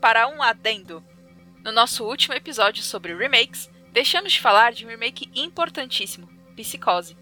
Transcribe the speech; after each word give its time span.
para 0.00 0.28
um 0.28 0.42
adendo. 0.42 1.04
No 1.62 1.72
nosso 1.72 2.04
último 2.04 2.34
episódio 2.34 2.82
sobre 2.82 3.14
remakes, 3.14 3.70
deixamos 3.92 4.32
de 4.32 4.40
falar 4.40 4.72
de 4.72 4.86
um 4.86 4.88
remake 4.88 5.30
importantíssimo, 5.34 6.28
Psicose. 6.56 7.16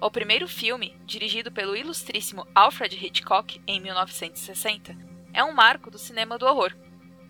O 0.00 0.10
primeiro 0.10 0.48
filme, 0.48 0.96
dirigido 1.06 1.52
pelo 1.52 1.76
ilustríssimo 1.76 2.46
Alfred 2.54 2.96
Hitchcock 2.96 3.60
em 3.66 3.80
1960, 3.80 4.96
é 5.32 5.44
um 5.44 5.52
marco 5.52 5.90
do 5.90 5.98
cinema 5.98 6.36
do 6.36 6.46
horror. 6.46 6.74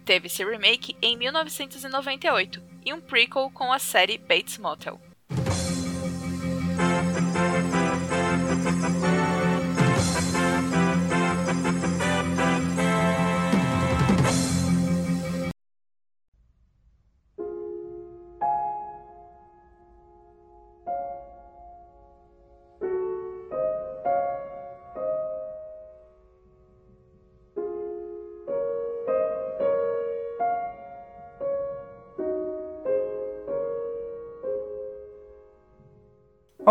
Teve 0.05 0.29
seu 0.29 0.49
remake 0.49 0.97
em 1.03 1.17
1998 1.17 2.63
e 2.85 2.93
um 2.93 3.01
prequel 3.01 3.51
com 3.51 3.73
a 3.73 3.79
série 3.79 4.19
Bates 4.19 4.59
Motel. 4.59 5.01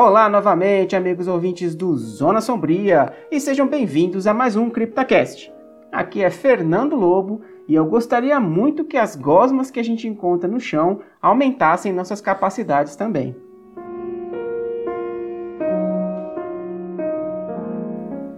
Olá 0.03 0.27
novamente, 0.27 0.95
amigos 0.95 1.27
ouvintes 1.27 1.75
do 1.75 1.95
Zona 1.95 2.41
Sombria, 2.41 3.13
e 3.29 3.39
sejam 3.39 3.67
bem-vindos 3.67 4.25
a 4.25 4.33
mais 4.33 4.55
um 4.55 4.67
CryptaCast. 4.67 5.53
Aqui 5.91 6.23
é 6.23 6.31
Fernando 6.31 6.95
Lobo 6.95 7.43
e 7.67 7.75
eu 7.75 7.85
gostaria 7.85 8.39
muito 8.39 8.83
que 8.83 8.97
as 8.97 9.15
gosmas 9.15 9.69
que 9.69 9.79
a 9.79 9.83
gente 9.83 10.07
encontra 10.07 10.49
no 10.49 10.59
chão 10.59 11.01
aumentassem 11.21 11.93
nossas 11.93 12.19
capacidades 12.19 12.95
também. 12.95 13.35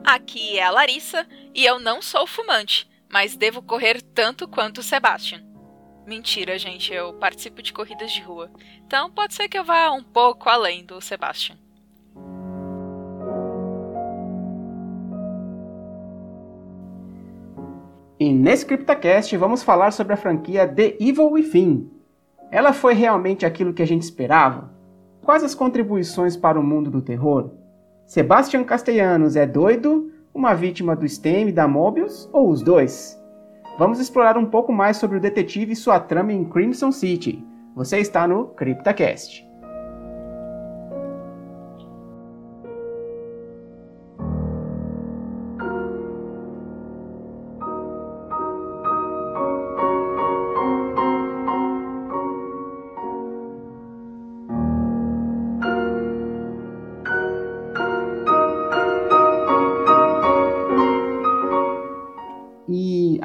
Aqui 0.04 0.60
é 0.60 0.64
a 0.66 0.70
Larissa 0.70 1.26
e 1.56 1.64
eu 1.64 1.80
não 1.80 2.02
sou 2.02 2.28
fumante, 2.28 2.90
mas 3.10 3.38
devo 3.38 3.62
correr 3.62 4.02
tanto 4.02 4.50
quanto 4.50 4.80
o 4.80 4.84
Sebastian. 4.84 5.53
Mentira, 6.06 6.60
gente, 6.60 6.94
eu 6.94 7.14
participo 7.14 7.62
de 7.62 7.72
corridas 7.72 8.12
de 8.12 8.22
rua. 8.22 8.50
Então 8.86 9.10
pode 9.10 9.34
ser 9.34 9.48
que 9.48 9.58
eu 9.58 9.64
vá 9.64 9.90
um 9.92 10.04
pouco 10.04 10.50
além 10.50 10.84
do 10.84 11.00
Sebastian. 11.00 11.58
E 18.20 18.32
nesse 18.32 18.66
CryptoCast 18.66 19.36
vamos 19.38 19.64
falar 19.64 19.92
sobre 19.92 20.14
a 20.14 20.18
franquia 20.18 20.68
The 20.68 20.98
Evil 21.00 21.32
Within. 21.32 21.90
Ela 22.52 22.74
foi 22.74 22.94
realmente 22.94 23.46
aquilo 23.46 23.74
que 23.74 23.82
a 23.82 23.88
gente 23.88 24.04
esperava? 24.04 24.72
Quais 25.24 25.44
as 25.44 25.56
contribuições 25.56 26.36
para 26.36 26.60
o 26.60 26.64
mundo 26.64 26.92
do 26.92 27.02
terror? 27.02 27.52
Sebastian 28.06 28.64
Castellanos 28.66 29.36
é 29.36 29.46
doido, 29.46 30.12
uma 30.34 30.54
vítima 30.54 30.96
do 30.96 31.08
STEM 31.08 31.50
e 31.50 31.52
da 31.52 31.68
Mobius, 31.68 32.30
ou 32.32 32.50
os 32.50 32.62
dois? 32.62 33.23
Vamos 33.78 34.00
explorar 34.00 34.38
um 34.38 34.46
pouco 34.46 34.72
mais 34.72 34.98
sobre 34.98 35.18
o 35.18 35.22
detetive 35.22 35.74
e 35.74 35.76
sua 35.76 36.00
trama 36.00 36.34
em 36.34 36.46
Crimson 36.46 36.92
City. 36.92 37.44
Você 37.76 37.98
está 38.00 38.28
no 38.28 38.48
CryptaCast. 38.48 39.53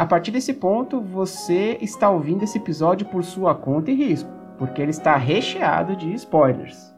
Partir 0.08 0.30
desse 0.30 0.54
ponto, 0.54 1.00
você 1.00 1.78
está 1.80 2.10
ouvindo 2.10 2.42
esse 2.42 2.58
episódio 2.58 3.06
por 3.06 3.22
sua 3.22 3.54
conta 3.54 3.90
e 3.90 3.94
risco, 3.94 4.30
porque 4.56 4.82
ele 4.82 4.90
está 4.90 5.16
recheado 5.16 5.94
de 5.94 6.12
spoilers. 6.14 6.97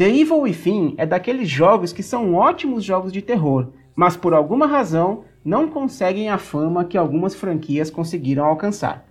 The 0.00 0.08
Evil 0.08 0.40
Within 0.40 0.94
é 0.96 1.04
daqueles 1.04 1.46
jogos 1.46 1.92
que 1.92 2.02
são 2.02 2.32
ótimos 2.34 2.82
jogos 2.82 3.12
de 3.12 3.20
terror, 3.20 3.68
mas 3.94 4.16
por 4.16 4.32
alguma 4.32 4.66
razão 4.66 5.24
não 5.44 5.68
conseguem 5.68 6.30
a 6.30 6.38
fama 6.38 6.86
que 6.86 6.96
algumas 6.96 7.34
franquias 7.34 7.90
conseguiram 7.90 8.46
alcançar. 8.46 9.06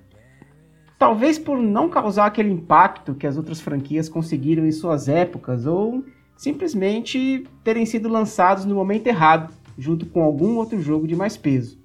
Talvez 0.98 1.38
por 1.38 1.60
não 1.60 1.90
causar 1.90 2.26
aquele 2.26 2.52
impacto 2.52 3.14
que 3.14 3.28
as 3.28 3.38
outras 3.38 3.62
franquias 3.62 4.10
conseguiram 4.10 4.66
em 4.66 4.72
suas 4.72 5.08
épocas, 5.08 5.68
ou 5.68 6.04
simplesmente 6.36 7.46
terem 7.64 7.86
sido 7.86 8.10
lançados 8.10 8.66
no 8.66 8.74
momento 8.74 9.06
errado, 9.06 9.54
junto 9.78 10.08
com 10.08 10.24
algum 10.24 10.56
outro 10.58 10.82
jogo 10.82 11.06
de 11.06 11.16
mais 11.16 11.38
peso. 11.38 11.80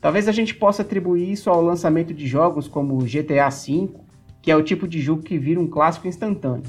Talvez 0.00 0.28
a 0.28 0.32
gente 0.32 0.54
possa 0.54 0.82
atribuir 0.82 1.28
isso 1.28 1.50
ao 1.50 1.60
lançamento 1.60 2.14
de 2.14 2.24
jogos 2.24 2.68
como 2.68 2.98
GTA 2.98 3.48
V, 3.48 3.88
que 4.40 4.52
é 4.52 4.54
o 4.54 4.62
tipo 4.62 4.86
de 4.86 5.00
jogo 5.00 5.22
que 5.22 5.36
vira 5.36 5.58
um 5.58 5.66
clássico 5.66 6.06
instantâneo. 6.06 6.62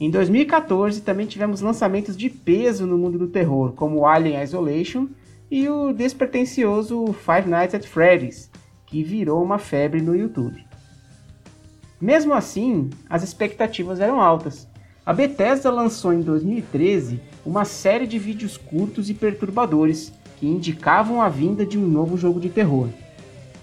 Em 0.00 0.10
2014 0.10 1.02
também 1.02 1.26
tivemos 1.26 1.60
lançamentos 1.60 2.16
de 2.16 2.28
peso 2.28 2.86
no 2.86 2.98
mundo 2.98 3.16
do 3.16 3.28
terror, 3.28 3.72
como 3.72 4.06
Alien 4.06 4.42
Isolation 4.42 5.06
e 5.50 5.68
o 5.68 5.92
despretensioso 5.92 7.12
Five 7.12 7.48
Nights 7.48 7.74
at 7.74 7.86
Freddy's, 7.86 8.50
que 8.86 9.04
virou 9.04 9.42
uma 9.42 9.58
febre 9.58 10.00
no 10.00 10.16
YouTube. 10.16 10.64
Mesmo 12.00 12.34
assim, 12.34 12.90
as 13.08 13.22
expectativas 13.22 14.00
eram 14.00 14.20
altas. 14.20 14.68
A 15.06 15.12
Bethesda 15.12 15.70
lançou 15.70 16.12
em 16.12 16.20
2013 16.20 17.20
uma 17.46 17.64
série 17.64 18.06
de 18.06 18.18
vídeos 18.18 18.56
curtos 18.56 19.08
e 19.08 19.14
perturbadores 19.14 20.12
que 20.38 20.46
indicavam 20.46 21.22
a 21.22 21.28
vinda 21.28 21.64
de 21.64 21.78
um 21.78 21.86
novo 21.86 22.16
jogo 22.16 22.40
de 22.40 22.48
terror. 22.48 22.88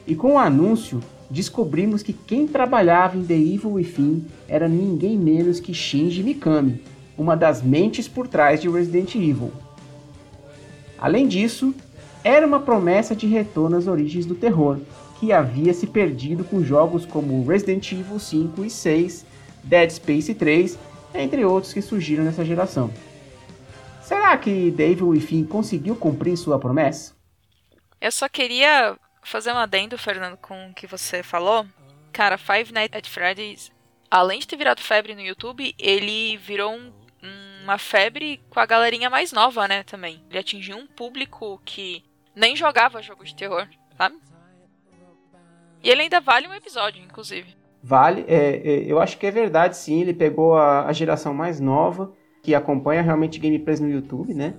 E 0.08 0.16
com 0.16 0.34
o 0.34 0.38
anúncio, 0.40 1.02
descobrimos 1.32 2.04
que 2.04 2.12
quem 2.12 2.46
trabalhava 2.46 3.18
em 3.18 3.24
The 3.24 3.36
Evil 3.36 3.74
Within 3.74 4.26
era 4.48 4.68
ninguém 4.68 5.18
menos 5.18 5.60
que 5.60 5.74
Shinji 5.74 6.22
Mikami, 6.22 6.84
uma 7.18 7.36
das 7.36 7.62
mentes 7.62 8.08
por 8.08 8.28
trás 8.28 8.62
de 8.62 8.70
Resident 8.70 9.16
Evil. 9.16 9.52
Além 11.00 11.28
disso, 11.28 11.74
era 12.24 12.46
uma 12.46 12.60
promessa 12.60 13.16
de 13.16 13.26
retorno 13.26 13.78
às 13.78 13.88
origens 13.88 14.26
do 14.26 14.36
terror, 14.36 14.80
que 15.20 15.32
havia 15.32 15.74
se 15.74 15.88
perdido 15.88 16.44
com 16.44 16.64
jogos 16.64 17.06
como 17.06 17.46
Resident 17.48 17.92
Evil 17.92 18.20
5 18.20 18.66
e 18.66 18.70
6, 18.70 19.26
Dead 19.64 19.90
Space 19.90 20.34
3, 20.34 20.78
entre 21.16 21.46
outros 21.46 21.74
que 21.74 21.82
surgiram 21.82 22.24
nessa 22.24 22.44
geração. 22.44 22.92
Será 24.04 24.38
que 24.38 24.76
Evil 24.78 25.10
Within 25.10 25.46
conseguiu 25.46 25.96
cumprir 25.96 26.36
sua 26.36 26.60
promessa? 26.60 27.14
Eu 28.02 28.12
só 28.12 28.28
queria 28.28 28.98
fazer 29.22 29.52
um 29.52 29.58
adendo, 29.58 29.98
Fernando, 29.98 30.38
com 30.38 30.70
o 30.70 30.74
que 30.74 30.88
você 30.88 31.24
falou. 31.24 31.66
Cara, 32.12 32.38
Five 32.38 32.74
Nights 32.74 32.98
at 32.98 33.08
Freddy's, 33.08 33.72
além 34.10 34.40
de 34.40 34.48
ter 34.48 34.58
virado 34.58 34.82
febre 34.82 35.16
no 35.16 35.22
YouTube, 35.22 35.74
ele 35.80 36.38
virou 36.38 36.74
um, 36.74 36.92
uma 37.64 37.78
febre 37.78 38.42
com 38.50 38.60
a 38.60 38.66
galerinha 38.66 39.10
mais 39.10 39.32
nova, 39.32 39.68
né, 39.68 39.84
também. 39.84 40.24
Ele 40.30 40.40
atingiu 40.40 40.78
um 40.78 40.88
público 40.88 41.62
que 41.64 42.04
nem 42.36 42.56
jogava 42.56 43.02
jogo 43.02 43.24
de 43.24 43.36
terror, 43.36 43.68
sabe? 43.98 44.18
E 45.84 45.90
ele 45.90 46.02
ainda 46.04 46.20
vale 46.20 46.48
um 46.48 46.54
episódio, 46.54 47.04
inclusive. 47.04 47.56
Vale, 47.84 48.24
é, 48.28 48.58
é, 48.58 48.84
eu 48.86 49.00
acho 49.00 49.18
que 49.18 49.26
é 49.26 49.32
verdade, 49.32 49.76
sim. 49.76 50.02
Ele 50.02 50.14
pegou 50.14 50.56
a, 50.56 50.86
a 50.86 50.94
geração 50.94 51.34
mais 51.34 51.60
nova. 51.60 52.14
que 52.44 52.56
acompanha 52.56 53.02
realmente 53.02 53.40
gameplays 53.40 53.80
no 53.80 53.90
YouTube, 53.90 54.34
né? 54.34 54.56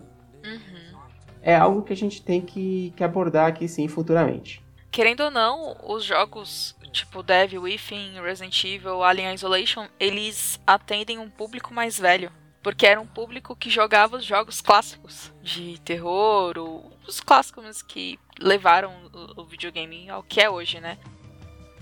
É 1.43 1.55
algo 1.55 1.83
que 1.83 1.93
a 1.93 1.97
gente 1.97 2.23
tem 2.23 2.41
que, 2.41 2.93
que 2.97 3.03
abordar 3.03 3.49
aqui 3.49 3.67
sim 3.67 3.89
futuramente. 3.89 4.63
Querendo 4.91 5.25
ou 5.25 5.31
não, 5.31 5.77
os 5.85 6.05
jogos 6.05 6.77
tipo 6.93 7.23
Devil 7.23 7.63
Within, 7.63 8.21
Resident 8.21 8.63
Evil, 8.65 9.03
Alien 9.03 9.35
Isolation, 9.35 9.89
eles 9.99 10.61
atendem 10.67 11.19
um 11.19 11.31
público 11.31 11.75
mais 11.75 11.99
velho. 11.99 12.31
Porque 12.63 12.87
era 12.87 13.01
um 13.01 13.07
público 13.07 13.57
que 13.57 13.69
jogava 13.69 14.17
os 14.17 14.25
jogos 14.25 14.61
clássicos 14.61 15.33
de 15.43 15.81
terror, 15.81 16.57
ou 16.57 16.93
os 17.09 17.19
clássicos 17.19 17.83
que 17.83 18.21
levaram 18.39 18.93
o 19.37 19.45
videogame 19.45 20.09
ao 20.09 20.23
que 20.23 20.41
é 20.41 20.49
hoje, 20.49 20.79
né? 20.79 20.97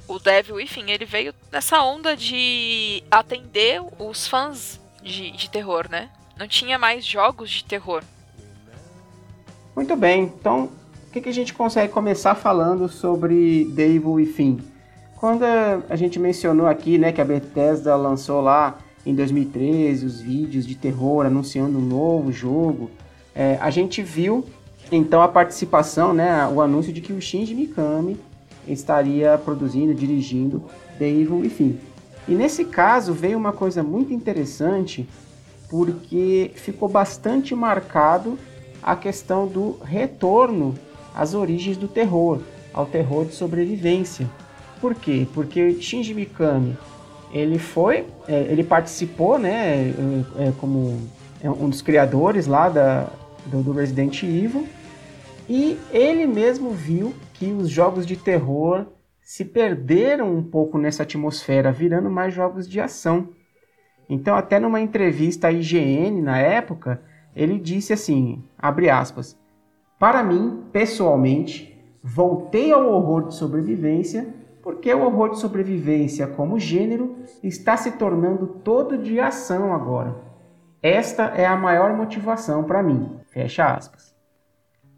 O 0.09 0.19
Devil 0.19 0.55
Within, 0.55 0.91
ele 0.91 1.05
veio 1.05 1.35
nessa 1.53 1.83
onda 1.83 2.17
de 2.17 3.05
atender 3.11 3.83
os 3.99 4.27
fãs 4.27 4.81
de, 5.03 5.31
de 5.33 5.51
terror, 5.51 5.87
né? 5.91 6.11
Não 6.37 6.49
tinha 6.49 6.79
mais 6.79 7.05
jogos 7.05 7.51
de 7.51 7.65
terror. 7.65 8.03
Muito 9.81 9.97
bem, 9.97 10.25
então 10.25 10.69
o 11.09 11.11
que, 11.11 11.23
que 11.23 11.31
a 11.31 11.33
gente 11.33 11.55
consegue 11.55 11.91
começar 11.91 12.35
falando 12.35 12.87
sobre 12.87 13.65
Devil 13.73 14.13
Within? 14.13 14.61
Quando 15.17 15.43
a 15.43 15.97
gente 15.97 16.19
mencionou 16.19 16.67
aqui, 16.67 16.99
né, 16.99 17.13
que 17.13 17.21
a 17.21 17.25
Bethesda 17.25 17.97
lançou 17.97 18.43
lá 18.43 18.77
em 19.07 19.15
2013 19.15 20.05
os 20.05 20.21
vídeos 20.21 20.67
de 20.67 20.75
terror 20.75 21.25
anunciando 21.25 21.79
um 21.79 21.81
novo 21.81 22.31
jogo, 22.31 22.91
é, 23.35 23.57
a 23.59 23.71
gente 23.71 24.03
viu 24.03 24.45
então 24.93 25.23
a 25.23 25.29
participação, 25.29 26.13
né, 26.13 26.47
o 26.47 26.61
anúncio 26.61 26.93
de 26.93 27.01
que 27.01 27.15
o 27.15 27.21
Shinji 27.21 27.55
Mikami 27.55 28.21
estaria 28.69 29.39
produzindo, 29.39 29.95
dirigindo 29.95 30.63
The 30.99 31.09
Evil 31.09 31.39
Within. 31.39 31.81
E 32.29 32.35
nesse 32.35 32.67
caso 32.67 33.15
veio 33.15 33.39
uma 33.39 33.51
coisa 33.51 33.83
muito 33.83 34.13
interessante, 34.13 35.09
porque 35.71 36.51
ficou 36.55 36.87
bastante 36.87 37.55
marcado 37.55 38.39
a 38.83 38.97
questão 38.97 39.47
do 39.47 39.79
retorno 39.85 40.75
às 41.15 41.35
origens 41.35 41.77
do 41.77 41.89
terror, 41.89 42.41
ao 42.73 42.87
terror 42.87 43.25
de 43.25 43.35
sobrevivência. 43.35 44.29
Por 44.81 44.95
quê? 44.95 45.27
Porque 45.35 45.81
Shinji 45.81 46.15
Mikami 46.15 46.77
ele 47.33 47.59
foi, 47.59 48.07
é, 48.27 48.41
ele 48.51 48.65
participou, 48.65 49.39
né, 49.39 49.93
é, 50.37 50.49
é, 50.49 50.53
como 50.59 50.99
um 51.45 51.69
dos 51.69 51.81
criadores 51.81 52.47
lá 52.47 52.69
da, 52.69 53.09
do, 53.47 53.63
do 53.63 53.73
Resident 53.73 54.23
Evil, 54.23 54.67
e 55.49 55.79
ele 55.93 56.27
mesmo 56.27 56.71
viu 56.71 57.15
que 57.35 57.47
os 57.47 57.69
jogos 57.69 58.07
de 58.07 58.17
terror 58.17 58.87
se 59.23 59.45
perderam 59.45 60.35
um 60.35 60.43
pouco 60.43 60.77
nessa 60.77 61.03
atmosfera, 61.03 61.73
virando 61.73 62.11
mais 62.11 62.35
jogos 62.35 62.69
de 62.69 62.81
ação. 62.81 63.29
Então, 64.09 64.35
até 64.35 64.59
numa 64.59 64.81
entrevista 64.81 65.49
à 65.49 65.53
IGN 65.53 66.21
na 66.21 66.39
época, 66.39 67.01
ele 67.35 67.59
disse 67.59 67.93
assim, 67.93 68.43
abre 68.59 68.91
aspas, 68.91 69.39
para 69.99 70.23
mim, 70.23 70.65
pessoalmente, 70.73 71.79
voltei 72.03 72.73
ao 72.73 72.91
horror 72.91 73.29
de 73.29 73.35
sobrevivência 73.35 74.35
porque 74.63 74.93
o 74.93 75.05
horror 75.05 75.31
de 75.31 75.39
sobrevivência 75.39 76.27
como 76.27 76.59
gênero 76.59 77.17
está 77.43 77.77
se 77.77 77.93
tornando 77.93 78.47
todo 78.47 78.99
de 78.99 79.19
ação 79.19 79.73
agora. 79.73 80.17
Esta 80.83 81.25
é 81.25 81.47
a 81.47 81.57
maior 81.57 81.95
motivação 81.97 82.65
para 82.65 82.83
mim. 82.83 83.19
Fecha 83.31 83.65
aspas. 83.65 84.15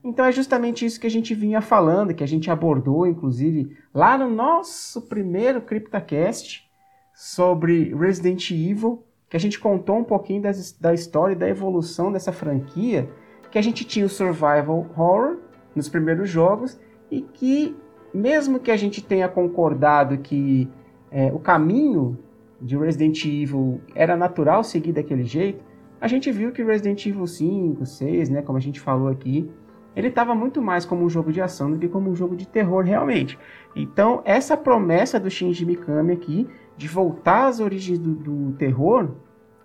Então 0.05 0.25
é 0.25 0.33
justamente 0.33 0.85
isso 0.85 1.01
que 1.01 1.07
a 1.07 1.11
gente 1.11 1.35
vinha 1.35 1.61
falando, 1.61 2.15
que 2.15 2.25
a 2.25 2.29
gente 2.29 2.51
abordou, 2.51 3.07
inclusive, 3.07 3.77
lá 3.95 4.19
no 4.19 4.29
nosso 4.29 5.03
primeiro 5.03 5.61
CryptoCast 5.61 6.69
sobre 7.15 7.95
Resident 7.95 8.51
Evil, 8.51 9.05
que 9.33 9.37
a 9.39 9.41
gente 9.41 9.59
contou 9.59 9.97
um 9.97 10.05
pouquinho 10.05 10.43
das, 10.43 10.77
da 10.79 10.93
história 10.93 11.33
e 11.33 11.35
da 11.35 11.49
evolução 11.49 12.13
dessa 12.13 12.31
franquia, 12.31 13.09
que 13.51 13.57
a 13.57 13.63
gente 13.63 13.83
tinha 13.83 14.05
o 14.05 14.09
Survival 14.09 14.87
Horror 14.95 15.39
nos 15.75 15.89
primeiros 15.89 16.29
jogos 16.29 16.79
e 17.11 17.23
que 17.23 17.75
mesmo 18.13 18.61
que 18.61 18.71
a 18.71 18.77
gente 18.77 19.03
tenha 19.03 19.27
concordado 19.31 20.19
que 20.19 20.69
é, 21.11 21.33
o 21.33 21.39
caminho 21.39 22.19
de 22.61 22.77
Resident 22.77 23.25
Evil 23.25 23.81
era 23.95 24.19
natural 24.19 24.63
seguir 24.63 24.93
daquele 24.93 25.25
jeito, 25.25 25.65
a 25.99 26.07
gente 26.07 26.31
viu 26.31 26.53
que 26.53 26.63
Resident 26.63 27.07
Evil 27.07 27.27
5, 27.27 27.87
6, 27.87 28.29
né, 28.29 28.43
como 28.43 28.59
a 28.59 28.61
gente 28.61 28.81
falou 28.81 29.09
aqui, 29.09 29.51
ele 29.97 30.09
estava 30.09 30.35
muito 30.35 30.61
mais 30.61 30.85
como 30.85 31.07
um 31.07 31.09
jogo 31.09 31.33
de 31.33 31.41
ação 31.41 31.71
do 31.71 31.79
que 31.79 31.89
como 31.89 32.11
um 32.11 32.15
jogo 32.15 32.37
de 32.37 32.47
terror 32.47 32.85
realmente. 32.85 33.39
Então, 33.75 34.21
essa 34.27 34.59
promessa 34.59 35.19
do 35.19 35.31
Shinji 35.31 35.65
Mikami 35.65 36.13
aqui 36.13 36.47
de 36.83 36.89
voltar 36.89 37.47
às 37.47 37.61
origens 37.61 37.97
do, 37.97 38.13
do 38.13 38.57
terror 38.57 39.15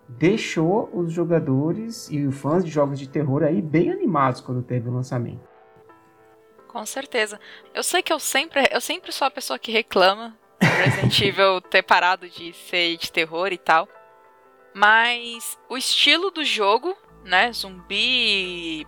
deixou 0.07 0.87
os 0.93 1.11
jogadores 1.11 2.07
e 2.11 2.23
os 2.23 2.37
fãs 2.37 2.63
de 2.63 2.69
jogos 2.69 2.99
de 2.99 3.09
terror 3.09 3.41
aí 3.41 3.59
bem 3.59 3.91
animados 3.91 4.39
quando 4.39 4.61
teve 4.61 4.87
o 4.87 4.93
lançamento. 4.93 5.41
Com 6.67 6.85
certeza. 6.85 7.39
Eu 7.73 7.81
sei 7.81 8.03
que 8.03 8.13
eu 8.13 8.19
sempre, 8.19 8.69
eu 8.71 8.79
sempre 8.79 9.11
sou 9.11 9.25
a 9.25 9.31
pessoa 9.31 9.57
que 9.57 9.71
reclama 9.71 10.37
Resident 10.61 11.19
Evil 11.25 11.59
ter 11.59 11.81
parado 11.81 12.29
de 12.29 12.53
ser 12.53 12.95
de 12.97 13.11
terror 13.11 13.51
e 13.51 13.57
tal. 13.57 13.89
Mas 14.71 15.57
o 15.67 15.75
estilo 15.75 16.29
do 16.29 16.45
jogo, 16.45 16.95
né, 17.25 17.51
zumbi, 17.51 18.85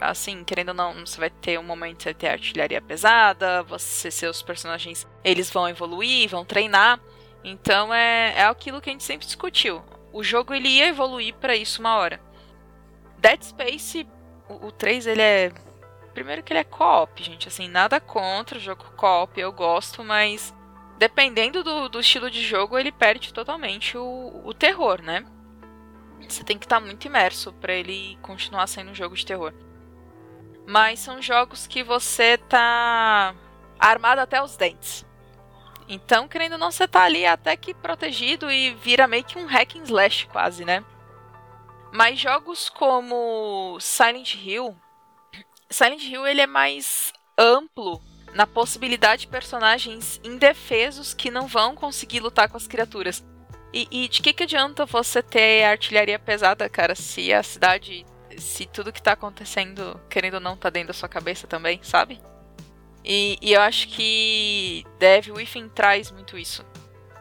assim, 0.00 0.44
querendo 0.44 0.68
ou 0.68 0.74
não, 0.74 1.04
você 1.04 1.18
vai 1.18 1.30
ter 1.30 1.58
um 1.58 1.64
momento 1.64 1.98
de 1.98 2.02
você 2.04 2.14
ter 2.14 2.28
artilharia 2.28 2.80
pesada, 2.80 3.64
você 3.64 4.08
seus 4.08 4.40
personagens, 4.40 5.04
eles 5.24 5.50
vão 5.50 5.68
evoluir, 5.68 6.28
vão 6.28 6.44
treinar. 6.44 7.00
Então 7.44 7.92
é, 7.92 8.34
é 8.36 8.44
aquilo 8.44 8.80
que 8.80 8.90
a 8.90 8.92
gente 8.92 9.04
sempre 9.04 9.26
discutiu. 9.26 9.82
O 10.12 10.22
jogo 10.22 10.54
ele 10.54 10.68
ia 10.68 10.88
evoluir 10.88 11.34
para 11.34 11.56
isso 11.56 11.80
uma 11.80 11.96
hora. 11.96 12.20
Dead 13.18 13.42
Space, 13.42 14.06
o, 14.48 14.66
o 14.66 14.72
3 14.72 15.06
ele 15.06 15.22
é 15.22 15.52
Primeiro 16.12 16.42
que 16.42 16.52
ele 16.52 16.60
é 16.60 16.64
co-op, 16.64 17.22
gente. 17.22 17.48
Assim, 17.48 17.68
nada 17.68 17.98
contra 17.98 18.58
o 18.58 18.60
jogo 18.60 18.84
co-op, 18.96 19.40
eu 19.40 19.50
gosto, 19.50 20.04
mas 20.04 20.54
dependendo 20.98 21.64
do, 21.64 21.88
do 21.88 22.00
estilo 22.00 22.30
de 22.30 22.42
jogo, 22.42 22.78
ele 22.78 22.92
perde 22.92 23.32
totalmente 23.32 23.96
o, 23.96 24.42
o 24.44 24.52
terror, 24.52 25.00
né? 25.02 25.24
Você 26.28 26.44
tem 26.44 26.58
que 26.58 26.66
estar 26.66 26.80
tá 26.80 26.86
muito 26.86 27.06
imerso 27.06 27.52
para 27.54 27.72
ele 27.72 28.16
continuar 28.22 28.66
sendo 28.66 28.90
um 28.90 28.94
jogo 28.94 29.16
de 29.16 29.26
terror. 29.26 29.52
Mas 30.66 31.00
são 31.00 31.20
jogos 31.20 31.66
que 31.66 31.82
você 31.82 32.36
tá 32.36 33.34
armado 33.78 34.20
até 34.20 34.40
os 34.40 34.56
dentes. 34.56 35.04
Então, 35.88 36.28
querendo 36.28 36.52
ou 36.52 36.58
não, 36.58 36.70
você 36.70 36.86
tá 36.86 37.02
ali 37.02 37.26
até 37.26 37.56
que 37.56 37.74
protegido 37.74 38.50
e 38.50 38.74
vira 38.74 39.06
meio 39.06 39.24
que 39.24 39.38
um 39.38 39.46
hack 39.46 39.76
and 39.76 39.84
slash 39.84 40.26
quase, 40.26 40.64
né? 40.64 40.84
Mas 41.92 42.18
jogos 42.18 42.70
como 42.70 43.76
Silent 43.80 44.34
Hill, 44.34 44.74
Silent 45.68 46.02
Hill 46.04 46.26
ele 46.26 46.40
é 46.40 46.46
mais 46.46 47.12
amplo 47.36 48.00
na 48.34 48.46
possibilidade 48.46 49.22
de 49.22 49.28
personagens 49.28 50.20
indefesos 50.24 51.12
que 51.12 51.30
não 51.30 51.46
vão 51.46 51.74
conseguir 51.74 52.20
lutar 52.20 52.48
com 52.48 52.56
as 52.56 52.66
criaturas. 52.66 53.22
E, 53.72 53.88
e, 53.90 54.08
de 54.08 54.20
que, 54.20 54.32
que 54.32 54.42
adianta 54.42 54.84
você 54.84 55.22
ter 55.22 55.64
artilharia 55.64 56.18
pesada, 56.18 56.68
cara, 56.68 56.94
se 56.94 57.32
a 57.32 57.42
cidade. 57.42 58.04
Se 58.38 58.64
tudo 58.64 58.92
que 58.92 59.02
tá 59.02 59.12
acontecendo, 59.12 60.00
querendo 60.08 60.34
ou 60.34 60.40
não, 60.40 60.56
tá 60.56 60.70
dentro 60.70 60.88
da 60.88 60.94
sua 60.94 61.08
cabeça 61.08 61.46
também, 61.46 61.80
sabe? 61.82 62.18
E, 63.04 63.36
e 63.42 63.52
eu 63.52 63.60
acho 63.60 63.88
que 63.88 64.84
Devil 64.98 65.34
Within 65.34 65.68
traz 65.68 66.10
muito 66.10 66.38
isso. 66.38 66.64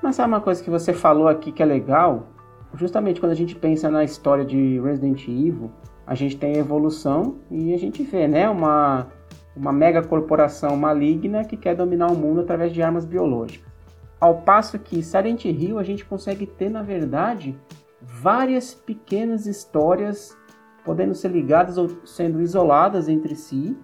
Mas 0.02 0.16
sabe 0.16 0.30
uma 0.30 0.42
coisa 0.42 0.64
que 0.64 0.70
você 0.70 0.94
falou 0.94 1.28
aqui 1.28 1.52
que 1.52 1.62
é 1.62 1.66
legal? 1.66 2.28
Justamente 2.76 3.20
quando 3.20 3.32
a 3.32 3.36
gente 3.36 3.56
pensa 3.56 3.90
na 3.90 4.04
história 4.04 4.46
de 4.46 4.80
Resident 4.80 5.28
Evil, 5.28 5.72
a 6.06 6.16
gente 6.16 6.38
tem 6.38 6.56
a 6.56 6.60
evolução 6.60 7.38
e 7.50 7.74
a 7.74 7.78
gente 7.78 8.04
vê, 8.04 8.28
né, 8.28 8.50
uma, 8.50 9.08
uma 9.56 9.72
mega 9.72 10.02
corporação 10.02 10.76
maligna 10.76 11.44
que 11.44 11.58
quer 11.58 11.76
dominar 11.76 12.12
o 12.12 12.18
mundo 12.18 12.42
através 12.42 12.72
de 12.72 12.82
armas 12.82 13.06
biológicas. 13.06 13.72
Ao 14.20 14.42
passo 14.42 14.78
que 14.78 15.02
Silent 15.02 15.46
Hill 15.46 15.80
a 15.80 15.84
gente 15.84 16.06
consegue 16.06 16.46
ter, 16.46 16.70
na 16.70 16.84
verdade, 16.84 17.58
várias 18.02 18.74
pequenas 18.74 19.46
histórias 19.46 20.38
podendo 20.84 21.14
ser 21.14 21.30
ligadas 21.30 21.78
ou 21.78 22.06
sendo 22.06 22.42
isoladas 22.42 23.08
entre 23.08 23.36
si, 23.36 23.78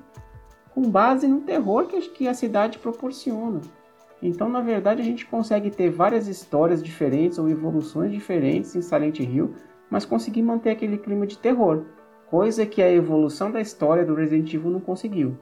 com 0.78 0.92
base 0.92 1.28
no 1.28 1.42
terror 1.42 1.88
que, 1.88 2.28
a 2.28 2.36
cidade 2.36 2.78
proporciona. 2.78 3.62
Então, 4.22 4.48
na 4.48 4.62
verdade, 4.62 5.02
a 5.02 5.04
gente 5.04 5.26
consegue 5.26 5.72
ter 5.72 5.90
várias 5.90 6.28
histórias 6.28 6.84
diferentes 6.84 7.40
ou 7.40 7.50
evoluções 7.50 8.12
diferentes 8.12 8.76
em 8.76 8.84
Silent 8.84 9.20
Hill, 9.20 9.56
mas 9.90 10.06
conseguir 10.06 10.44
manter 10.44 10.70
aquele 10.70 11.00
clima 11.00 11.26
de 11.26 11.36
terror 11.36 11.84
coisa 12.30 12.64
que 12.64 12.84
a 12.84 12.92
evolução 12.92 13.52
da 13.52 13.60
história 13.60 14.06
do 14.06 14.14
Resident 14.14 14.54
Evil 14.54 14.70
não 14.70 14.80
conseguiu. 14.80 15.42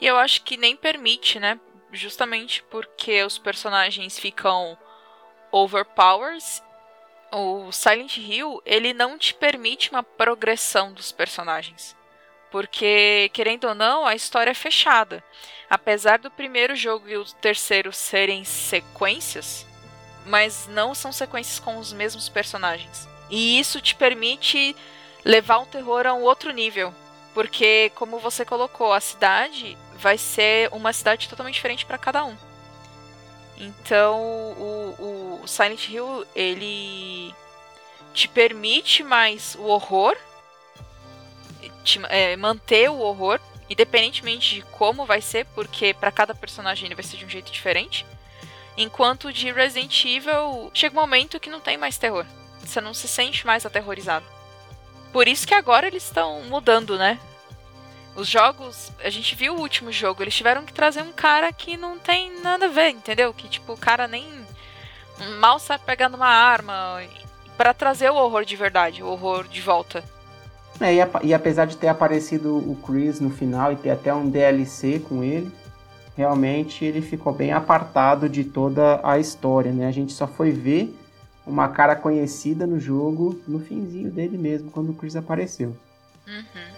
E 0.00 0.06
eu 0.06 0.16
acho 0.16 0.42
que 0.42 0.56
nem 0.56 0.74
permite, 0.74 1.38
né? 1.38 1.60
Justamente 1.92 2.64
porque 2.64 3.22
os 3.22 3.38
personagens 3.38 4.18
ficam 4.18 4.76
overpowers. 5.52 6.60
O 7.30 7.70
Silent 7.70 8.16
Hill, 8.16 8.60
ele 8.66 8.92
não 8.92 9.16
te 9.16 9.32
permite 9.32 9.92
uma 9.92 10.02
progressão 10.02 10.92
dos 10.92 11.12
personagens. 11.12 11.96
Porque, 12.50 13.30
querendo 13.32 13.68
ou 13.68 13.74
não, 13.74 14.06
a 14.06 14.14
história 14.14 14.50
é 14.50 14.54
fechada. 14.54 15.22
Apesar 15.68 16.18
do 16.18 16.30
primeiro 16.30 16.74
jogo 16.74 17.08
e 17.08 17.16
o 17.16 17.24
terceiro 17.24 17.92
serem 17.92 18.44
sequências, 18.44 19.66
mas 20.24 20.66
não 20.68 20.94
são 20.94 21.12
sequências 21.12 21.58
com 21.58 21.78
os 21.78 21.92
mesmos 21.92 22.28
personagens. 22.28 23.06
E 23.30 23.58
isso 23.58 23.80
te 23.80 23.94
permite 23.94 24.74
levar 25.24 25.58
um 25.58 25.66
terror 25.66 26.06
a 26.06 26.14
um 26.14 26.22
outro 26.22 26.52
nível. 26.52 26.94
Porque, 27.34 27.92
como 27.94 28.18
você 28.18 28.44
colocou, 28.44 28.92
a 28.92 29.00
cidade 29.00 29.76
vai 29.94 30.16
ser 30.16 30.70
uma 30.72 30.92
cidade 30.92 31.28
totalmente 31.28 31.54
diferente 31.54 31.84
para 31.84 31.98
cada 31.98 32.24
um. 32.24 32.36
Então, 33.58 34.20
o, 34.20 35.40
o 35.42 35.46
Silent 35.46 35.88
Hill, 35.88 36.26
ele 36.34 37.34
te 38.14 38.28
permite 38.28 39.02
mais 39.02 39.56
o 39.56 39.64
horror, 39.64 40.16
te, 41.88 42.00
é, 42.08 42.36
manter 42.36 42.90
o 42.90 42.98
horror, 42.98 43.40
independentemente 43.68 44.56
de 44.56 44.62
como 44.62 45.06
vai 45.06 45.20
ser, 45.20 45.46
porque 45.54 45.94
para 45.94 46.12
cada 46.12 46.34
personagem 46.34 46.86
ele 46.86 46.94
vai 46.94 47.04
ser 47.04 47.16
de 47.16 47.24
um 47.24 47.28
jeito 47.28 47.50
diferente. 47.50 48.04
Enquanto 48.76 49.32
de 49.32 49.50
Resident 49.50 50.04
Evil, 50.04 50.70
chega 50.74 50.96
um 50.96 51.00
momento 51.00 51.40
que 51.40 51.50
não 51.50 51.60
tem 51.60 51.76
mais 51.76 51.98
terror. 51.98 52.24
Você 52.60 52.80
não 52.80 52.94
se 52.94 53.08
sente 53.08 53.46
mais 53.46 53.64
aterrorizado. 53.64 54.26
Por 55.12 55.26
isso 55.26 55.46
que 55.46 55.54
agora 55.54 55.86
eles 55.86 56.04
estão 56.04 56.42
mudando, 56.42 56.98
né? 56.98 57.18
Os 58.14 58.28
jogos, 58.28 58.92
a 59.02 59.10
gente 59.10 59.34
viu 59.34 59.54
o 59.54 59.60
último 59.60 59.90
jogo, 59.90 60.22
eles 60.22 60.34
tiveram 60.34 60.64
que 60.64 60.72
trazer 60.72 61.02
um 61.02 61.12
cara 61.12 61.52
que 61.52 61.76
não 61.76 61.98
tem 61.98 62.40
nada 62.40 62.66
a 62.66 62.68
ver, 62.68 62.90
entendeu? 62.90 63.32
Que 63.32 63.48
tipo, 63.48 63.72
o 63.72 63.78
cara 63.78 64.06
nem 64.06 64.26
mal 65.38 65.58
sabe 65.58 65.84
pegar 65.84 66.08
numa 66.08 66.28
arma 66.28 67.00
para 67.56 67.72
trazer 67.74 68.10
o 68.10 68.16
horror 68.16 68.44
de 68.44 68.56
verdade, 68.56 69.02
o 69.02 69.08
horror 69.08 69.48
de 69.48 69.60
volta. 69.60 70.04
É, 70.80 70.94
e, 70.94 71.26
e, 71.28 71.34
apesar 71.34 71.66
de 71.66 71.76
ter 71.76 71.88
aparecido 71.88 72.56
o 72.56 72.76
Chris 72.76 73.20
no 73.20 73.30
final 73.30 73.72
e 73.72 73.76
ter 73.76 73.90
até 73.90 74.14
um 74.14 74.28
DLC 74.28 75.00
com 75.00 75.24
ele, 75.24 75.50
realmente 76.16 76.84
ele 76.84 77.00
ficou 77.00 77.32
bem 77.32 77.52
apartado 77.52 78.28
de 78.28 78.44
toda 78.44 79.00
a 79.02 79.18
história, 79.18 79.72
né? 79.72 79.86
A 79.86 79.92
gente 79.92 80.12
só 80.12 80.26
foi 80.26 80.52
ver 80.52 80.96
uma 81.46 81.68
cara 81.68 81.96
conhecida 81.96 82.66
no 82.66 82.78
jogo 82.78 83.40
no 83.48 83.58
finzinho 83.58 84.10
dele 84.10 84.36
mesmo, 84.36 84.70
quando 84.70 84.90
o 84.90 84.94
Chris 84.94 85.16
apareceu. 85.16 85.76
Uhum. 86.26 86.77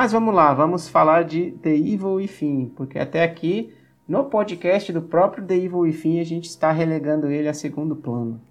Mas 0.00 0.12
vamos 0.12 0.34
lá, 0.34 0.54
vamos 0.54 0.88
falar 0.88 1.24
de 1.24 1.50
The 1.62 1.74
Evil 1.74 2.14
Within, 2.14 2.72
porque 2.74 2.98
até 2.98 3.22
aqui, 3.22 3.76
no 4.08 4.30
podcast 4.30 4.90
do 4.94 5.02
próprio 5.02 5.46
The 5.46 5.54
Evil 5.54 5.80
Within, 5.80 6.20
a 6.20 6.24
gente 6.24 6.46
está 6.46 6.72
relegando 6.72 7.30
ele 7.30 7.46
a 7.46 7.52
segundo 7.52 7.94
plano. 7.94 8.42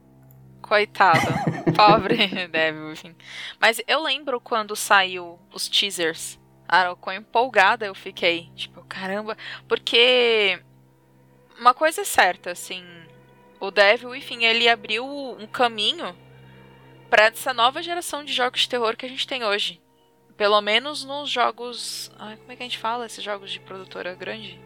Coitado, 0.62 1.20
pobre 1.76 2.18
Devil 2.50 2.90
Within. 2.90 3.16
Mas 3.60 3.82
eu 3.88 4.04
lembro 4.04 4.40
quando 4.40 4.76
saiu 4.76 5.40
os 5.52 5.68
teasers. 5.68 6.40
Ah, 6.68 6.96
com 6.96 7.12
empolgada 7.12 7.84
eu 7.84 7.96
fiquei. 7.96 8.52
Tipo, 8.56 8.84
caramba. 8.84 9.36
Porque 9.68 10.62
uma 11.60 11.74
coisa 11.74 12.02
é 12.02 12.06
certa, 12.06 12.52
assim. 12.52 12.84
O 13.60 13.72
Devil, 13.72 14.14
enfim, 14.14 14.46
ele 14.46 14.70
abriu 14.70 15.04
um 15.04 15.48
caminho 15.48 16.16
para 17.10 17.24
essa 17.24 17.56
nova 17.56 17.82
geração 17.82 18.24
de 18.24 18.32
jogos 18.32 18.62
de 18.62 18.70
terror 18.70 18.96
que 18.96 19.08
a 19.08 19.10
gente 19.10 19.26
tem 19.26 19.44
hoje. 19.44 19.82
Pelo 20.40 20.62
menos 20.62 21.04
nos 21.04 21.30
jogos. 21.30 22.10
Ai, 22.18 22.38
como 22.38 22.50
é 22.50 22.56
que 22.56 22.64
a 22.64 22.66
gente 22.66 22.78
fala 22.78 23.06
esses 23.06 23.22
jogos 23.22 23.52
de 23.52 23.60
produtora 23.60 24.16
grande? 24.16 24.58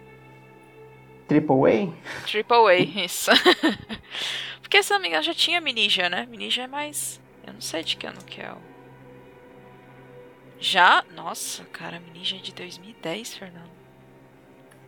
Triple 1.28 1.56
A? 1.56 2.28
Triple 2.28 2.68
A, 2.70 2.76
isso. 2.76 3.32
Porque 4.62 4.80
me 5.00 5.08
engano 5.08 5.24
já 5.24 5.34
tinha 5.34 5.60
Minija, 5.60 6.10
né? 6.10 6.28
Minija 6.30 6.62
é 6.62 6.68
mais. 6.68 7.20
Eu 7.44 7.54
não 7.54 7.60
sei 7.60 7.84
de 7.84 7.98
que 7.98 8.06
ano 8.06 8.24
que 8.24 8.40
é 8.40 8.52
o. 8.52 8.58
Já? 10.60 11.04
Nossa, 11.16 11.64
cara, 11.66 12.00
Minija 12.00 12.36
é 12.36 12.40
de 12.40 12.54
2010, 12.54 13.36
Fernando. 13.36 13.72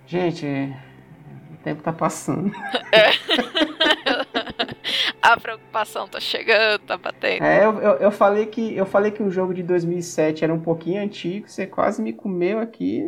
Gente, 0.05 0.45
o 1.51 1.57
tempo 1.63 1.81
tá 1.81 1.91
passando. 1.91 2.51
É. 2.91 3.09
a 5.21 5.39
preocupação 5.39 6.07
tá 6.07 6.19
chegando, 6.19 6.81
tá 6.81 6.97
batendo. 6.97 7.43
É, 7.43 7.65
eu, 7.65 7.79
eu, 7.79 7.93
eu, 7.97 8.11
falei 8.11 8.45
que 8.45 8.75
eu 8.75 8.85
falei 8.85 9.11
que 9.11 9.23
o 9.23 9.31
jogo 9.31 9.53
de 9.53 9.63
2007 9.63 10.43
era 10.43 10.53
um 10.53 10.61
pouquinho 10.61 11.01
antigo, 11.01 11.47
você 11.47 11.65
quase 11.67 12.01
me 12.01 12.13
comeu 12.13 12.59
aqui. 12.59 13.03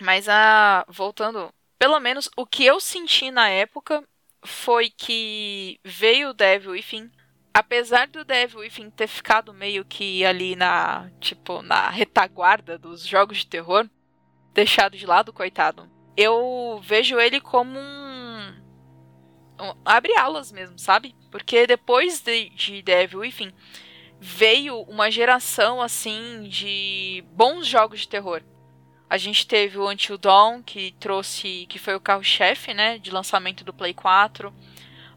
Mas 0.00 0.28
a 0.28 0.84
voltando, 0.88 1.52
pelo 1.78 1.98
menos 2.00 2.30
o 2.36 2.46
que 2.46 2.64
eu 2.64 2.80
senti 2.80 3.30
na 3.30 3.48
época 3.48 4.02
foi 4.44 4.90
que 4.90 5.78
veio 5.84 6.30
o 6.30 6.34
Devil 6.34 6.72
Within. 6.72 7.10
Apesar 7.54 8.08
do 8.08 8.24
Devil 8.24 8.60
Within 8.60 8.90
ter 8.90 9.06
ficado 9.06 9.52
meio 9.52 9.84
que 9.84 10.24
ali 10.24 10.56
na, 10.56 11.10
tipo, 11.20 11.60
na 11.62 11.90
retaguarda 11.90 12.78
dos 12.78 13.06
jogos 13.06 13.38
de 13.38 13.46
terror, 13.46 13.88
deixado 14.54 14.96
de 14.96 15.06
lado, 15.06 15.32
coitado. 15.32 15.88
Eu 16.16 16.80
vejo 16.82 17.20
ele 17.20 17.40
como 17.40 17.78
um 17.78 18.11
abre 19.84 20.16
alas 20.16 20.50
mesmo, 20.50 20.78
sabe? 20.78 21.14
Porque 21.30 21.66
depois 21.66 22.20
de, 22.20 22.50
de 22.50 22.82
Devil, 22.82 23.24
enfim, 23.24 23.52
veio 24.20 24.82
uma 24.82 25.10
geração 25.10 25.80
assim 25.80 26.44
de 26.44 27.24
bons 27.32 27.66
jogos 27.66 28.00
de 28.00 28.08
terror. 28.08 28.42
A 29.10 29.18
gente 29.18 29.46
teve 29.46 29.76
o 29.78 29.90
Until 29.90 30.16
Dawn, 30.16 30.62
que 30.62 30.92
trouxe, 30.98 31.66
que 31.68 31.78
foi 31.78 31.94
o 31.94 32.00
carro-chefe, 32.00 32.72
né, 32.72 32.98
de 32.98 33.10
lançamento 33.10 33.62
do 33.62 33.74
Play 33.74 33.92
4. 33.92 34.52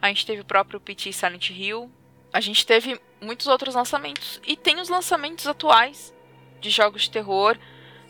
A 0.02 0.08
gente 0.10 0.26
teve 0.26 0.42
o 0.42 0.46
próprio 0.46 0.82
PT 0.82 1.14
Silent 1.14 1.50
Hill. 1.50 1.90
A 2.34 2.42
gente 2.42 2.66
teve 2.66 3.00
muitos 3.22 3.48
outros 3.48 3.74
lançamentos 3.74 4.42
e 4.46 4.58
tem 4.58 4.80
os 4.80 4.90
lançamentos 4.90 5.48
atuais 5.48 6.14
de 6.60 6.70
jogos 6.70 7.04
de 7.04 7.12
terror. 7.12 7.58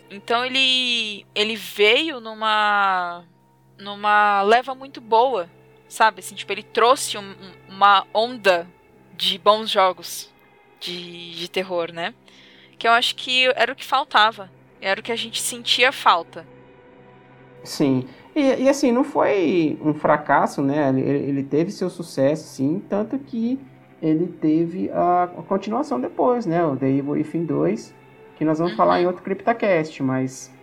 Então 0.10 0.46
ele 0.46 1.26
ele 1.36 1.56
veio 1.56 2.20
numa 2.20 3.24
numa 3.78 4.42
leva 4.42 4.74
muito 4.74 5.00
boa 5.02 5.50
Sabe? 5.88 6.20
Assim, 6.20 6.36
tipo, 6.36 6.52
ele 6.52 6.64
trouxe 6.64 7.18
um, 7.18 7.36
uma 7.70 8.06
onda 8.14 8.68
de 9.16 9.38
bons 9.38 9.70
jogos 9.70 10.34
de, 10.80 11.36
de 11.36 11.50
terror, 11.50 11.92
né? 11.92 12.14
Que 12.78 12.88
eu 12.88 12.92
acho 12.92 13.16
que 13.16 13.46
era 13.56 13.72
o 13.72 13.76
que 13.76 13.86
faltava. 13.86 14.52
Era 14.82 15.00
o 15.00 15.04
que 15.04 15.12
a 15.12 15.16
gente 15.16 15.42
sentia 15.42 15.92
falta. 15.92 16.46
Sim. 17.64 18.06
E, 18.36 18.64
e 18.64 18.70
assim, 18.70 18.92
não 18.92 19.04
foi 19.04 19.80
um 19.82 19.94
fracasso, 19.94 20.62
né? 20.62 20.90
Ele, 20.90 21.02
ele, 21.02 21.44
teve 21.44 21.72
seu 21.72 21.90
sucesso, 21.90 22.48
sim. 22.56 22.84
Tanto 22.90 23.18
que 23.18 23.60
ele 24.02 24.28
teve 24.28 24.92
a, 24.92 25.24
a 25.24 25.44
continuação 25.44 26.00
depois, 26.00 26.46
né? 26.46 26.64
O 26.64 26.76
The 26.76 26.88
Evil 26.88 27.14
Within 27.14 27.46
2, 27.46 27.96
que 28.36 28.46
nós 28.46 28.60
vamos 28.60 28.74
uhum. 28.74 28.78
falar 28.78 29.02
em 29.02 29.08
outro 29.08 29.24
CryptaCast, 29.24 30.04
mas 30.04 30.54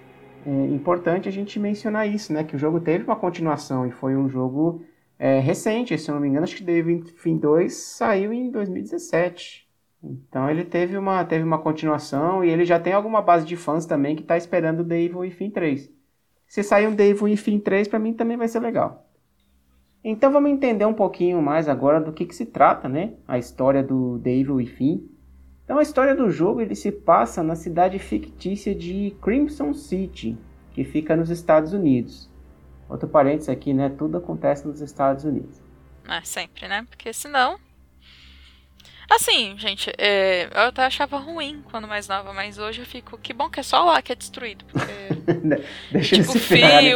é 0.47 0.67
importante 0.67 1.29
a 1.29 1.33
gente 1.33 1.59
mencionar 1.59 2.07
isso, 2.07 2.33
né? 2.33 2.45
Que 2.45 2.55
o 2.55 2.59
jogo 2.59 2.79
teve 2.79 3.05
uma 3.05 3.17
continuação 3.17 3.87
e 3.87 3.91
foi 3.91 4.15
um 4.15 4.29
jogo 4.29 4.83
é, 5.19 5.39
recente, 5.39 5.97
se 5.97 6.11
eu 6.11 6.15
não 6.15 6.23
me 6.23 6.29
engano, 6.29 6.45
acho 6.45 6.57
que 6.57 6.65
The 6.65 6.83
Fim 7.17 7.37
2 7.37 7.75
saiu 7.75 8.33
em 8.33 8.51
2017. 8.51 9.69
Então 10.03 10.51
ele 10.51 10.65
teve 10.65 10.97
uma, 10.97 11.25
teve 11.25 11.45
uma 11.45 11.59
continuação 11.59 12.45
e 12.45 12.51
ele 12.51 12.65
já 12.65 12.81
tem 12.81 12.93
alguma 12.93 13.23
base 13.23 13.47
de 13.47 13.57
fãs 13.57 13.87
também 13.87 14.17
que 14.17 14.23
está 14.23 14.37
esperando 14.37 14.85
The 14.85 15.01
Evil 15.01 15.21
Within 15.21 15.51
3. 15.51 15.91
Se 16.49 16.63
sair 16.63 16.89
um 16.89 16.97
The 16.97 17.09
Evil 17.09 17.25
Within 17.25 17.61
3, 17.61 17.87
para 17.87 17.99
mim 18.01 18.13
também 18.13 18.37
vai 18.37 18.49
ser 18.49 18.61
legal. 18.61 19.09
Então 20.05 20.33
vamos 20.33 20.51
entender 20.51 20.85
um 20.85 20.93
pouquinho 20.93 21.41
mais 21.41 21.69
agora 21.69 22.01
do 22.01 22.13
que, 22.13 22.27
que 22.27 22.35
se 22.35 22.47
trata, 22.47 22.89
né? 22.89 23.15
A 23.27 23.39
história 23.39 23.83
do 23.83 24.19
The 24.19 24.31
Evil 24.31 24.57
Within. 24.57 25.09
Então 25.65 25.79
a 25.79 25.83
história 25.83 26.17
do 26.17 26.29
jogo 26.29 26.61
ele 26.61 26.75
se 26.75 26.91
passa 26.91 27.41
na 27.43 27.55
cidade 27.55 28.01
fictícia 28.01 28.75
de 28.75 29.15
Crimson 29.23 29.73
City, 29.73 30.37
que 30.73 30.83
fica 30.83 31.15
nos 31.15 31.31
Estados 31.31 31.73
Unidos. 31.73 32.32
Outro 32.93 33.09
parênteses 33.09 33.49
aqui, 33.49 33.73
né? 33.73 33.89
Tudo 33.89 34.19
acontece 34.19 34.69
nos 34.69 34.83
Estados 34.83 35.25
Unidos. 35.25 35.63
É, 36.07 36.21
sempre, 36.21 36.69
né? 36.69 36.85
Porque 36.91 37.11
senão. 37.15 37.59
Assim, 39.11 39.57
gente, 39.59 39.91
é, 39.97 40.45
eu 40.45 40.61
até 40.69 40.85
achava 40.85 41.17
ruim 41.17 41.65
quando 41.71 41.89
mais 41.89 42.07
nova, 42.07 42.35
mas 42.35 42.59
hoje 42.59 42.83
eu 42.83 42.87
fico. 42.87 43.17
Que 43.17 43.33
bom 43.33 43.49
que 43.49 43.61
é 43.61 43.63
só 43.63 43.83
lá 43.83 44.03
que 44.03 44.13
é 44.13 44.15
destruído. 44.15 44.67
Porque. 44.67 44.93
deixa 45.91 46.17
tipo, 46.17 46.39
filme, 46.39 46.93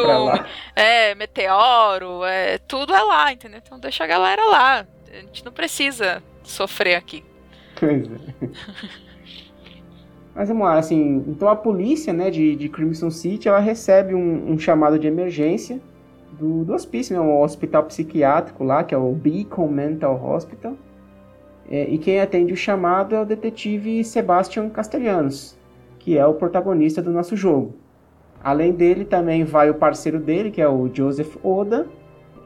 é, 0.74 1.14
meteoro, 1.14 2.24
é, 2.24 2.58
tudo 2.58 2.94
é 2.94 3.00
lá, 3.00 3.32
entendeu? 3.32 3.62
Então 3.64 3.80
deixa 3.80 4.04
a 4.04 4.06
galera 4.06 4.44
lá. 4.44 4.86
A 5.10 5.16
gente 5.20 5.46
não 5.46 5.52
precisa 5.52 6.22
sofrer 6.44 6.96
aqui. 6.96 7.24
Pois 7.74 8.04
é. 8.04 8.96
Mas 10.36 10.48
vamos 10.48 10.64
lá, 10.64 10.78
assim, 10.78 11.24
então 11.26 11.48
a 11.48 11.56
polícia, 11.56 12.12
né, 12.12 12.30
de, 12.30 12.54
de 12.54 12.68
Crimson 12.68 13.10
City, 13.10 13.48
ela 13.48 13.58
recebe 13.58 14.14
um, 14.14 14.52
um 14.52 14.58
chamado 14.58 14.98
de 14.98 15.06
emergência 15.06 15.80
do, 16.38 16.62
do 16.62 16.74
hospício, 16.74 17.16
né, 17.16 17.20
um 17.22 17.40
hospital 17.40 17.84
psiquiátrico 17.84 18.62
lá, 18.62 18.84
que 18.84 18.94
é 18.94 18.98
o 18.98 19.10
Beacon 19.12 19.66
Mental 19.66 20.22
Hospital. 20.22 20.74
É, 21.70 21.88
e 21.88 21.96
quem 21.96 22.20
atende 22.20 22.52
o 22.52 22.56
chamado 22.56 23.14
é 23.14 23.20
o 23.22 23.24
detetive 23.24 24.04
Sebastian 24.04 24.68
Castellanos, 24.68 25.56
que 25.98 26.18
é 26.18 26.26
o 26.26 26.34
protagonista 26.34 27.00
do 27.00 27.10
nosso 27.10 27.34
jogo. 27.34 27.74
Além 28.44 28.72
dele, 28.72 29.06
também 29.06 29.42
vai 29.42 29.70
o 29.70 29.74
parceiro 29.74 30.20
dele, 30.20 30.50
que 30.50 30.60
é 30.60 30.68
o 30.68 30.90
Joseph 30.92 31.34
Oda, 31.42 31.86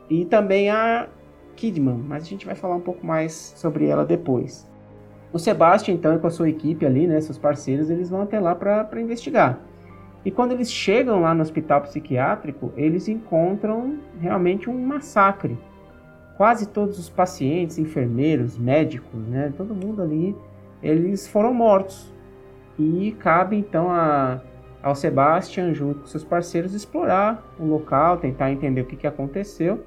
e 0.09 0.25
também 0.25 0.71
a 0.71 1.09
Kidman, 1.57 1.99
mas 2.07 2.23
a 2.23 2.27
gente 2.27 2.47
vai 2.47 2.55
falar 2.55 2.77
um 2.77 2.81
pouco 2.81 3.05
mais 3.05 3.53
sobre 3.57 3.87
ela 3.87 4.05
depois. 4.05 4.71
O 5.33 5.39
Sebastian, 5.39 5.95
então, 5.95 6.19
com 6.19 6.27
a 6.27 6.31
sua 6.31 6.49
equipe 6.49 6.85
ali, 6.85 7.07
né, 7.07 7.21
seus 7.21 7.39
parceiros, 7.39 7.89
eles 7.89 8.11
vão 8.11 8.23
até 8.23 8.41
lá 8.41 8.55
para 8.55 9.01
investigar. 9.01 9.61
E 10.25 10.31
quando 10.31 10.53
eles 10.53 10.71
chegam 10.71 11.21
lá 11.21 11.33
no 11.35 11.41
hospital 11.41 11.83
psiquiátrico, 11.83 12.73
eles 12.77 13.09
encontram 13.09 13.99
realmente 14.19 14.69
um 14.69 14.85
massacre. 14.85 15.57
Quase 16.37 16.69
todos 16.69 16.99
os 16.99 17.09
pacientes, 17.09 17.79
enfermeiros, 17.79 18.59
médicos, 18.59 19.21
né, 19.29 19.53
todo 19.57 19.75
mundo 19.75 20.03
ali, 20.03 20.37
eles 20.83 21.29
foram 21.29 21.55
mortos. 21.55 22.13
E 22.79 23.13
cabe 23.19 23.57
então 23.57 23.91
a, 23.91 24.41
ao 24.83 24.95
Sebastian, 24.95 25.73
junto 25.75 26.01
com 26.01 26.07
seus 26.07 26.25
parceiros, 26.25 26.75
explorar 26.75 27.55
o 27.59 27.65
local, 27.65 28.17
tentar 28.17 28.51
entender 28.51 28.81
o 28.81 28.87
que, 28.87 28.97
que 28.97 29.07
aconteceu. 29.07 29.85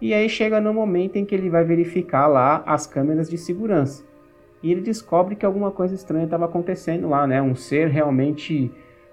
E 0.00 0.14
aí 0.14 0.28
chega 0.28 0.60
no 0.60 0.72
momento 0.72 1.16
em 1.16 1.24
que 1.24 1.34
ele 1.34 1.50
vai 1.50 1.64
verificar 1.64 2.26
lá 2.26 2.62
as 2.64 2.86
câmeras 2.86 3.28
de 3.28 3.36
segurança. 3.36 4.09
E 4.62 4.70
ele 4.70 4.80
descobre 4.80 5.36
que 5.36 5.46
alguma 5.46 5.70
coisa 5.70 5.94
estranha 5.94 6.24
estava 6.24 6.44
acontecendo 6.44 7.08
lá, 7.08 7.26
né? 7.26 7.40
Um 7.40 7.54
ser 7.54 7.88
realmente 7.88 8.70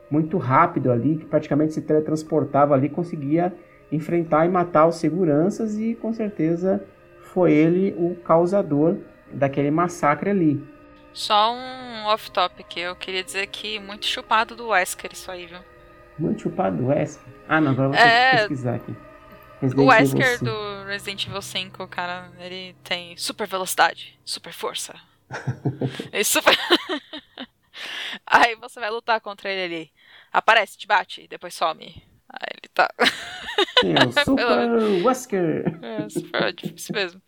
muito 0.10 0.38
rápido 0.38 0.92
ali, 0.92 1.18
que 1.18 1.25
praticamente 1.25 1.74
se 1.74 1.82
teletransportava 1.82 2.74
ali, 2.74 2.89
conseguia 2.89 3.54
enfrentar 3.92 4.46
e 4.46 4.50
matar 4.50 4.88
os 4.88 4.96
seguranças 4.96 5.77
e 5.77 5.96
com 5.96 6.13
certeza 6.13 6.84
foi 7.22 7.54
ele 7.54 7.96
o 7.98 8.16
causador 8.16 8.98
daquele 9.32 9.72
massacre 9.72 10.30
ali. 10.30 10.63
Só 11.13 11.54
um 11.54 12.06
off-topic, 12.06 12.77
eu 12.77 12.96
queria 12.96 13.24
dizer 13.24 13.48
que 13.48 13.80
muito 13.80 14.06
chupado 14.06 14.56
do 14.56 14.68
Wesker 14.68 15.12
isso 15.13 15.32
aí, 15.32 15.46
viu? 15.48 15.60
Muito 16.20 16.44
chupado 16.44 16.77
do 16.77 16.88
Wesker? 16.88 17.34
Ah, 17.48 17.60
não, 17.60 17.72
agora 17.72 17.89
vou 17.89 17.98
é... 17.98 18.38
pesquisar 18.38 18.75
aqui. 18.75 18.96
Resident 19.62 19.84
o 19.84 19.88
Wesker 19.88 20.44
do 20.44 20.84
Resident 20.86 21.25
Evil 21.25 21.42
5, 21.42 21.88
cara, 21.88 22.30
ele 22.39 22.75
tem 22.84 23.18
super 23.18 23.48
velocidade, 23.48 24.20
super 24.24 24.54
força. 24.54 24.94
Super... 26.24 26.57
Aí 28.25 28.55
você 28.55 28.79
vai 28.79 28.89
lutar 28.89 29.22
contra 29.22 29.51
ele 29.51 29.63
ali 29.63 29.91
aparece, 30.31 30.77
te 30.77 30.88
bate, 30.88 31.27
depois 31.27 31.53
some. 31.53 31.86
Aí 32.29 32.50
ele 32.53 32.69
tá. 32.74 32.89
É 33.84 34.05
o 34.05 34.12
Super 34.12 35.03
Wesker. 35.03 35.79
É, 35.84 36.10
super 36.10 36.53
difícil 36.53 36.93
mesmo. 36.93 37.22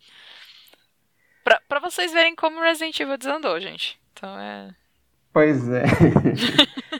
Pra, 1.42 1.60
pra 1.68 1.80
vocês 1.80 2.12
verem 2.12 2.36
como 2.36 2.60
Resident 2.60 2.98
Evil 3.00 3.16
desandou, 3.16 3.58
gente. 3.60 4.00
Então 4.12 4.38
é. 4.38 4.74
Pois 5.32 5.68
é. 5.68 5.84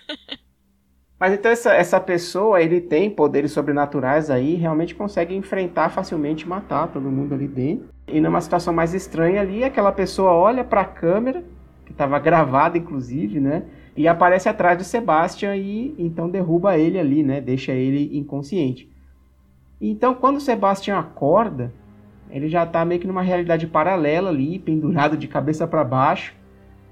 Mas 1.21 1.35
então 1.35 1.53
essa, 1.53 1.75
essa 1.75 2.01
pessoa, 2.01 2.63
ele 2.63 2.81
tem 2.81 3.11
poderes 3.11 3.53
sobrenaturais 3.53 4.31
aí, 4.31 4.55
realmente 4.55 4.95
consegue 4.95 5.37
enfrentar 5.37 5.91
facilmente, 5.91 6.49
matar 6.49 6.89
todo 6.89 7.11
mundo 7.11 7.35
ali 7.35 7.47
dentro. 7.47 7.89
E 8.09 8.21
numa 8.21 8.41
situação 8.41 8.73
mais 8.73 8.95
estranha 8.95 9.43
ali, 9.43 9.63
aquela 9.63 9.93
pessoa 9.93 10.33
olha 10.33 10.65
para 10.65 10.81
a 10.81 10.87
câmera, 10.87 11.45
que 11.85 11.93
estava 11.93 12.19
gravada 12.19 12.79
inclusive, 12.79 13.39
né? 13.39 13.65
e 13.97 14.09
aparece 14.09 14.49
atrás 14.49 14.79
do 14.79 14.85
Sebastian 14.85 15.57
e 15.57 15.95
então 15.99 16.31
derruba 16.31 16.79
ele 16.79 16.99
ali, 16.99 17.23
né? 17.23 17.41
Deixa 17.41 17.73
ele 17.73 18.17
inconsciente. 18.17 18.91
Então, 19.81 20.15
quando 20.15 20.37
o 20.37 20.41
Sebastian 20.41 20.99
acorda, 20.99 21.73
ele 22.31 22.49
já 22.49 22.65
está 22.65 22.85
meio 22.85 23.01
que 23.01 23.07
numa 23.07 23.23
realidade 23.23 23.67
paralela 23.67 24.31
ali, 24.31 24.59
pendurado 24.59 25.17
de 25.17 25.27
cabeça 25.27 25.67
para 25.67 25.85
baixo, 25.85 26.35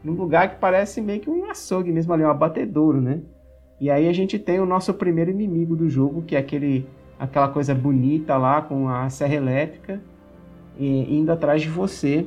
num 0.03 0.13
lugar 0.13 0.51
que 0.51 0.57
parece 0.57 1.01
meio 1.01 1.21
que 1.21 1.31
um 1.31 1.51
açougue 1.51 1.93
mesmo 1.93 2.13
ali, 2.13 2.25
um 2.25 2.31
abatedouro, 2.31 3.01
né? 3.01 3.21
E 3.81 3.91
aí 3.91 4.09
a 4.09 4.13
gente 4.13 4.39
tem 4.39 4.61
o 4.61 4.67
nosso 4.67 4.93
primeiro 4.95 5.31
inimigo 5.31 5.77
do 5.77 5.89
jogo, 5.89 6.23
que 6.23 6.35
é 6.35 6.39
aquele 6.39 6.87
aquela 7.19 7.49
coisa 7.49 7.75
bonita 7.75 8.37
lá 8.37 8.63
com 8.63 8.89
a 8.89 9.11
serra 9.11 9.35
elétrica 9.35 10.01
indo 10.79 11.33
atrás 11.33 11.63
de 11.63 11.69
você 11.69 12.27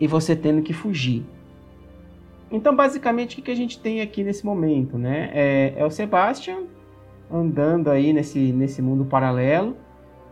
e 0.00 0.06
você 0.06 0.34
tendo 0.34 0.62
que 0.62 0.72
fugir. 0.72 1.22
Então, 2.50 2.74
basicamente, 2.74 3.38
o 3.38 3.42
que 3.42 3.50
a 3.50 3.54
gente 3.54 3.78
tem 3.78 4.00
aqui 4.00 4.24
nesse 4.24 4.44
momento, 4.44 4.96
né? 4.96 5.30
É, 5.32 5.74
é 5.76 5.84
o 5.84 5.90
Sebastian 5.90 6.64
andando 7.30 7.90
aí 7.90 8.12
nesse, 8.12 8.38
nesse 8.52 8.82
mundo 8.82 9.04
paralelo, 9.04 9.76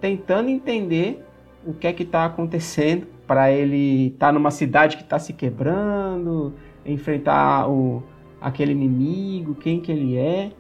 tentando 0.01 0.49
entender 0.49 1.25
o 1.65 1.73
que 1.73 1.87
é 1.87 1.93
que 1.93 2.03
está 2.03 2.25
acontecendo 2.25 3.07
para 3.27 3.53
ele 3.53 4.09
estar 4.09 4.29
tá 4.29 4.33
numa 4.33 4.51
cidade 4.51 4.97
que 4.97 5.03
está 5.03 5.19
se 5.19 5.33
quebrando, 5.33 6.55
enfrentar 6.85 7.69
o, 7.69 8.03
aquele 8.41 8.73
inimigo, 8.73 9.55
quem 9.55 9.81
que 9.81 9.91
ele 9.91 10.17
é, 10.17 10.53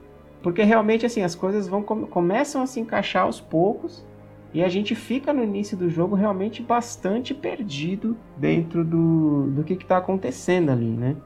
porque 0.42 0.62
realmente 0.62 1.04
assim 1.06 1.22
as 1.22 1.34
coisas 1.34 1.68
vão 1.68 1.82
começam 1.82 2.62
a 2.62 2.66
se 2.66 2.80
encaixar 2.80 3.24
aos 3.24 3.40
poucos 3.40 4.04
e 4.52 4.62
a 4.62 4.68
gente 4.68 4.94
fica 4.94 5.32
no 5.32 5.44
início 5.44 5.76
do 5.76 5.90
jogo 5.90 6.14
realmente 6.14 6.62
bastante 6.62 7.34
perdido 7.34 8.16
dentro 8.36 8.84
do, 8.84 9.50
do 9.50 9.64
que 9.64 9.74
está 9.74 9.98
acontecendo 9.98 10.70
ali, 10.70 10.86
né? 10.86 11.16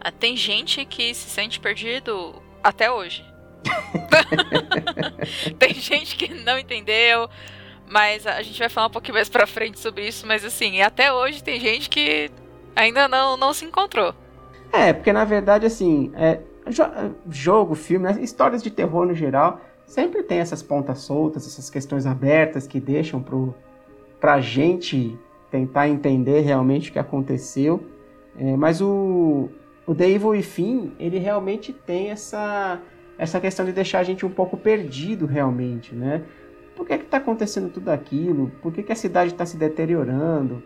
Ah, 0.00 0.12
tem 0.12 0.36
gente 0.36 0.84
que 0.84 1.12
se 1.14 1.28
sente 1.28 1.58
perdido 1.58 2.40
até 2.62 2.90
hoje. 2.90 3.24
tem 5.58 5.74
gente 5.74 6.16
que 6.16 6.32
não 6.32 6.56
entendeu, 6.58 7.28
mas 7.88 8.24
a 8.24 8.40
gente 8.42 8.58
vai 8.58 8.68
falar 8.68 8.86
um 8.86 8.90
pouquinho 8.90 9.14
mais 9.14 9.28
pra 9.28 9.46
frente 9.46 9.80
sobre 9.80 10.06
isso, 10.06 10.24
mas 10.24 10.44
assim, 10.44 10.80
até 10.80 11.12
hoje 11.12 11.42
tem 11.42 11.58
gente 11.58 11.90
que 11.90 12.30
ainda 12.76 13.08
não, 13.08 13.36
não 13.36 13.52
se 13.52 13.64
encontrou. 13.64 14.14
É, 14.72 14.92
porque 14.92 15.12
na 15.12 15.24
verdade, 15.24 15.66
assim, 15.66 16.12
é, 16.14 16.40
jogo, 17.30 17.74
filme, 17.74 18.06
né, 18.06 18.18
histórias 18.20 18.62
de 18.62 18.70
terror 18.70 19.06
no 19.06 19.14
geral, 19.14 19.60
sempre 19.86 20.22
tem 20.22 20.38
essas 20.38 20.62
pontas 20.62 20.98
soltas, 20.98 21.46
essas 21.46 21.70
questões 21.70 22.06
abertas 22.06 22.66
que 22.66 22.78
deixam 22.78 23.22
pro, 23.22 23.54
pra 24.20 24.40
gente 24.40 25.18
tentar 25.50 25.88
entender 25.88 26.40
realmente 26.40 26.90
o 26.90 26.92
que 26.92 26.98
aconteceu. 26.98 27.82
É, 28.38 28.56
mas 28.56 28.80
o, 28.80 29.48
o 29.86 29.94
The 29.94 30.08
Evil 30.08 30.28
Within, 30.28 30.92
ele 30.98 31.18
realmente 31.18 31.72
tem 31.72 32.10
essa, 32.10 32.80
essa 33.16 33.40
questão 33.40 33.64
de 33.64 33.72
deixar 33.72 34.00
a 34.00 34.04
gente 34.04 34.24
um 34.24 34.30
pouco 34.30 34.56
perdido 34.56 35.26
realmente, 35.26 35.94
né? 35.94 36.22
Por 36.76 36.86
que 36.86 36.94
está 36.94 37.16
acontecendo 37.16 37.70
tudo 37.70 37.88
aquilo? 37.88 38.52
Por 38.62 38.72
que, 38.72 38.84
que 38.84 38.92
a 38.92 38.96
cidade 38.96 39.32
está 39.32 39.44
se 39.44 39.56
deteriorando? 39.56 40.62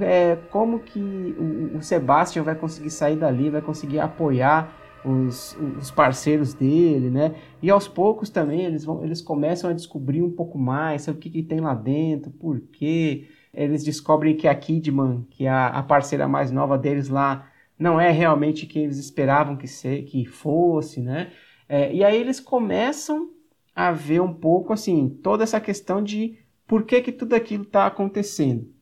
É, 0.00 0.36
como 0.50 0.80
que 0.80 0.98
o, 1.38 1.76
o 1.76 1.82
Sebastian 1.82 2.42
vai 2.42 2.54
conseguir 2.54 2.90
sair 2.90 3.16
dali, 3.16 3.50
vai 3.50 3.62
conseguir 3.62 4.00
apoiar 4.00 4.74
os, 5.04 5.56
os, 5.78 5.90
parceiros 5.90 6.52
dele, 6.52 7.10
né? 7.10 7.34
E 7.62 7.70
aos 7.70 7.86
poucos 7.86 8.28
também 8.28 8.64
eles, 8.64 8.84
vão, 8.84 9.04
eles 9.04 9.22
começam 9.22 9.70
a 9.70 9.72
descobrir 9.72 10.22
um 10.22 10.30
pouco 10.30 10.58
mais 10.58 11.06
o 11.06 11.14
que, 11.14 11.30
que 11.30 11.42
tem 11.42 11.60
lá 11.60 11.74
dentro, 11.74 12.30
por 12.32 12.60
quê. 12.60 13.28
Eles 13.54 13.84
descobrem 13.84 14.36
que 14.36 14.48
a 14.48 14.54
Kidman, 14.54 15.24
que 15.30 15.46
é 15.46 15.48
a, 15.48 15.68
a 15.68 15.82
parceira 15.82 16.26
mais 16.26 16.50
nova 16.50 16.76
deles 16.76 17.08
lá, 17.08 17.48
não 17.78 18.00
é 18.00 18.10
realmente 18.10 18.66
quem 18.66 18.84
eles 18.84 18.98
esperavam 18.98 19.56
que, 19.56 19.68
ser, 19.68 20.02
que 20.04 20.26
fosse, 20.26 21.00
né? 21.00 21.30
É, 21.68 21.92
e 21.92 22.02
aí 22.02 22.20
eles 22.20 22.40
começam 22.40 23.30
a 23.74 23.92
ver 23.92 24.20
um 24.20 24.32
pouco 24.32 24.72
assim 24.72 25.08
toda 25.22 25.44
essa 25.44 25.60
questão 25.60 26.02
de 26.02 26.38
por 26.66 26.84
que, 26.84 27.00
que 27.00 27.12
tudo 27.12 27.34
aquilo 27.34 27.62
está 27.62 27.86
acontecendo. 27.86 28.75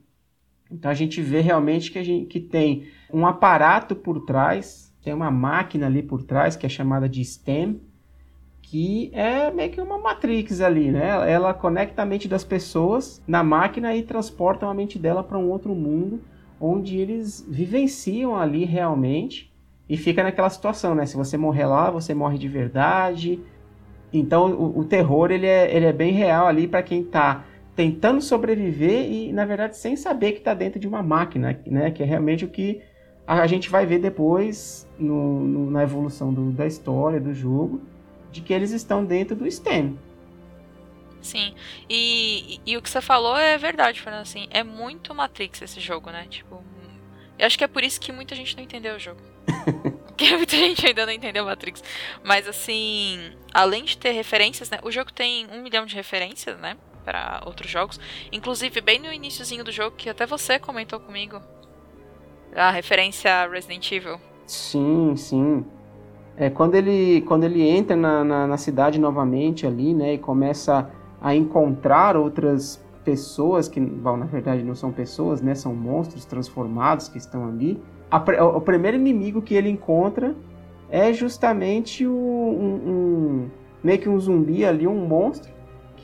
Então 0.70 0.90
a 0.90 0.94
gente 0.94 1.20
vê 1.20 1.40
realmente 1.40 1.90
que, 1.90 1.98
a 1.98 2.02
gente, 2.02 2.26
que 2.26 2.40
tem 2.40 2.88
um 3.12 3.26
aparato 3.26 3.94
por 3.94 4.20
trás, 4.24 4.92
tem 5.02 5.12
uma 5.12 5.30
máquina 5.30 5.86
ali 5.86 6.02
por 6.02 6.22
trás 6.22 6.56
que 6.56 6.66
é 6.66 6.68
chamada 6.68 7.08
de 7.08 7.24
STEM, 7.24 7.80
que 8.62 9.10
é 9.12 9.50
meio 9.50 9.70
que 9.70 9.80
uma 9.80 9.98
matrix 9.98 10.60
ali, 10.60 10.90
né? 10.90 11.30
Ela 11.30 11.52
conecta 11.52 12.02
a 12.02 12.06
mente 12.06 12.26
das 12.26 12.42
pessoas 12.42 13.22
na 13.26 13.44
máquina 13.44 13.94
e 13.94 14.02
transporta 14.02 14.66
a 14.66 14.74
mente 14.74 14.98
dela 14.98 15.22
para 15.22 15.38
um 15.38 15.50
outro 15.50 15.74
mundo 15.74 16.20
onde 16.58 16.96
eles 16.96 17.44
vivenciam 17.46 18.34
ali 18.34 18.64
realmente 18.64 19.52
e 19.88 19.96
fica 19.96 20.22
naquela 20.22 20.48
situação, 20.48 20.94
né? 20.94 21.04
Se 21.04 21.16
você 21.16 21.36
morrer 21.36 21.66
lá, 21.66 21.90
você 21.90 22.14
morre 22.14 22.38
de 22.38 22.48
verdade. 22.48 23.38
Então 24.12 24.50
o, 24.52 24.78
o 24.80 24.84
terror 24.84 25.30
ele 25.30 25.46
é, 25.46 25.74
ele 25.76 25.86
é 25.86 25.92
bem 25.92 26.12
real 26.12 26.46
ali 26.46 26.66
para 26.66 26.82
quem 26.82 27.02
está 27.02 27.44
tentando 27.74 28.20
sobreviver 28.20 29.10
e 29.10 29.32
na 29.32 29.44
verdade 29.44 29.76
sem 29.76 29.96
saber 29.96 30.32
que 30.32 30.38
está 30.38 30.54
dentro 30.54 30.78
de 30.78 30.86
uma 30.86 31.02
máquina, 31.02 31.60
né? 31.66 31.90
Que 31.90 32.02
é 32.02 32.06
realmente 32.06 32.44
o 32.44 32.48
que 32.48 32.82
a 33.26 33.46
gente 33.46 33.70
vai 33.70 33.86
ver 33.86 33.98
depois 33.98 34.88
no, 34.98 35.40
no, 35.40 35.70
na 35.70 35.82
evolução 35.82 36.32
do, 36.32 36.50
da 36.50 36.66
história 36.66 37.18
do 37.18 37.32
jogo, 37.32 37.80
de 38.30 38.42
que 38.42 38.52
eles 38.52 38.70
estão 38.70 39.04
dentro 39.04 39.34
do 39.34 39.50
STEM. 39.50 39.98
Sim. 41.22 41.54
E, 41.88 42.60
e, 42.66 42.72
e, 42.72 42.76
o 42.76 42.82
que 42.82 42.90
você 42.90 43.00
falou 43.00 43.34
é 43.36 43.56
verdade, 43.56 44.00
Fernando. 44.00 44.22
Assim, 44.22 44.46
é 44.50 44.62
muito 44.62 45.14
Matrix 45.14 45.62
esse 45.62 45.80
jogo, 45.80 46.10
né? 46.10 46.26
Tipo, 46.28 46.62
eu 47.38 47.46
acho 47.46 47.56
que 47.56 47.64
é 47.64 47.68
por 47.68 47.82
isso 47.82 47.98
que 47.98 48.12
muita 48.12 48.34
gente 48.34 48.54
não 48.56 48.62
entendeu 48.62 48.94
o 48.96 48.98
jogo. 48.98 49.20
Porque 50.06 50.36
muita 50.36 50.54
gente 50.54 50.86
ainda 50.86 51.06
não 51.06 51.12
entendeu 51.12 51.46
Matrix. 51.46 51.82
Mas 52.22 52.46
assim, 52.46 53.32
além 53.54 53.84
de 53.84 53.96
ter 53.96 54.10
referências, 54.10 54.68
né? 54.68 54.78
O 54.82 54.90
jogo 54.90 55.10
tem 55.10 55.46
um 55.50 55.62
milhão 55.62 55.86
de 55.86 55.94
referências, 55.94 56.58
né? 56.60 56.76
Para 57.04 57.42
outros 57.44 57.70
jogos. 57.70 58.00
Inclusive, 58.32 58.80
bem 58.80 58.98
no 58.98 59.12
iníciozinho 59.12 59.62
do 59.62 59.70
jogo, 59.70 59.96
que 59.96 60.08
até 60.08 60.26
você 60.26 60.58
comentou 60.58 60.98
comigo. 60.98 61.40
A 62.54 62.70
referência 62.70 63.30
a 63.30 63.48
Resident 63.48 63.90
Evil. 63.92 64.18
Sim, 64.46 65.14
sim. 65.16 65.64
É, 66.36 66.50
quando, 66.50 66.74
ele, 66.74 67.20
quando 67.22 67.44
ele 67.44 67.62
entra 67.62 67.94
na, 67.94 68.24
na, 68.24 68.46
na 68.46 68.56
cidade 68.56 68.98
novamente 68.98 69.66
ali, 69.66 69.94
né, 69.94 70.14
e 70.14 70.18
começa 70.18 70.90
a 71.20 71.34
encontrar 71.34 72.16
outras 72.16 72.82
pessoas 73.04 73.68
que, 73.68 73.78
bom, 73.78 74.16
na 74.16 74.26
verdade 74.26 74.62
não 74.62 74.74
são 74.74 74.90
pessoas, 74.90 75.40
né, 75.40 75.54
são 75.54 75.74
monstros 75.74 76.24
transformados 76.24 77.08
que 77.08 77.18
estão 77.18 77.46
ali. 77.46 77.80
A, 78.10 78.18
o, 78.42 78.56
o 78.56 78.60
primeiro 78.60 78.96
inimigo 78.96 79.42
que 79.42 79.54
ele 79.54 79.68
encontra 79.68 80.34
é 80.90 81.12
justamente 81.12 82.06
o, 82.06 82.12
um, 82.12 82.90
um, 82.90 83.50
meio 83.82 83.98
que 83.98 84.08
um 84.08 84.18
zumbi 84.18 84.64
ali, 84.64 84.86
um 84.86 85.06
monstro 85.06 85.53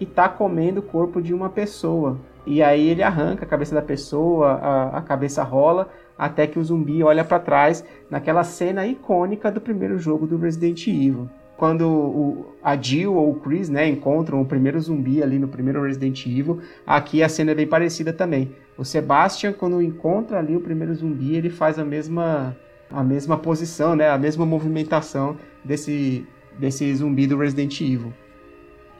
que 0.00 0.04
está 0.04 0.30
comendo 0.30 0.80
o 0.80 0.82
corpo 0.82 1.20
de 1.20 1.34
uma 1.34 1.50
pessoa. 1.50 2.18
E 2.46 2.62
aí 2.62 2.88
ele 2.88 3.02
arranca 3.02 3.44
a 3.44 3.46
cabeça 3.46 3.74
da 3.74 3.82
pessoa, 3.82 4.52
a, 4.52 4.96
a 4.96 5.02
cabeça 5.02 5.42
rola, 5.42 5.90
até 6.16 6.46
que 6.46 6.58
o 6.58 6.64
zumbi 6.64 7.02
olha 7.02 7.22
para 7.22 7.38
trás 7.38 7.84
naquela 8.08 8.42
cena 8.42 8.86
icônica 8.86 9.52
do 9.52 9.60
primeiro 9.60 9.98
jogo 9.98 10.26
do 10.26 10.38
Resident 10.38 10.86
Evil. 10.86 11.28
Quando 11.58 11.86
o, 11.86 12.54
a 12.62 12.74
Jill 12.80 13.14
ou 13.14 13.32
o 13.32 13.34
Chris 13.40 13.68
né, 13.68 13.86
encontram 13.86 14.40
o 14.40 14.46
primeiro 14.46 14.80
zumbi 14.80 15.22
ali 15.22 15.38
no 15.38 15.48
primeiro 15.48 15.82
Resident 15.82 16.24
Evil, 16.24 16.60
aqui 16.86 17.22
a 17.22 17.28
cena 17.28 17.50
é 17.50 17.54
bem 17.54 17.66
parecida 17.66 18.10
também. 18.10 18.54
O 18.78 18.86
Sebastian, 18.86 19.52
quando 19.52 19.82
encontra 19.82 20.38
ali 20.38 20.56
o 20.56 20.62
primeiro 20.62 20.94
zumbi, 20.94 21.36
ele 21.36 21.50
faz 21.50 21.78
a 21.78 21.84
mesma, 21.84 22.56
a 22.90 23.04
mesma 23.04 23.36
posição, 23.36 23.94
né, 23.94 24.08
a 24.08 24.16
mesma 24.16 24.46
movimentação 24.46 25.36
desse, 25.62 26.26
desse 26.58 26.94
zumbi 26.94 27.26
do 27.26 27.36
Resident 27.36 27.78
Evil. 27.82 28.14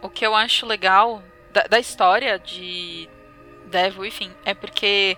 O 0.03 0.09
que 0.09 0.27
eu 0.27 0.35
acho 0.35 0.67
legal 0.67 1.23
da, 1.53 1.63
da 1.63 1.79
história 1.79 2.39
de 2.39 3.09
Devil, 3.67 4.05
enfim, 4.05 4.33
é 4.45 4.55
porque 4.55 5.17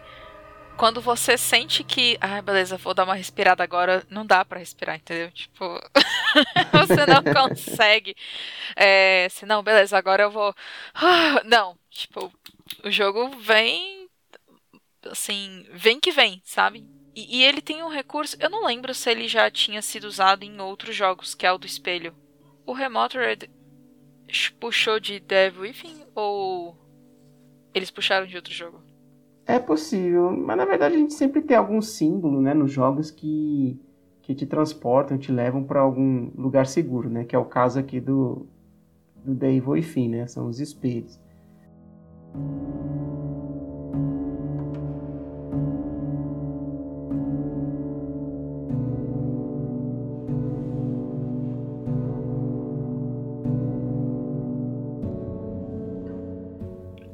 quando 0.76 1.00
você 1.00 1.36
sente 1.38 1.84
que, 1.84 2.18
ah, 2.20 2.42
beleza, 2.42 2.76
vou 2.76 2.94
dar 2.94 3.04
uma 3.04 3.14
respirada 3.14 3.62
agora, 3.62 4.04
não 4.10 4.26
dá 4.26 4.44
para 4.44 4.58
respirar, 4.58 4.96
entendeu? 4.96 5.30
Tipo, 5.30 5.78
você 6.72 7.06
não 7.06 7.22
consegue. 7.22 8.16
É, 8.74 9.28
se 9.30 9.46
não, 9.46 9.62
beleza, 9.62 9.96
agora 9.96 10.24
eu 10.24 10.30
vou. 10.30 10.54
Ah, 10.94 11.42
não, 11.44 11.78
tipo, 11.90 12.32
o 12.84 12.90
jogo 12.90 13.28
vem. 13.38 14.08
Assim, 15.10 15.66
vem 15.72 15.98
que 16.00 16.12
vem, 16.12 16.40
sabe? 16.44 16.86
E, 17.14 17.38
e, 17.38 17.44
ele 17.44 17.60
tem 17.60 17.82
um 17.82 17.88
recurso, 17.88 18.36
eu 18.40 18.48
não 18.48 18.64
lembro 18.64 18.94
se 18.94 19.10
ele 19.10 19.28
já 19.28 19.50
tinha 19.50 19.82
sido 19.82 20.04
usado 20.04 20.44
em 20.44 20.60
outros 20.60 20.94
jogos, 20.96 21.34
que 21.34 21.46
é 21.46 21.52
o 21.52 21.58
do 21.58 21.66
espelho. 21.66 22.14
O 22.64 22.72
Remotored 22.72 23.50
puxou 24.58 24.98
de 24.98 25.20
Devil 25.20 25.62
Within 25.62 26.04
ou 26.14 26.76
eles 27.74 27.90
puxaram 27.90 28.26
de 28.26 28.36
outro 28.36 28.52
jogo? 28.52 28.80
É 29.46 29.58
possível, 29.58 30.30
mas 30.30 30.56
na 30.56 30.64
verdade 30.64 30.94
a 30.94 30.98
gente 30.98 31.14
sempre 31.14 31.42
tem 31.42 31.56
algum 31.56 31.82
símbolo, 31.82 32.40
né, 32.40 32.54
nos 32.54 32.70
jogos 32.70 33.10
que, 33.10 33.78
que 34.22 34.34
te 34.34 34.46
transportam, 34.46 35.18
te 35.18 35.32
levam 35.32 35.64
para 35.64 35.80
algum 35.80 36.30
lugar 36.36 36.66
seguro, 36.66 37.10
né, 37.10 37.24
que 37.24 37.34
é 37.34 37.38
o 37.38 37.44
caso 37.44 37.78
aqui 37.78 38.00
do, 38.00 38.46
do 39.24 39.34
Devil 39.34 39.82
Fim, 39.82 40.08
né, 40.08 40.26
são 40.26 40.46
os 40.46 40.60
espelhos. 40.60 41.20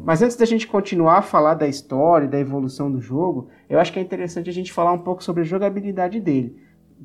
Mas 0.09 0.23
antes 0.23 0.39
da 0.39 0.47
gente 0.47 0.67
continuar 0.67 1.19
a 1.19 1.23
falar 1.23 1.53
da 1.53 1.69
história 1.69 2.25
e 2.25 2.31
da 2.31 2.41
evolução 2.41 2.91
do 2.91 2.99
jogo, 2.99 3.51
eu 3.69 3.79
acho 3.79 3.93
que 3.93 3.99
é 3.99 4.03
interessante 4.03 4.49
a 4.49 4.53
gente 4.55 4.73
falar 4.73 4.91
um 4.91 5.01
pouco 5.01 5.23
sobre 5.23 5.43
a 5.43 5.45
jogabilidade 5.45 6.19
dele. 6.19 6.57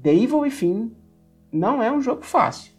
The 0.01 0.13
Evil 0.15 0.39
Within 0.39 0.89
não 1.51 1.83
é 1.83 1.91
um 1.91 1.99
jogo 1.99 2.21
fácil. 2.23 2.71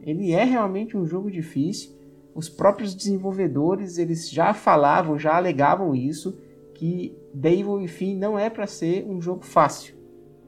Ele 0.00 0.30
é 0.30 0.44
realmente 0.44 0.96
um 0.96 1.04
jogo 1.04 1.28
difícil. 1.28 1.90
Os 2.36 2.48
próprios 2.48 2.94
desenvolvedores 2.94 3.98
eles 3.98 4.30
já 4.30 4.54
falavam, 4.54 5.18
já 5.18 5.34
alegavam 5.34 5.92
isso, 5.92 6.38
que 6.76 7.18
The 7.34 7.52
Evil 7.52 7.72
Within 7.78 8.16
não 8.16 8.38
é 8.38 8.48
para 8.48 8.68
ser 8.68 9.08
um 9.08 9.20
jogo 9.20 9.44
fácil. 9.44 9.96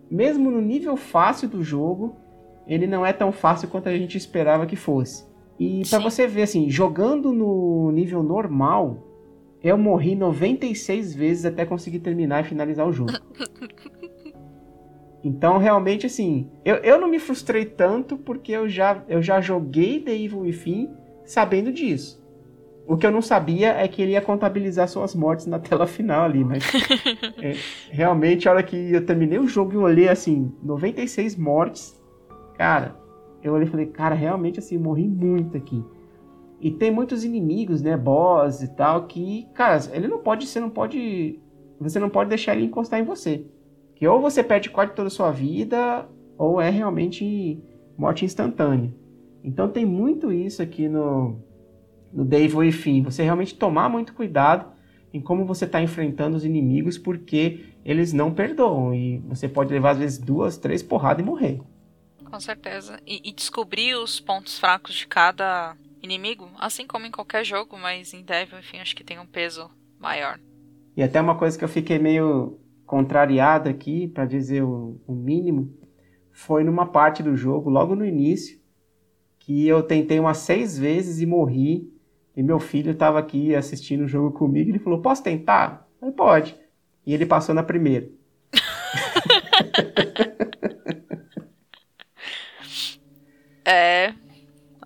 Mesmo 0.09 0.53
no 0.53 0.61
nível 0.61 0.97
fácil 0.97 1.49
do 1.49 1.65
jogo, 1.65 2.15
ele 2.65 2.87
não 2.87 3.05
é 3.05 3.13
tão 3.13 3.33
fácil 3.33 3.67
quanto 3.71 3.89
a 3.89 3.99
gente 3.99 4.17
esperava 4.17 4.67
que 4.67 4.77
fosse. 4.77 5.29
E 5.61 5.83
para 5.91 5.99
você 5.99 6.27
ver, 6.27 6.43
assim, 6.43 6.71
jogando 6.71 7.35
no 7.35 7.93
nível 7.93 8.23
normal, 8.23 8.97
eu 9.63 9.77
morri 9.77 10.17
96 10.17 11.15
vezes 11.15 11.45
até 11.45 11.67
conseguir 11.67 11.99
terminar 11.99 12.41
e 12.41 12.49
finalizar 12.49 12.89
o 12.89 12.93
jogo. 12.93 13.13
Então, 15.23 15.59
realmente, 15.59 16.07
assim, 16.07 16.51
eu, 16.65 16.77
eu 16.77 16.99
não 16.99 17.07
me 17.07 17.19
frustrei 17.19 17.67
tanto 17.67 18.17
porque 18.17 18.53
eu 18.53 18.67
já, 18.67 19.05
eu 19.07 19.21
já 19.21 19.39
joguei 19.39 20.01
The 20.01 20.15
Evil 20.15 20.41
Within 20.41 20.89
sabendo 21.27 21.71
disso. 21.71 22.25
O 22.87 22.97
que 22.97 23.07
eu 23.07 23.11
não 23.11 23.21
sabia 23.21 23.75
é 23.75 23.87
que 23.87 24.01
ele 24.01 24.13
ia 24.13 24.23
contabilizar 24.23 24.89
suas 24.89 25.15
mortes 25.15 25.45
na 25.45 25.59
tela 25.59 25.87
final 25.87 26.25
ali, 26.25 26.43
mas 26.43 26.65
é, 27.37 27.55
realmente, 27.91 28.49
a 28.49 28.53
hora 28.53 28.63
que 28.63 28.95
eu 28.95 29.05
terminei 29.05 29.39
o 29.39 29.47
jogo 29.47 29.75
e 29.75 29.77
olhei 29.77 30.09
assim, 30.09 30.51
96 30.63 31.37
mortes, 31.37 32.03
cara, 32.57 32.97
eu 33.43 33.53
olhei 33.53 33.67
e 33.67 33.71
falei, 33.71 33.87
cara, 33.87 34.15
realmente 34.15 34.59
assim, 34.59 34.79
morri 34.79 35.09
muito 35.09 35.57
aqui. 35.57 35.83
E 36.61 36.71
tem 36.71 36.91
muitos 36.91 37.25
inimigos, 37.25 37.81
né, 37.81 37.97
boss 37.97 38.63
e 38.63 38.69
tal, 38.69 39.07
que, 39.07 39.49
cara, 39.55 39.81
ele 39.93 40.07
não 40.07 40.19
pode, 40.19 40.47
você 40.47 40.61
não 40.61 40.69
pode, 40.69 41.41
você 41.81 41.99
não 41.99 42.11
pode 42.11 42.29
deixar 42.29 42.55
ele 42.55 42.67
encostar 42.67 43.01
em 43.01 43.05
você. 43.05 43.47
Que 43.95 44.07
ou 44.07 44.21
você 44.21 44.43
perde 44.43 44.71
quase 44.71 44.93
toda 44.93 45.09
a 45.09 45.11
sua 45.11 45.31
vida, 45.31 46.07
ou 46.37 46.61
é 46.61 46.71
realmente 46.71 47.63
morte 47.97 48.25
instantânea. 48.25 48.93
Então 49.43 49.69
tem 49.69 49.87
muito 49.87 50.33
isso 50.33 50.63
aqui 50.63 50.89
no, 50.89 51.39
no 52.13 52.25
Devil 52.25 52.65
e. 52.65 53.01
Você 53.03 53.23
realmente 53.23 53.55
tomar 53.55 53.89
muito 53.89 54.15
cuidado 54.15 54.67
em 55.13 55.21
como 55.21 55.45
você 55.45 55.65
está 55.65 55.83
enfrentando 55.83 56.37
os 56.37 56.45
inimigos, 56.45 56.97
porque 56.99 57.65
eles 57.85 58.13
não 58.13 58.33
perdoam. 58.33 58.95
E 58.95 59.19
você 59.29 59.49
pode 59.49 59.73
levar, 59.73 59.91
às 59.91 59.99
vezes, 59.99 60.19
duas, 60.19 60.57
três 60.57 60.83
porradas 60.83 61.25
e 61.25 61.27
morrer. 61.27 61.61
Com 62.31 62.39
certeza. 62.39 63.01
E, 63.07 63.29
e, 63.29 63.33
descobrir 63.33 63.95
os 63.97 64.21
pontos 64.21 64.59
fracos 64.59 64.95
de 64.95 65.07
cada 65.07 65.77
inimigo, 66.03 66.49
assim 66.59 66.87
como 66.87 67.05
em 67.05 67.11
qualquer 67.11 67.45
jogo, 67.45 67.77
mas 67.77 68.15
em 68.15 68.23
Devil, 68.23 68.59
enfim, 68.59 68.79
acho 68.79 68.95
que 68.95 69.05
tem 69.05 69.19
um 69.19 69.27
peso 69.27 69.69
maior. 69.99 70.39
E 70.97 71.03
até 71.03 71.21
uma 71.21 71.37
coisa 71.37 71.59
que 71.59 71.65
eu 71.65 71.69
fiquei 71.69 71.99
meio 71.99 72.59
contrariado 72.87 73.69
aqui, 73.69 74.09
para 74.09 74.25
dizer 74.27 74.63
o, 74.63 75.01
o 75.07 75.13
mínimo, 75.13 75.77
foi 76.33 76.65
numa 76.65 76.87
parte 76.87 77.23
do 77.23 77.37
jogo, 77.37 77.69
logo 77.69 77.95
no 77.95 78.05
início, 78.05 78.61
que 79.39 79.67
eu 79.67 79.83
tentei 79.83 80.21
umas 80.21 80.39
seis 80.39 80.79
vezes 80.79 81.21
e 81.21 81.27
morri. 81.27 81.93
E 82.37 82.43
meu 82.43 82.61
filho 82.61 82.93
estava 82.93 83.19
aqui 83.19 83.55
assistindo 83.55 84.05
o 84.05 84.09
jogo 84.09 84.31
comigo 84.31 84.69
e 84.69 84.73
ele 84.73 84.79
falou: 84.79 85.03
Posso 85.03 85.23
tentar? 85.23 85.87
Eu, 86.01 86.13
Pode. 86.13 86.57
E 87.05 87.13
ele 87.13 87.27
passou 87.27 87.55
na 87.55 87.63
primeira. 87.63 88.09
É. 93.71 94.15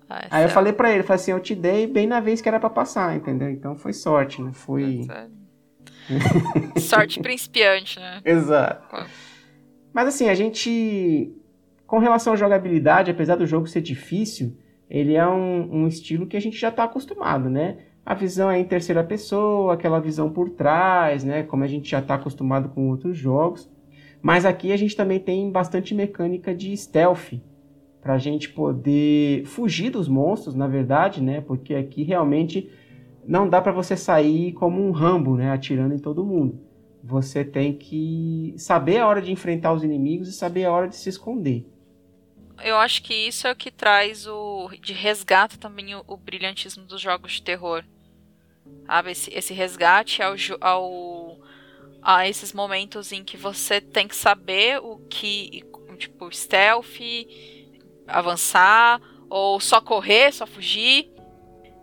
Ah, 0.09 0.27
Aí 0.29 0.43
eu 0.43 0.49
falei 0.49 0.71
pra 0.71 0.93
ele, 0.93 1.03
falei 1.03 1.21
assim, 1.21 1.31
eu 1.31 1.39
te 1.39 1.55
dei 1.55 1.87
bem 1.87 2.05
na 2.05 2.19
vez 2.19 2.41
que 2.41 2.47
era 2.47 2.59
pra 2.59 2.69
passar, 2.69 3.15
entendeu? 3.15 3.49
Então 3.49 3.75
foi 3.75 3.93
sorte, 3.93 4.41
não 4.41 4.53
foi. 4.53 5.07
sorte 6.79 7.19
principiante, 7.19 7.99
né? 7.99 8.21
Exato. 8.23 9.05
Mas 9.93 10.07
assim, 10.09 10.29
a 10.29 10.35
gente. 10.35 11.33
Com 11.87 11.99
relação 11.99 12.33
à 12.33 12.35
jogabilidade, 12.35 13.11
apesar 13.11 13.35
do 13.35 13.45
jogo 13.45 13.67
ser 13.67 13.81
difícil, 13.81 14.57
ele 14.89 15.13
é 15.15 15.27
um, 15.27 15.83
um 15.83 15.87
estilo 15.87 16.25
que 16.25 16.35
a 16.35 16.39
gente 16.39 16.57
já 16.57 16.69
está 16.69 16.83
acostumado, 16.83 17.49
né? 17.49 17.77
A 18.05 18.13
visão 18.13 18.49
é 18.49 18.59
em 18.59 18.65
terceira 18.65 19.03
pessoa, 19.03 19.73
aquela 19.73 19.99
visão 19.99 20.29
por 20.29 20.49
trás, 20.49 21.23
né? 21.23 21.43
Como 21.43 21.63
a 21.63 21.67
gente 21.67 21.89
já 21.89 21.99
está 21.99 22.15
acostumado 22.15 22.69
com 22.69 22.89
outros 22.89 23.17
jogos. 23.17 23.69
Mas 24.21 24.45
aqui 24.45 24.71
a 24.71 24.77
gente 24.77 24.95
também 24.95 25.19
tem 25.19 25.51
bastante 25.51 25.93
mecânica 25.93 26.53
de 26.53 26.75
stealth, 26.75 27.33
para 28.05 28.13
a 28.13 28.19
gente 28.19 28.49
poder 28.49 29.43
fugir 29.45 29.89
dos 29.89 30.07
monstros, 30.07 30.53
na 30.53 30.67
verdade, 30.67 31.23
né? 31.23 31.41
Porque 31.41 31.73
aqui 31.73 32.03
realmente 32.03 32.69
não 33.25 33.49
dá 33.49 33.59
para 33.59 33.71
você 33.71 33.97
sair 33.97 34.53
como 34.53 34.79
um 34.79 34.91
Rambo, 34.91 35.35
né? 35.35 35.49
Atirando 35.49 35.95
em 35.95 35.97
todo 35.97 36.23
mundo. 36.23 36.61
Você 37.03 37.43
tem 37.43 37.73
que 37.73 38.53
saber 38.57 38.99
a 38.99 39.07
hora 39.07 39.23
de 39.23 39.31
enfrentar 39.31 39.73
os 39.73 39.83
inimigos 39.83 40.27
e 40.27 40.33
saber 40.33 40.65
a 40.65 40.71
hora 40.71 40.87
de 40.87 40.95
se 40.95 41.09
esconder. 41.09 41.65
Eu 42.63 42.75
acho 42.75 43.01
que 43.01 43.11
isso 43.11 43.47
é 43.47 43.51
o 43.51 43.55
que 43.55 43.71
traz 43.71 44.27
o. 44.27 44.69
de 44.79 44.93
resgata 44.93 45.57
também 45.57 45.95
o, 45.95 46.03
o 46.05 46.15
brilhantismo 46.15 46.85
dos 46.85 47.01
jogos 47.01 47.31
de 47.31 47.41
terror. 47.41 47.83
Sabe? 48.85 49.13
Esse, 49.13 49.33
esse 49.33 49.51
resgate 49.51 50.21
ao, 50.21 50.35
ao, 50.61 51.39
a 52.03 52.29
esses 52.29 52.53
momentos 52.53 53.11
em 53.11 53.23
que 53.23 53.35
você 53.35 53.81
tem 53.81 54.07
que 54.07 54.15
saber 54.15 54.77
o 54.79 54.99
que. 55.09 55.63
Tipo, 55.97 56.29
stealth 56.31 56.99
avançar 58.07 59.01
ou 59.29 59.59
só 59.59 59.81
correr, 59.81 60.31
só 60.31 60.45
fugir. 60.45 61.11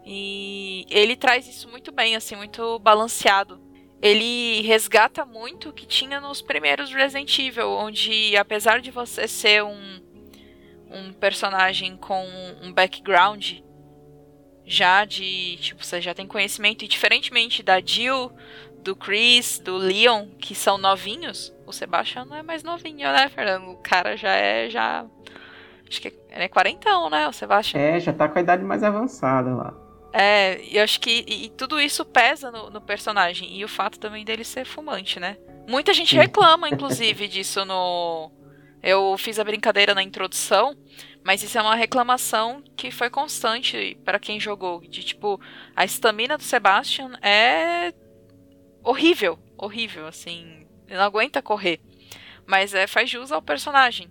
E 0.05 0.85
ele 0.91 1.15
traz 1.17 1.47
isso 1.47 1.69
muito 1.69 1.93
bem, 1.93 2.17
assim, 2.17 2.35
muito 2.35 2.79
balanceado. 2.81 3.61
ele 4.03 4.63
resgata 4.63 5.25
muito 5.25 5.69
o 5.69 5.73
que 5.73 5.87
tinha 5.87 6.21
nos 6.21 6.43
primeiros 6.43 6.93
Resident 6.93 7.39
Evil, 7.39 7.71
onde 7.71 8.37
apesar 8.37 8.81
de 8.81 8.91
você 8.91 9.29
ser 9.29 9.63
um, 9.63 10.01
um 10.91 11.13
personagem 11.13 11.97
com 11.97 12.27
um 12.61 12.73
background 12.73 13.61
já 14.65 15.05
de, 15.05 15.57
tipo, 15.59 15.85
você 15.85 16.01
já 16.01 16.15
tem 16.15 16.27
conhecimento, 16.27 16.85
e 16.85 16.89
diferentemente 16.89 17.63
da 17.63 17.81
Jill, 17.81 18.33
do 18.83 18.97
Chris, 18.97 19.61
do 19.61 19.77
Leon, 19.77 20.29
que 20.41 20.55
são 20.55 20.77
novinhos, 20.79 21.53
o 21.65 21.73
Sebastian 21.73 22.25
não 22.25 22.37
é 22.37 22.43
mais 22.43 22.65
novinho, 22.65 23.13
né, 23.13 23.29
Fernando? 23.29 23.71
O 23.71 23.77
cara 23.77 24.17
já 24.17 24.33
é, 24.33 24.69
já... 24.69 25.07
Acho 25.93 26.01
que 26.01 26.15
é, 26.31 26.49
quarentão, 26.49 27.11
né, 27.11 27.29
o 27.29 27.33
Sebastian? 27.35 27.79
É, 27.79 28.01
já 28.01 28.15
tá 28.15 28.27
com 28.27 28.39
a 28.39 28.41
idade 28.41 28.65
mais 28.65 28.83
avançada 28.83 29.55
lá. 29.55 29.75
É, 30.11 30.59
e 30.63 30.79
eu 30.79 30.85
acho 30.85 30.99
que 30.99 31.23
e, 31.29 31.45
e 31.45 31.49
tudo 31.51 31.79
isso 31.79 32.03
pesa 32.03 32.51
no, 32.51 32.71
no, 32.71 32.81
personagem. 32.81 33.55
E 33.55 33.63
o 33.63 33.69
fato 33.69 34.01
também 34.01 34.25
dele 34.25 34.43
ser 34.43 34.65
fumante, 34.65 35.21
né? 35.21 35.37
Muita 35.69 35.93
gente 35.93 36.17
reclama, 36.17 36.67
inclusive, 36.73 37.29
disso 37.29 37.63
no. 37.67 38.33
Eu 38.83 39.19
fiz 39.19 39.39
a 39.39 39.45
brincadeira 39.45 39.95
na 39.95 40.03
introdução, 40.03 40.75
mas 41.23 41.43
isso 41.43 41.59
é 41.59 41.63
uma 41.63 41.77
reclamação 41.77 42.65
que 42.75 42.91
foi 42.91 43.11
constante 43.11 43.95
para 44.03 44.19
quem 44.19 44.41
jogou. 44.41 44.81
De 44.81 45.05
tipo, 45.05 45.39
a 45.77 45.85
estamina 45.85 46.39
do 46.39 46.43
Sebastian 46.43 47.13
é 47.21 47.93
horrível. 48.83 49.39
Horrível, 49.59 50.07
assim. 50.07 50.67
Ele 50.89 50.97
não 50.97 51.05
aguenta 51.05 51.43
correr. 51.43 51.81
Mas 52.47 52.73
é, 52.73 52.87
faz 52.87 53.11
jus 53.11 53.31
ao 53.31 53.43
personagem. 53.43 54.09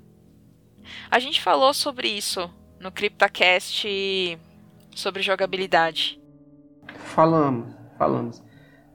A 1.10 1.20
gente 1.20 1.42
falou 1.42 1.74
sobre 1.74 2.08
isso 2.08 2.50
no 2.80 2.92
CryptaCast 2.92 4.38
sobre 4.96 5.22
jogabilidade? 5.22 6.22
Falamos, 6.96 7.74
falamos. 7.98 8.44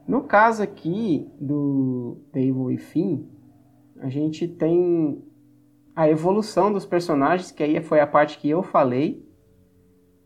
No 0.06 0.22
caso 0.22 0.62
aqui 0.62 1.28
do 1.40 2.18
Devil 2.32 2.64
Within, 2.64 3.28
a 4.00 4.08
gente 4.08 4.46
tem 4.46 5.22
a 5.94 6.08
evolução 6.08 6.72
dos 6.72 6.84
personagens, 6.84 7.50
que 7.50 7.62
aí 7.62 7.80
foi 7.82 8.00
a 8.00 8.06
parte 8.06 8.38
que 8.38 8.48
eu 8.48 8.62
falei, 8.62 9.26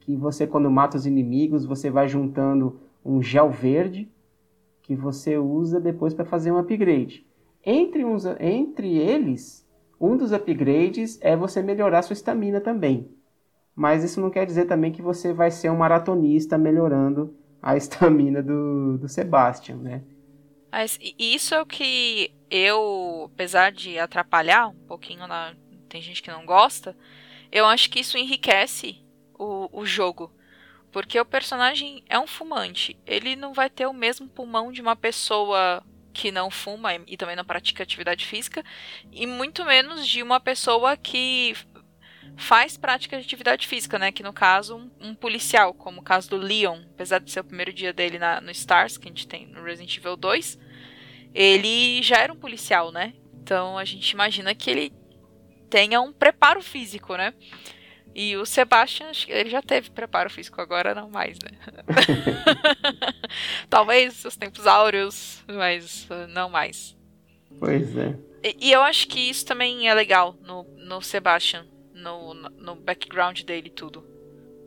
que 0.01 0.17
você 0.17 0.47
quando 0.47 0.71
mata 0.71 0.97
os 0.97 1.07
inimigos, 1.07 1.65
você 1.65 1.91
vai 1.91 2.09
juntando 2.09 2.81
um 3.05 3.23
gel 3.23 3.51
verde 3.51 4.11
que 4.83 4.97
você 4.97 5.39
usa 5.39 5.81
depois 5.81 6.13
para 6.13 6.25
fazer 6.25 6.51
um 6.51 6.59
upgrade. 6.59 7.25
Entre, 7.65 8.05
uns, 8.05 8.25
entre 8.41 8.99
eles, 8.99 9.60
um 10.01 10.17
dos 10.17 10.33
upgrades 10.33 11.19
é 11.21 11.37
você 11.37 11.63
melhorar 11.63 12.03
sua 12.03 12.15
estamina 12.15 12.61
também 12.61 13.21
mas 13.81 14.05
isso 14.05 14.21
não 14.21 14.29
quer 14.29 14.45
dizer 14.45 14.67
também 14.67 14.93
que 14.93 15.01
você 15.01 15.33
vai 15.33 15.51
ser 15.51 15.71
um 15.71 15.77
maratonista 15.77 16.59
melhorando 16.59 17.35
a 17.63 17.77
estamina 17.79 18.43
do, 18.43 18.99
do 18.99 19.09
Sebastian, 19.09 19.77
né? 19.77 20.03
Mas 20.71 20.99
isso 21.19 21.55
é 21.55 21.63
o 21.63 21.67
que 21.67 22.31
eu, 22.51 23.31
apesar 23.33 23.73
de 23.73 23.99
atrapalhar 23.99 24.69
um 24.69 24.87
pouquinho, 24.87 25.27
na, 25.27 25.55
tem 25.89 26.03
gente 26.03 26.23
que 26.23 26.31
não 26.31 26.45
gosta, 26.45 26.95
eu 27.51 27.65
acho 27.65 27.89
que 27.89 28.01
isso 28.01 28.19
enriquece 28.19 29.03
o, 29.39 29.69
o 29.73 29.87
jogo. 29.87 30.31
Porque 30.93 31.19
o 31.19 31.25
personagem 31.25 32.05
é 32.07 32.19
um 32.19 32.27
fumante. 32.27 32.99
Ele 33.07 33.35
não 33.35 33.55
vai 33.55 33.71
ter 33.71 33.87
o 33.87 33.95
mesmo 33.95 34.29
pulmão 34.29 34.71
de 34.71 34.83
uma 34.83 34.95
pessoa 34.95 35.83
que 36.13 36.31
não 36.31 36.51
fuma 36.51 36.95
e 37.07 37.17
também 37.17 37.37
não 37.37 37.45
pratica 37.45 37.83
atividade 37.83 38.27
física, 38.27 38.65
e 39.13 39.27
muito 39.27 39.65
menos 39.65 40.07
de 40.07 40.23
uma 40.23 40.41
pessoa 40.41 40.97
que 40.97 41.55
faz 42.37 42.77
prática 42.77 43.19
de 43.19 43.25
atividade 43.25 43.67
física, 43.67 43.99
né? 43.99 44.11
Que 44.11 44.23
no 44.23 44.33
caso, 44.33 44.77
um, 44.77 45.09
um, 45.09 45.15
policial, 45.15 45.75
como 45.75 46.01
o 46.01 46.05
caso 46.05 46.31
do 46.31 46.37
Leon, 46.37 46.81
apesar 46.95 47.19
de 47.19 47.31
ser 47.31 47.41
o 47.41 47.45
primeiro 47.45 47.73
dia 47.73 47.93
dele 47.93 48.19
na, 48.19 48.41
no 48.41 48.51
Stars, 48.51 48.97
que 48.97 49.09
a 49.09 49.11
gente 49.11 49.27
tem 49.27 49.47
no 49.47 49.63
Resident 49.63 49.97
Evil 49.97 50.17
2, 50.17 50.59
ele 51.35 52.03
já 52.03 52.17
era 52.17 52.33
um 52.33 52.37
policial, 52.37 52.91
né? 52.91 53.15
Então 53.43 53.77
a 53.77 53.85
gente 53.85 54.11
imagina 54.11 54.55
que 54.55 54.71
ele 54.71 54.93
tenha 55.69 56.01
um 56.01 56.13
preparo 56.13 56.63
físico, 56.63 57.17
né? 57.17 57.35
E 58.15 58.37
o 58.37 58.45
Sebastian, 58.45 59.13
ele 59.29 59.51
já 59.51 59.63
teve 59.63 59.91
preparo 59.91 60.29
físico, 60.29 60.61
agora 60.61 60.95
não 60.95 61.09
mais, 61.09 61.39
né? 61.39 61.51
Talvez 63.71 64.25
os 64.25 64.37
tempos 64.37 64.67
áureos, 64.67 65.43
mas 65.49 66.09
uh, 66.11 66.27
não 66.29 66.51
mais. 66.51 66.97
Pois 67.59 67.97
é. 67.97 68.17
E, 68.43 68.69
e, 68.69 68.73
eu 68.73 68.83
acho 68.83 69.07
que 69.07 69.21
isso 69.21 69.45
também 69.45 69.89
é 69.89 69.95
legal 69.95 70.35
no, 70.43 70.65
no 70.79 71.01
Sebastian 71.03 71.67
no, 71.93 72.35
no 72.35 72.75
background 72.75 73.43
dele 73.43 73.71
tudo. 73.71 74.01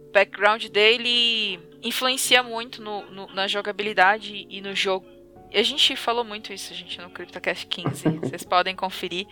O 0.07 0.11
background 0.13 0.65
dele 0.67 1.59
influencia 1.81 2.43
muito 2.43 2.81
no, 2.81 3.09
no, 3.11 3.33
na 3.33 3.47
jogabilidade 3.47 4.45
e 4.49 4.61
no 4.61 4.75
jogo. 4.75 5.05
A 5.53 5.61
gente 5.61 5.95
falou 5.95 6.23
muito 6.23 6.51
isso, 6.51 6.73
gente, 6.73 6.99
no 6.99 7.11
CryptoCast 7.11 7.67
15. 7.67 8.09
Vocês 8.19 8.43
podem 8.43 8.75
conferir 8.75 9.27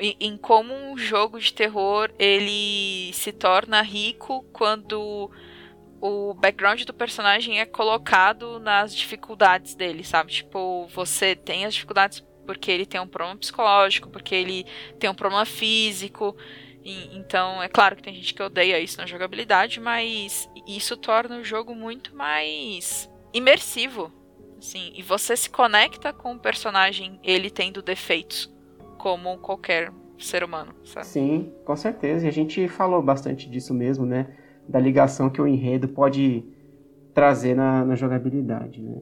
em, 0.00 0.16
em, 0.18 0.36
como 0.36 0.72
um 0.74 0.96
jogo 0.96 1.38
de 1.38 1.52
terror 1.52 2.10
ele 2.18 3.12
se 3.12 3.30
torna 3.30 3.82
rico 3.82 4.42
quando 4.52 5.30
o 6.00 6.34
background 6.34 6.82
do 6.84 6.94
personagem 6.94 7.60
é 7.60 7.66
colocado 7.66 8.58
nas 8.58 8.94
dificuldades 8.94 9.74
dele, 9.74 10.02
sabe? 10.02 10.32
Tipo, 10.32 10.86
você 10.88 11.36
tem 11.36 11.66
as 11.66 11.74
dificuldades 11.74 12.24
porque 12.46 12.70
ele 12.70 12.86
tem 12.86 13.00
um 13.00 13.08
problema 13.08 13.38
psicológico, 13.38 14.08
porque 14.08 14.34
ele 14.34 14.64
tem 14.98 15.10
um 15.10 15.14
problema 15.14 15.44
físico. 15.44 16.34
E, 16.82 17.16
então, 17.16 17.62
é 17.62 17.68
claro 17.68 17.96
que 17.96 18.02
tem 18.02 18.14
gente 18.14 18.32
que 18.32 18.42
odeia 18.42 18.78
isso 18.78 18.98
na 18.98 19.06
jogabilidade, 19.06 19.80
mas 19.80 20.48
isso 20.66 20.96
torna 20.96 21.38
o 21.38 21.44
jogo 21.44 21.74
muito 21.74 22.14
mais 22.14 23.10
imersivo. 23.34 24.12
Assim, 24.58 24.92
e 24.94 25.02
você 25.02 25.36
se 25.36 25.50
conecta 25.50 26.12
com 26.12 26.32
o 26.32 26.38
personagem, 26.38 27.20
ele 27.22 27.50
tendo 27.50 27.82
defeitos, 27.82 28.52
como 28.98 29.38
qualquer 29.38 29.92
ser 30.18 30.42
humano, 30.42 30.74
sabe? 30.84 31.06
Sim, 31.06 31.52
com 31.64 31.76
certeza. 31.76 32.24
E 32.24 32.28
a 32.28 32.32
gente 32.32 32.66
falou 32.68 33.02
bastante 33.02 33.48
disso 33.48 33.74
mesmo, 33.74 34.06
né? 34.06 34.34
Da 34.68 34.80
ligação 34.80 35.28
que 35.28 35.40
o 35.40 35.46
enredo 35.46 35.88
pode 35.88 36.44
trazer 37.12 37.54
na, 37.54 37.84
na 37.84 37.94
jogabilidade, 37.94 38.80
né? 38.80 39.00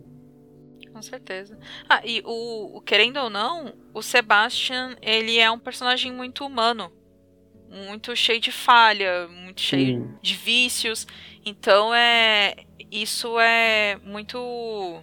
Com 0.92 1.02
certeza. 1.02 1.58
Ah, 1.88 2.00
e 2.04 2.22
o, 2.24 2.76
o, 2.76 2.80
querendo 2.80 3.16
ou 3.18 3.30
não, 3.30 3.72
o 3.92 4.02
Sebastian, 4.02 4.96
ele 5.02 5.38
é 5.38 5.50
um 5.50 5.58
personagem 5.58 6.12
muito 6.12 6.44
humano 6.44 6.92
muito 7.74 8.14
cheio 8.14 8.40
de 8.40 8.52
falha, 8.52 9.26
muito 9.28 9.60
cheio 9.60 10.02
Sim. 10.02 10.14
de 10.22 10.34
vícios. 10.34 11.06
Então 11.44 11.92
é 11.92 12.54
isso 12.90 13.38
é 13.40 13.98
muito 14.04 15.02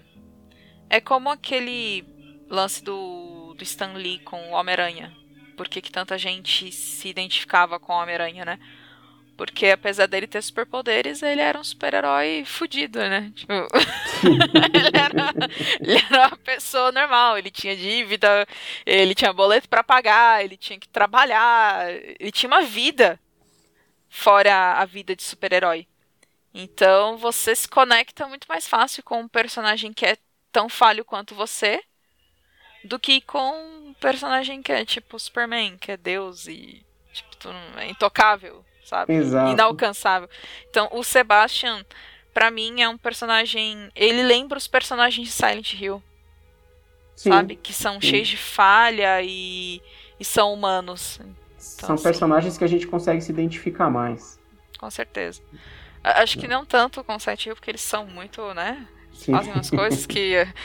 é 0.92 1.00
como 1.00 1.30
aquele 1.30 2.04
lance 2.50 2.84
do, 2.84 3.54
do 3.58 3.64
Stan 3.64 3.94
Lee 3.94 4.20
com 4.20 4.50
o 4.50 4.52
Homem-Aranha. 4.52 5.16
Por 5.56 5.70
que, 5.70 5.82
que 5.82 5.90
tanta 5.90 6.18
gente 6.18 6.70
se 6.70 7.08
identificava 7.08 7.80
com 7.80 7.94
o 7.94 7.96
Homem-Aranha, 7.96 8.44
né? 8.44 8.60
Porque 9.38 9.68
apesar 9.68 10.06
dele 10.06 10.28
ter 10.28 10.42
superpoderes, 10.44 11.24
ele 11.24 11.40
era 11.40 11.58
um 11.58 11.64
super-herói 11.64 12.44
fudido, 12.46 13.00
né? 13.00 13.32
Tipo, 13.34 13.54
ele, 14.76 14.92
era, 14.94 15.34
ele, 15.80 16.06
era, 16.12 16.28
uma 16.28 16.38
pessoa 16.38 16.92
normal, 16.92 17.38
ele 17.38 17.50
tinha 17.50 17.74
dívida, 17.74 18.46
ele 18.86 19.16
tinha 19.16 19.32
boleto 19.32 19.70
para 19.70 19.86
pagar, 19.86 20.44
ele 20.44 20.58
tinha 20.58 20.78
que 20.78 20.90
trabalhar, 20.90 21.90
ele 22.20 22.34
tinha 22.34 22.50
uma 22.50 22.64
vida 22.64 23.18
fora 24.10 24.74
a 24.74 24.84
vida 24.84 25.16
de 25.16 25.24
super-herói. 25.24 25.88
Então 26.54 27.16
você 27.18 27.56
se 27.56 27.68
conecta 27.68 28.28
muito 28.28 28.46
mais 28.50 28.68
fácil 28.68 29.02
com 29.04 29.22
um 29.22 29.28
personagem 29.30 29.94
que 29.94 30.06
é 30.06 30.18
tão 30.52 30.70
falho 30.70 31.06
quanto 31.06 31.36
você 31.36 31.82
do 32.84 33.00
que 33.00 33.22
com 33.22 33.90
um 33.90 33.94
personagem 33.94 34.62
que 34.62 34.72
é 34.72 34.84
tipo 34.84 35.20
Superman, 35.20 35.78
que 35.78 35.92
é 35.92 35.98
Deus 35.98 36.48
e 36.48 36.84
tipo, 37.14 37.50
é 37.78 37.88
intocável 37.88 38.66
sabe? 38.92 39.14
Exato. 39.14 39.52
Inalcançável. 39.52 40.30
Então, 40.70 40.90
o 40.92 41.02
Sebastian, 41.04 41.86
para 42.34 42.52
mim, 42.52 42.82
é 42.82 42.90
um 42.90 42.98
personagem. 42.98 43.90
Ele 43.96 44.22
lembra 44.22 44.58
os 44.58 44.68
personagens 44.68 45.28
de 45.28 45.34
Silent 45.34 45.74
Hill. 45.74 46.04
Sim. 47.16 47.30
Sabe? 47.30 47.56
Que 47.56 47.74
são 47.74 47.96
Sim. 47.96 48.08
cheios 48.08 48.28
de 48.28 48.38
falha 48.38 49.22
e, 49.22 49.82
e 50.20 50.26
são 50.26 50.54
humanos. 50.54 51.20
Então, 51.22 51.32
são 51.58 51.96
assim, 51.96 52.04
personagens 52.04 52.58
que 52.58 52.64
a 52.64 52.68
gente 52.68 52.86
consegue 52.86 53.22
se 53.22 53.32
identificar 53.32 53.90
mais. 53.90 54.40
Com 54.78 54.90
certeza. 54.90 55.42
Acho 56.04 56.38
que 56.38 56.48
não 56.48 56.66
tanto 56.66 57.04
com 57.04 57.18
Silent 57.20 57.46
Hill, 57.46 57.56
porque 57.56 57.70
eles 57.70 57.82
são 57.82 58.06
muito, 58.08 58.54
né? 58.54 58.88
Fazem 59.26 59.54
umas 59.54 59.70
coisas 59.70 60.06
que. 60.06 60.36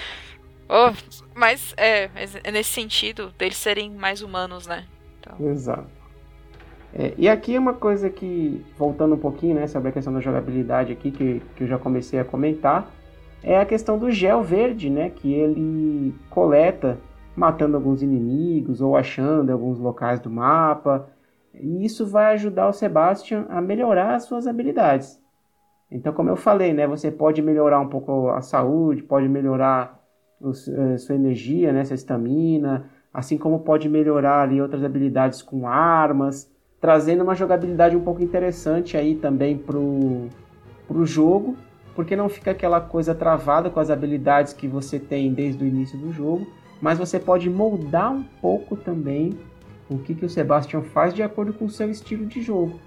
Oh, 0.69 0.93
mas 1.33 1.73
é, 1.77 2.11
é 2.43 2.51
nesse 2.51 2.71
sentido 2.71 3.33
deles 3.39 3.57
serem 3.57 3.89
mais 3.89 4.21
humanos, 4.21 4.67
né? 4.67 4.85
Então... 5.21 5.49
Exato. 5.49 5.87
É, 6.93 7.15
e 7.17 7.29
aqui 7.29 7.55
é 7.55 7.59
uma 7.59 7.75
coisa 7.75 8.11
que, 8.11 8.65
voltando 8.77 9.15
um 9.15 9.19
pouquinho 9.19 9.55
né, 9.55 9.67
sobre 9.67 9.91
a 9.91 9.93
questão 9.93 10.13
da 10.13 10.19
jogabilidade 10.19 10.93
aqui, 10.93 11.13
que, 11.13 11.41
que 11.55 11.63
eu 11.63 11.69
já 11.69 11.79
comecei 11.79 12.19
a 12.19 12.25
comentar, 12.25 12.91
é 13.43 13.61
a 13.61 13.65
questão 13.67 13.99
do 13.99 14.11
gel 14.11 14.43
verde, 14.43 14.91
né, 14.91 15.11
que 15.11 15.33
ele 15.33 16.15
coleta 16.31 16.99
matando 17.37 17.77
alguns 17.77 18.03
inimigos 18.03 18.81
ou 18.81 18.97
achando 18.97 19.53
alguns 19.53 19.79
locais 19.79 20.21
do 20.21 20.31
mapa. 20.31 21.09
E 21.55 21.85
isso 21.85 22.07
vai 22.07 22.33
ajudar 22.33 22.69
o 22.69 22.73
Sebastian 22.73 23.47
a 23.51 23.61
melhorar 23.61 24.15
as 24.15 24.25
suas 24.25 24.47
habilidades. 24.47 25.21
Então, 25.91 26.13
como 26.13 26.29
eu 26.29 26.37
falei, 26.37 26.73
né, 26.73 26.87
você 26.87 27.11
pode 27.11 27.41
melhorar 27.41 27.81
um 27.81 27.89
pouco 27.89 28.29
a 28.31 28.43
saúde, 28.43 29.03
pode 29.03 29.29
melhorar 29.29 30.03
eh, 30.43 30.97
sua 30.99 31.15
energia, 31.15 31.73
né, 31.73 31.85
sua 31.85 31.95
estamina, 31.95 32.91
assim 33.15 33.39
como 33.39 33.61
pode 33.61 33.89
melhorar 33.89 34.43
ali 34.43 34.61
outras 34.61 34.85
habilidades 34.85 35.43
com 35.43 35.67
armas, 35.67 36.51
trazendo 36.81 37.23
uma 37.23 37.35
jogabilidade 37.35 37.97
um 37.97 38.03
pouco 38.03 38.23
interessante 38.23 38.97
aí 38.97 39.15
também 39.15 39.57
pro, 39.57 40.29
pro 40.87 41.07
jogo, 41.07 41.57
porque 41.95 42.15
não 42.15 42.29
fica 42.29 42.51
aquela 42.51 42.81
coisa 42.81 43.15
travada 43.15 43.71
com 43.71 43.81
as 43.81 43.89
habilidades 43.89 44.53
que 44.53 44.69
você 44.69 44.99
tem 44.99 45.33
desde 45.33 45.65
o 45.65 45.67
início 45.67 45.99
do 45.99 46.13
jogo, 46.13 46.47
mas 46.81 46.99
você 46.99 47.19
pode 47.19 47.49
moldar 47.49 48.13
um 48.13 48.23
pouco 48.23 48.77
também 48.77 49.39
o 49.89 49.99
que, 49.99 50.15
que 50.15 50.27
o 50.27 50.29
Sebastian 50.29 50.83
faz 50.83 51.15
de 51.15 51.23
acordo 51.23 51.53
com 51.53 51.65
o 51.65 51.71
seu 51.71 51.91
estilo 51.91 52.27
de 52.27 52.43
jogo. 52.43 52.79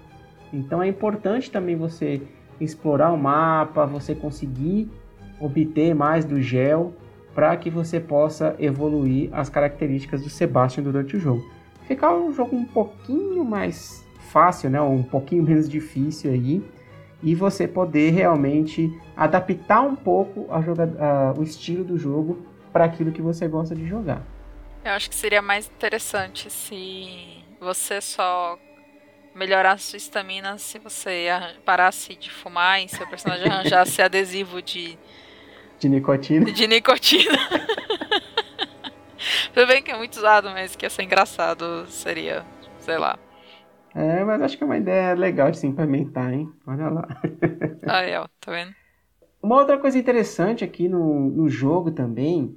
Então 0.52 0.82
é 0.82 0.86
importante 0.86 1.50
também 1.50 1.74
você 1.74 2.22
explorar 2.60 3.12
o 3.12 3.16
mapa, 3.16 3.86
você 3.86 4.14
conseguir 4.14 4.90
obter 5.40 5.94
mais 5.94 6.24
do 6.24 6.40
gel 6.40 6.92
para 7.34 7.56
que 7.56 7.70
você 7.70 7.98
possa 7.98 8.54
evoluir 8.58 9.30
as 9.32 9.48
características 9.48 10.22
do 10.22 10.28
Sebastian 10.28 10.84
durante 10.84 11.16
o 11.16 11.20
jogo. 11.20 11.48
Ficar 11.86 12.14
um 12.14 12.32
jogo 12.32 12.54
um 12.54 12.64
pouquinho 12.64 13.44
mais 13.44 14.04
fácil, 14.30 14.70
né, 14.70 14.80
um 14.80 15.02
pouquinho 15.02 15.42
menos 15.42 15.68
difícil 15.68 16.30
aí, 16.30 16.62
e 17.22 17.34
você 17.34 17.66
poder 17.66 18.10
realmente 18.10 18.92
adaptar 19.16 19.82
um 19.82 19.96
pouco 19.96 20.46
a 20.50 20.58
a, 20.58 21.34
o 21.38 21.42
estilo 21.42 21.84
do 21.84 21.98
jogo 21.98 22.38
para 22.72 22.84
aquilo 22.84 23.12
que 23.12 23.20
você 23.20 23.48
gosta 23.48 23.74
de 23.74 23.86
jogar. 23.86 24.22
Eu 24.84 24.92
acho 24.92 25.10
que 25.10 25.16
seria 25.16 25.42
mais 25.42 25.66
interessante 25.66 26.50
se 26.50 27.44
você 27.60 28.00
só 28.00 28.58
melhorasse 29.34 29.84
sua 29.84 29.96
estamina 29.96 30.58
se 30.58 30.78
você 30.78 31.28
parasse 31.64 32.14
de 32.16 32.30
fumar 32.30 32.82
e 32.82 32.88
seu 32.88 33.06
personagem 33.06 33.48
arranjasse 33.48 34.00
adesivo 34.02 34.62
de 34.62 34.98
de 35.78 35.88
nicotina. 35.88 36.52
De 36.52 36.66
nicotina. 36.66 37.38
Tudo 39.54 39.66
bem 39.66 39.82
que 39.82 39.90
é 39.90 39.96
muito 39.96 40.16
usado, 40.16 40.50
mas 40.50 40.76
que 40.76 40.84
ia 40.84 40.90
ser 40.90 41.02
engraçado 41.02 41.86
seria, 41.88 42.44
sei 42.78 42.98
lá. 42.98 43.18
É, 43.94 44.24
mas 44.24 44.40
acho 44.42 44.56
que 44.56 44.62
é 44.62 44.66
uma 44.66 44.76
ideia 44.76 45.14
legal 45.14 45.50
de 45.50 45.58
se 45.58 45.66
implementar, 45.66 46.32
hein? 46.32 46.52
Olha 46.66 46.88
lá. 46.88 47.08
Aí, 47.86 48.14
ó, 48.16 48.26
tá 48.40 48.52
vendo? 48.52 48.74
Uma 49.42 49.56
outra 49.56 49.78
coisa 49.78 49.98
interessante 49.98 50.64
aqui 50.64 50.88
no, 50.88 51.30
no 51.30 51.48
jogo 51.48 51.90
também 51.90 52.56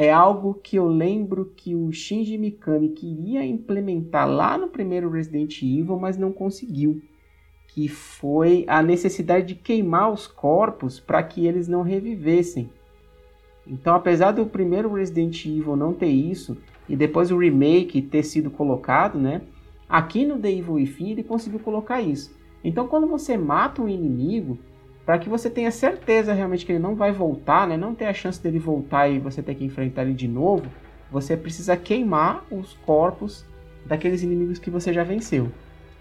é 0.00 0.10
algo 0.10 0.54
que 0.54 0.76
eu 0.76 0.88
lembro 0.88 1.52
que 1.54 1.74
o 1.74 1.92
Shinji 1.92 2.38
Mikami 2.38 2.88
queria 2.88 3.44
implementar 3.44 4.26
lá 4.26 4.56
no 4.56 4.68
primeiro 4.68 5.10
Resident 5.10 5.60
Evil, 5.60 5.98
mas 5.98 6.16
não 6.16 6.32
conseguiu 6.32 7.02
que 7.68 7.86
foi 7.86 8.64
a 8.66 8.82
necessidade 8.82 9.48
de 9.48 9.56
queimar 9.56 10.10
os 10.10 10.26
corpos 10.26 10.98
para 10.98 11.22
que 11.22 11.46
eles 11.46 11.68
não 11.68 11.82
revivessem. 11.82 12.70
Então, 13.66 13.94
apesar 13.94 14.32
do 14.32 14.46
primeiro 14.46 14.90
Resident 14.90 15.44
Evil 15.44 15.76
não 15.76 15.92
ter 15.92 16.08
isso, 16.08 16.56
e 16.88 16.96
depois 16.96 17.30
o 17.30 17.36
remake 17.36 18.00
ter 18.00 18.22
sido 18.22 18.50
colocado, 18.50 19.18
né? 19.18 19.42
Aqui 19.86 20.24
no 20.24 20.38
The 20.38 20.50
Evil 20.50 20.74
Within 20.76 21.10
ele 21.10 21.22
conseguiu 21.22 21.60
colocar 21.60 22.00
isso. 22.00 22.34
Então, 22.64 22.88
quando 22.88 23.06
você 23.06 23.36
mata 23.36 23.82
um 23.82 23.88
inimigo, 23.88 24.58
para 25.10 25.18
que 25.18 25.28
você 25.28 25.50
tenha 25.50 25.72
certeza 25.72 26.32
realmente 26.32 26.64
que 26.64 26.70
ele 26.70 26.78
não 26.78 26.94
vai 26.94 27.10
voltar, 27.10 27.66
né? 27.66 27.76
Não 27.76 27.96
ter 27.96 28.04
a 28.04 28.14
chance 28.14 28.40
dele 28.40 28.60
voltar 28.60 29.08
e 29.08 29.18
você 29.18 29.42
ter 29.42 29.56
que 29.56 29.64
enfrentar 29.64 30.02
ele 30.02 30.14
de 30.14 30.28
novo, 30.28 30.70
você 31.10 31.36
precisa 31.36 31.76
queimar 31.76 32.44
os 32.48 32.74
corpos 32.86 33.44
daqueles 33.84 34.22
inimigos 34.22 34.60
que 34.60 34.70
você 34.70 34.92
já 34.92 35.02
venceu. 35.02 35.50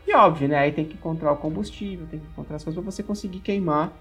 E 0.07 0.13
óbvio, 0.13 0.47
né? 0.47 0.59
Aí 0.59 0.71
tem 0.71 0.85
que 0.85 0.93
encontrar 0.93 1.31
o 1.31 1.37
combustível, 1.37 2.05
tem 2.05 2.19
que 2.19 2.27
encontrar 2.27 2.57
as 2.57 2.63
coisas 2.63 2.79
para 2.79 2.91
você 2.91 3.01
conseguir 3.01 3.39
queimar 3.39 3.91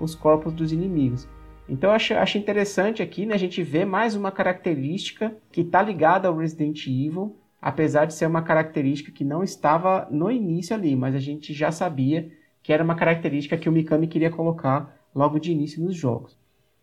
os 0.00 0.16
corpos 0.16 0.52
dos 0.52 0.72
inimigos. 0.72 1.28
Então 1.68 1.90
eu 1.90 1.94
acho, 1.94 2.14
acho 2.14 2.36
interessante 2.36 3.00
aqui, 3.00 3.24
né? 3.24 3.36
A 3.36 3.38
gente 3.38 3.62
vê 3.62 3.84
mais 3.84 4.16
uma 4.16 4.32
característica 4.32 5.32
que 5.52 5.60
está 5.60 5.80
ligada 5.80 6.26
ao 6.26 6.36
Resident 6.36 6.84
Evil, 6.88 7.36
apesar 7.62 8.04
de 8.04 8.14
ser 8.14 8.26
uma 8.26 8.42
característica 8.42 9.12
que 9.12 9.22
não 9.22 9.44
estava 9.44 10.08
no 10.10 10.28
início 10.28 10.74
ali, 10.74 10.96
mas 10.96 11.14
a 11.14 11.20
gente 11.20 11.54
já 11.54 11.70
sabia 11.70 12.32
que 12.66 12.72
era 12.72 12.82
uma 12.82 12.96
característica 12.96 13.56
que 13.56 13.68
o 13.68 13.72
Mikami 13.72 14.08
queria 14.08 14.28
colocar 14.28 14.92
logo 15.14 15.38
de 15.38 15.52
início 15.52 15.80
nos 15.80 15.96
jogos. 15.96 16.36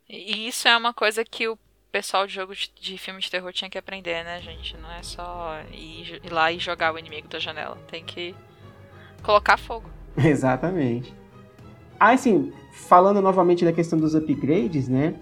E 0.08 0.48
isso 0.48 0.65
é 0.65 0.78
uma 0.78 0.93
coisa 0.93 1.26
que 1.26 1.46
o 1.48 1.58
pessoal 1.91 2.26
de 2.26 2.34
jogo 2.34 2.56
de, 2.56 2.72
de 2.80 2.98
filme 2.98 3.19
de 3.19 3.30
terror 3.30 3.52
tinha 3.52 3.69
que 3.69 3.78
aprender, 3.78 4.24
né, 4.24 4.41
gente? 4.41 4.78
Não 4.78 4.89
é 4.89 5.04
só 5.04 5.60
ir, 5.74 6.22
ir 6.24 6.32
lá 6.32 6.50
e 6.54 6.58
jogar 6.58 6.93
o 6.93 6.98
inimigo 6.98 7.28
da 7.28 7.38
janela. 7.38 7.78
Tem 7.89 8.02
que 8.02 8.34
Colocar 9.24 9.58
fogo. 9.58 9.89
Exatamente. 10.17 11.13
Ah, 12.00 12.12
assim, 12.12 12.52
falando 12.74 13.22
novamente 13.22 13.63
da 13.63 13.72
questão 13.72 13.98
dos 13.98 14.13
upgrades, 14.13 14.88
né? 14.88 15.15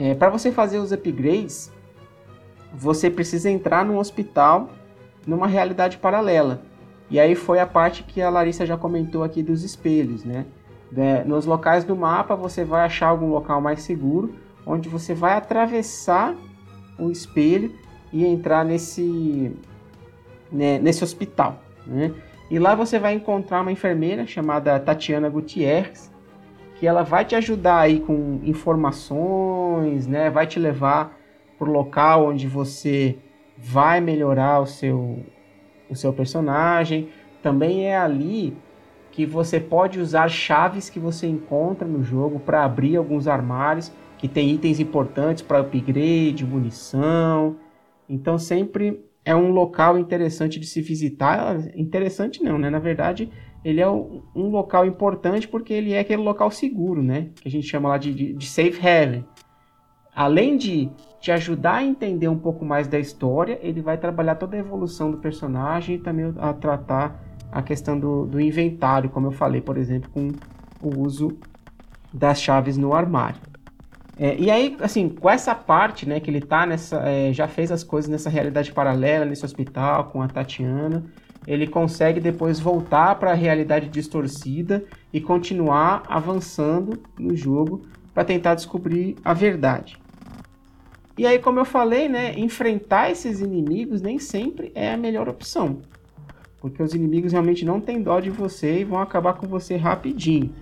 É, 0.00 0.14
para 0.14 0.30
você 0.30 0.50
fazer 0.50 0.78
os 0.78 0.90
upgrades, 0.92 1.70
você 2.72 3.10
precisa 3.10 3.50
entrar 3.50 3.84
num 3.84 3.98
hospital 3.98 4.70
numa 5.26 5.46
realidade 5.46 5.98
paralela. 5.98 6.62
E 7.10 7.18
aí 7.18 7.34
foi 7.34 7.58
a 7.58 7.66
parte 7.66 8.02
que 8.02 8.20
a 8.20 8.28
Larissa 8.28 8.66
já 8.66 8.76
comentou 8.76 9.22
aqui 9.22 9.42
dos 9.42 9.64
espelhos, 9.64 10.24
né? 10.24 10.46
É, 10.96 11.22
nos 11.24 11.44
locais 11.44 11.84
do 11.84 11.94
mapa 11.94 12.34
você 12.34 12.64
vai 12.64 12.84
achar 12.84 13.08
algum 13.08 13.30
local 13.30 13.60
mais 13.60 13.82
seguro, 13.82 14.34
onde 14.66 14.88
você 14.88 15.14
vai 15.14 15.34
atravessar 15.34 16.34
o 16.98 17.10
espelho 17.10 17.72
e 18.12 18.24
entrar 18.24 18.64
nesse, 18.64 19.54
né, 20.50 20.78
nesse 20.78 21.04
hospital. 21.04 21.62
Né? 21.86 22.12
E 22.50 22.58
lá 22.58 22.74
você 22.74 22.98
vai 22.98 23.14
encontrar 23.14 23.60
uma 23.60 23.72
enfermeira 23.72 24.26
chamada 24.26 24.80
Tatiana 24.80 25.28
Gutierrez, 25.28 26.10
que 26.78 26.86
ela 26.86 27.02
vai 27.02 27.24
te 27.24 27.34
ajudar 27.34 27.80
aí 27.80 28.00
com 28.00 28.40
informações, 28.44 30.06
né? 30.06 30.30
Vai 30.30 30.46
te 30.46 30.60
levar 30.60 31.18
para 31.58 31.68
o 31.68 31.72
local 31.72 32.28
onde 32.28 32.46
você 32.46 33.18
vai 33.56 34.00
melhorar 34.00 34.60
o 34.60 34.66
seu, 34.66 35.18
o 35.90 35.94
seu 35.94 36.12
personagem. 36.12 37.08
Também 37.42 37.86
é 37.86 37.96
ali 37.96 38.56
que 39.10 39.26
você 39.26 39.58
pode 39.58 39.98
usar 39.98 40.28
chaves 40.28 40.88
que 40.88 40.98
você 40.98 41.26
encontra 41.26 41.86
no 41.86 42.02
jogo 42.02 42.38
para 42.38 42.64
abrir 42.64 42.96
alguns 42.96 43.26
armários 43.26 43.92
que 44.16 44.28
tem 44.28 44.50
itens 44.50 44.80
importantes 44.80 45.42
para 45.42 45.60
upgrade, 45.60 46.44
munição. 46.44 47.56
Então 48.08 48.38
sempre 48.38 49.04
é 49.24 49.34
um 49.34 49.50
local 49.50 49.98
interessante 49.98 50.58
de 50.58 50.66
se 50.66 50.80
visitar. 50.80 51.56
Interessante 51.76 52.42
não, 52.42 52.58
né? 52.58 52.70
Na 52.70 52.78
verdade, 52.78 53.30
ele 53.64 53.80
é 53.80 53.88
um 53.88 54.48
local 54.50 54.86
importante 54.86 55.46
porque 55.46 55.72
ele 55.72 55.92
é 55.92 56.00
aquele 56.00 56.22
local 56.22 56.50
seguro, 56.50 57.02
né? 57.02 57.28
Que 57.40 57.48
a 57.48 57.50
gente 57.50 57.66
chama 57.66 57.88
lá 57.88 57.98
de, 57.98 58.14
de, 58.14 58.32
de 58.32 58.46
safe 58.46 58.80
haven. 58.86 59.24
Além 60.14 60.56
de 60.56 60.90
te 61.20 61.32
ajudar 61.32 61.76
a 61.76 61.84
entender 61.84 62.28
um 62.28 62.38
pouco 62.38 62.64
mais 62.64 62.86
da 62.86 62.98
história, 62.98 63.58
ele 63.62 63.80
vai 63.80 63.96
trabalhar 63.98 64.36
toda 64.36 64.56
a 64.56 64.58
evolução 64.58 65.10
do 65.10 65.18
personagem 65.18 65.96
e 65.96 65.98
também 65.98 66.32
a 66.38 66.52
tratar 66.52 67.20
a 67.50 67.62
questão 67.62 67.98
do, 67.98 68.26
do 68.26 68.40
inventário, 68.40 69.10
como 69.10 69.26
eu 69.26 69.32
falei, 69.32 69.60
por 69.60 69.76
exemplo, 69.76 70.10
com 70.10 70.30
o 70.82 71.00
uso 71.00 71.36
das 72.12 72.40
chaves 72.40 72.76
no 72.76 72.94
armário. 72.94 73.40
É, 74.18 74.36
e 74.36 74.50
aí, 74.50 74.76
assim, 74.80 75.08
com 75.08 75.30
essa 75.30 75.54
parte, 75.54 76.08
né, 76.08 76.18
que 76.18 76.28
ele 76.28 76.40
tá 76.40 76.66
nessa. 76.66 76.98
É, 77.08 77.32
já 77.32 77.46
fez 77.46 77.70
as 77.70 77.84
coisas 77.84 78.10
nessa 78.10 78.28
realidade 78.28 78.72
paralela, 78.72 79.24
nesse 79.24 79.44
hospital, 79.44 80.06
com 80.06 80.20
a 80.20 80.26
Tatiana, 80.26 81.04
ele 81.46 81.68
consegue 81.68 82.18
depois 82.18 82.58
voltar 82.58 83.14
para 83.14 83.30
a 83.30 83.34
realidade 83.34 83.88
distorcida 83.88 84.84
e 85.12 85.20
continuar 85.20 86.02
avançando 86.08 87.00
no 87.18 87.36
jogo 87.36 87.82
para 88.12 88.24
tentar 88.24 88.56
descobrir 88.56 89.16
a 89.24 89.32
verdade. 89.32 89.96
E 91.18 91.26
aí, 91.26 91.40
como 91.40 91.58
eu 91.58 91.64
falei, 91.64 92.08
né, 92.08 92.38
enfrentar 92.38 93.10
esses 93.10 93.40
inimigos 93.40 94.00
nem 94.00 94.20
sempre 94.20 94.70
é 94.72 94.92
a 94.92 94.96
melhor 94.96 95.28
opção. 95.28 95.78
Porque 96.60 96.80
os 96.80 96.94
inimigos 96.94 97.32
realmente 97.32 97.64
não 97.64 97.80
têm 97.80 98.00
dó 98.00 98.20
de 98.20 98.30
você 98.30 98.80
e 98.80 98.84
vão 98.84 99.00
acabar 99.00 99.34
com 99.34 99.44
você 99.46 99.74
rapidinho. 99.76 100.54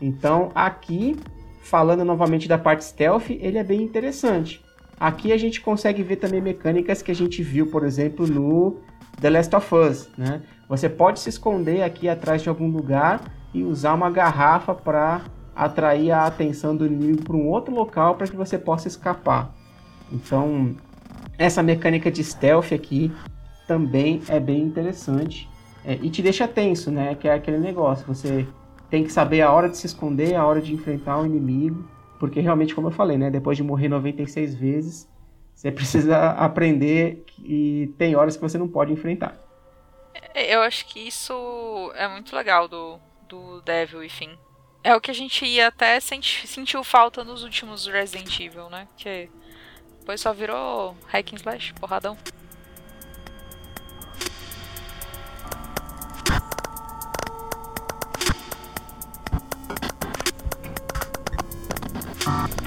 Então, 0.00 0.50
aqui 0.56 1.16
falando 1.62 2.04
novamente 2.04 2.48
da 2.48 2.58
parte 2.58 2.84
stealth, 2.84 3.30
ele 3.30 3.58
é 3.58 3.62
bem 3.62 3.80
interessante. 3.80 4.60
Aqui 4.98 5.32
a 5.32 5.36
gente 5.36 5.60
consegue 5.60 6.02
ver 6.02 6.16
também 6.16 6.40
mecânicas 6.40 7.00
que 7.00 7.12
a 7.12 7.14
gente 7.14 7.40
viu, 7.40 7.68
por 7.68 7.84
exemplo, 7.84 8.26
no 8.26 8.80
The 9.20 9.30
Last 9.30 9.54
of 9.54 9.72
Us, 9.72 10.08
né? 10.18 10.42
Você 10.68 10.88
pode 10.88 11.20
se 11.20 11.28
esconder 11.28 11.82
aqui 11.84 12.08
atrás 12.08 12.42
de 12.42 12.48
algum 12.48 12.68
lugar 12.68 13.32
e 13.54 13.62
usar 13.62 13.94
uma 13.94 14.10
garrafa 14.10 14.74
para 14.74 15.22
atrair 15.54 16.10
a 16.10 16.26
atenção 16.26 16.74
do 16.74 16.86
inimigo 16.86 17.22
para 17.22 17.36
um 17.36 17.46
outro 17.46 17.72
local 17.72 18.16
para 18.16 18.26
que 18.26 18.34
você 18.34 18.58
possa 18.58 18.88
escapar. 18.88 19.61
Então, 20.12 20.76
essa 21.38 21.62
mecânica 21.62 22.10
de 22.10 22.22
stealth 22.22 22.72
aqui 22.72 23.10
também 23.66 24.22
é 24.28 24.38
bem 24.38 24.60
interessante 24.62 25.48
é, 25.84 25.94
e 26.02 26.10
te 26.10 26.22
deixa 26.22 26.46
tenso, 26.46 26.90
né? 26.90 27.14
Que 27.14 27.26
é 27.26 27.34
aquele 27.34 27.58
negócio, 27.58 28.06
você 28.06 28.46
tem 28.90 29.02
que 29.02 29.12
saber 29.12 29.40
a 29.40 29.50
hora 29.50 29.68
de 29.68 29.76
se 29.78 29.86
esconder, 29.86 30.34
a 30.34 30.44
hora 30.44 30.60
de 30.60 30.74
enfrentar 30.74 31.18
o 31.18 31.26
inimigo, 31.26 31.88
porque 32.18 32.40
realmente, 32.40 32.74
como 32.74 32.88
eu 32.88 32.92
falei, 32.92 33.16
né, 33.16 33.30
depois 33.30 33.56
de 33.56 33.62
morrer 33.62 33.88
96 33.88 34.54
vezes, 34.54 35.08
você 35.54 35.70
precisa 35.72 36.30
aprender 36.32 37.24
e 37.42 37.92
tem 37.96 38.14
horas 38.14 38.36
que 38.36 38.42
você 38.42 38.58
não 38.58 38.68
pode 38.68 38.92
enfrentar. 38.92 39.36
Eu 40.34 40.60
acho 40.60 40.86
que 40.86 41.00
isso 41.00 41.92
é 41.96 42.06
muito 42.06 42.36
legal 42.36 42.68
do, 42.68 43.00
do 43.28 43.60
Devil, 43.62 44.04
enfim. 44.04 44.30
É 44.84 44.94
o 44.94 45.00
que 45.00 45.10
a 45.10 45.14
gente 45.14 45.44
ia 45.44 45.68
até 45.68 45.98
senti, 46.00 46.46
sentiu 46.46 46.82
falta 46.84 47.24
nos 47.24 47.42
últimos 47.42 47.86
Resident 47.86 48.38
Evil, 48.40 48.68
né? 48.68 48.88
Que 48.96 49.30
Depois 50.02 50.20
só 50.20 50.32
virou 50.32 50.96
hack 51.06 51.32
and 51.32 51.38
slash, 51.38 51.72
porradão. 51.74 52.18
E 62.60 62.61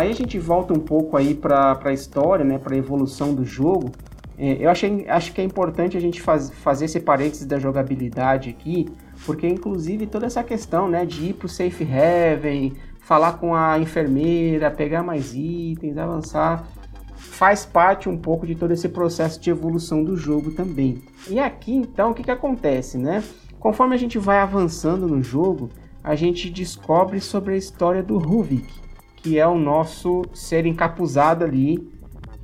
aí 0.00 0.10
a 0.10 0.14
gente 0.14 0.38
volta 0.38 0.72
um 0.72 0.80
pouco 0.80 1.16
aí 1.16 1.34
para 1.34 1.78
a 1.84 1.92
história, 1.92 2.44
né, 2.44 2.58
para 2.58 2.74
a 2.74 2.78
evolução 2.78 3.34
do 3.34 3.44
jogo. 3.44 3.90
É, 4.38 4.64
eu 4.64 4.70
achei, 4.70 5.06
acho 5.08 5.32
que 5.32 5.40
é 5.40 5.44
importante 5.44 5.96
a 5.96 6.00
gente 6.00 6.20
faz, 6.20 6.50
fazer 6.50 6.86
esse 6.86 6.98
parênteses 7.00 7.44
da 7.44 7.58
jogabilidade 7.58 8.48
aqui, 8.48 8.88
porque 9.26 9.46
inclusive 9.46 10.06
toda 10.06 10.26
essa 10.26 10.42
questão, 10.42 10.88
né, 10.88 11.04
de 11.04 11.26
ir 11.26 11.34
pro 11.34 11.48
safe 11.48 11.84
heaven, 11.84 12.72
falar 13.00 13.34
com 13.34 13.54
a 13.54 13.78
enfermeira, 13.78 14.70
pegar 14.70 15.02
mais 15.02 15.34
itens, 15.34 15.98
avançar, 15.98 16.66
faz 17.14 17.66
parte 17.66 18.08
um 18.08 18.16
pouco 18.16 18.46
de 18.46 18.54
todo 18.54 18.72
esse 18.72 18.88
processo 18.88 19.38
de 19.38 19.50
evolução 19.50 20.02
do 20.02 20.16
jogo 20.16 20.52
também. 20.52 21.02
E 21.28 21.38
aqui 21.38 21.74
então 21.74 22.12
o 22.12 22.14
que, 22.14 22.22
que 22.22 22.30
acontece, 22.30 22.96
né? 22.96 23.22
Conforme 23.58 23.94
a 23.94 23.98
gente 23.98 24.18
vai 24.18 24.38
avançando 24.38 25.06
no 25.06 25.22
jogo, 25.22 25.68
a 26.02 26.14
gente 26.14 26.48
descobre 26.48 27.20
sobre 27.20 27.52
a 27.52 27.56
história 27.58 28.02
do 28.02 28.16
Ruvik, 28.16 28.79
que 29.22 29.38
é 29.38 29.46
o 29.46 29.58
nosso 29.58 30.22
ser 30.32 30.66
encapuzado 30.66 31.44
ali 31.44 31.78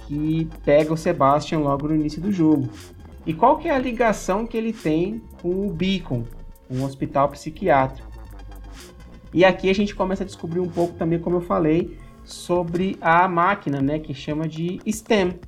que 0.06 0.48
pega 0.64 0.92
o 0.92 0.96
Sebastian 0.96 1.58
logo 1.58 1.88
no 1.88 1.94
início 1.94 2.20
do 2.20 2.30
jogo. 2.30 2.68
E 3.26 3.34
qual 3.34 3.58
que 3.58 3.68
é 3.68 3.74
a 3.74 3.78
ligação 3.78 4.46
que 4.46 4.56
ele 4.56 4.72
tem 4.72 5.20
com 5.42 5.66
o 5.66 5.72
Beacon, 5.72 6.24
um 6.70 6.84
hospital 6.84 7.28
psiquiátrico? 7.30 8.08
E 9.34 9.44
aqui 9.44 9.68
a 9.68 9.74
gente 9.74 9.94
começa 9.94 10.22
a 10.22 10.26
descobrir 10.26 10.60
um 10.60 10.68
pouco 10.68 10.94
também, 10.94 11.18
como 11.18 11.36
eu 11.36 11.40
falei, 11.40 11.98
sobre 12.24 12.96
a 13.00 13.26
máquina, 13.26 13.80
né, 13.80 13.98
que 13.98 14.14
chama 14.14 14.48
de 14.48 14.80
STEM, 14.90 15.38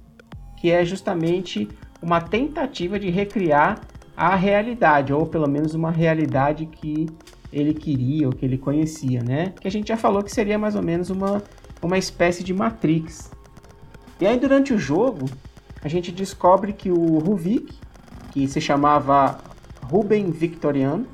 que 0.56 0.70
é 0.70 0.84
justamente 0.84 1.68
uma 2.02 2.20
tentativa 2.20 2.98
de 2.98 3.10
recriar 3.10 3.80
a 4.16 4.34
realidade, 4.34 5.12
ou 5.12 5.24
pelo 5.26 5.48
menos 5.48 5.74
uma 5.74 5.90
realidade 5.90 6.66
que 6.66 7.06
ele 7.52 7.74
queria 7.74 8.26
ou 8.26 8.32
que 8.32 8.44
ele 8.44 8.58
conhecia, 8.58 9.22
né? 9.22 9.52
Que 9.60 9.68
a 9.68 9.70
gente 9.70 9.88
já 9.88 9.96
falou 9.96 10.22
que 10.22 10.30
seria 10.30 10.58
mais 10.58 10.74
ou 10.74 10.82
menos 10.82 11.10
uma, 11.10 11.42
uma 11.82 11.98
espécie 11.98 12.44
de 12.44 12.52
Matrix. 12.52 13.30
E 14.20 14.26
aí 14.26 14.38
durante 14.38 14.72
o 14.72 14.78
jogo, 14.78 15.28
a 15.82 15.88
gente 15.88 16.12
descobre 16.12 16.72
que 16.72 16.90
o 16.90 17.18
Ruvik, 17.18 17.74
que 18.32 18.46
se 18.48 18.60
chamava 18.60 19.38
Ruben 19.82 20.30
Victoriano, 20.30 21.06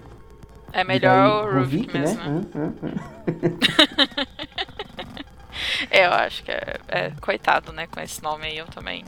é 0.73 0.83
melhor 0.83 1.47
o 1.47 1.59
Ruvik, 1.61 1.87
Ruvik 1.87 1.99
mesmo. 1.99 2.41
Né? 2.53 2.73
né? 2.83 2.93
eu 5.93 6.13
acho 6.13 6.43
que 6.43 6.51
é, 6.51 6.81
é, 6.89 7.13
coitado, 7.21 7.73
né, 7.73 7.87
com 7.87 8.01
esse 8.01 8.21
nome 8.21 8.47
aí 8.47 8.59
eu 8.59 8.67
também. 8.67 9.05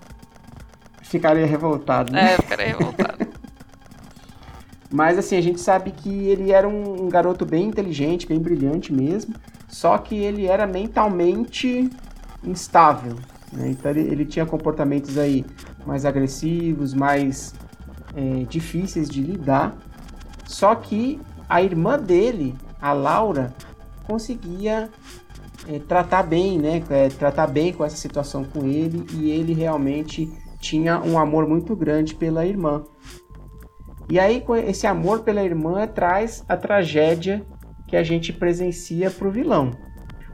Ficaria 1.02 1.44
revoltado, 1.44 2.12
né? 2.12 2.30
É, 2.30 2.34
eu 2.34 2.42
ficaria 2.42 2.66
revoltado. 2.66 3.26
Mas 4.96 5.18
assim, 5.18 5.36
a 5.36 5.42
gente 5.42 5.60
sabe 5.60 5.90
que 5.90 6.08
ele 6.08 6.52
era 6.52 6.66
um, 6.66 7.06
garoto 7.10 7.44
bem 7.44 7.66
inteligente, 7.66 8.26
bem 8.26 8.38
brilhante 8.38 8.90
mesmo, 8.90 9.34
só 9.68 9.98
que 9.98 10.14
ele 10.16 10.46
era 10.46 10.66
mentalmente 10.66 11.90
instável. 12.42 13.14
Né? 13.52 13.68
Então 13.68 13.90
ele, 13.90 14.00
ele, 14.00 14.24
tinha 14.24 14.46
comportamentos 14.46 15.18
aí 15.18 15.44
mais 15.84 16.06
agressivos, 16.06 16.94
mais 16.94 17.54
é, 18.14 18.44
difíceis 18.44 19.10
de 19.10 19.20
lidar. 19.20 19.76
Só 20.46 20.74
que 20.74 21.20
a 21.46 21.60
irmã 21.60 21.98
dele, 21.98 22.54
a 22.80 22.94
Laura, 22.94 23.54
conseguia 24.06 24.88
é, 25.68 25.78
tratar 25.78 26.22
bem, 26.22 26.58
né? 26.58 26.82
É, 26.88 27.08
tratar 27.10 27.48
bem 27.48 27.70
com 27.70 27.84
essa 27.84 27.96
situação 27.98 28.44
com 28.44 28.64
ele 28.64 29.04
e 29.12 29.28
ele 29.30 29.52
realmente 29.52 30.26
tinha 30.58 30.98
um 31.02 31.18
amor 31.18 31.46
muito 31.46 31.76
grande 31.76 32.14
pela 32.14 32.46
irmã. 32.46 32.82
E 34.08 34.20
aí, 34.20 34.44
esse 34.66 34.86
amor 34.86 35.20
pela 35.20 35.42
irmã 35.42 35.84
traz 35.86 36.44
a 36.48 36.56
tragédia 36.56 37.44
que 37.88 37.96
a 37.96 38.04
gente 38.04 38.32
presencia 38.32 39.10
para 39.10 39.26
o 39.26 39.30
vilão. 39.30 39.72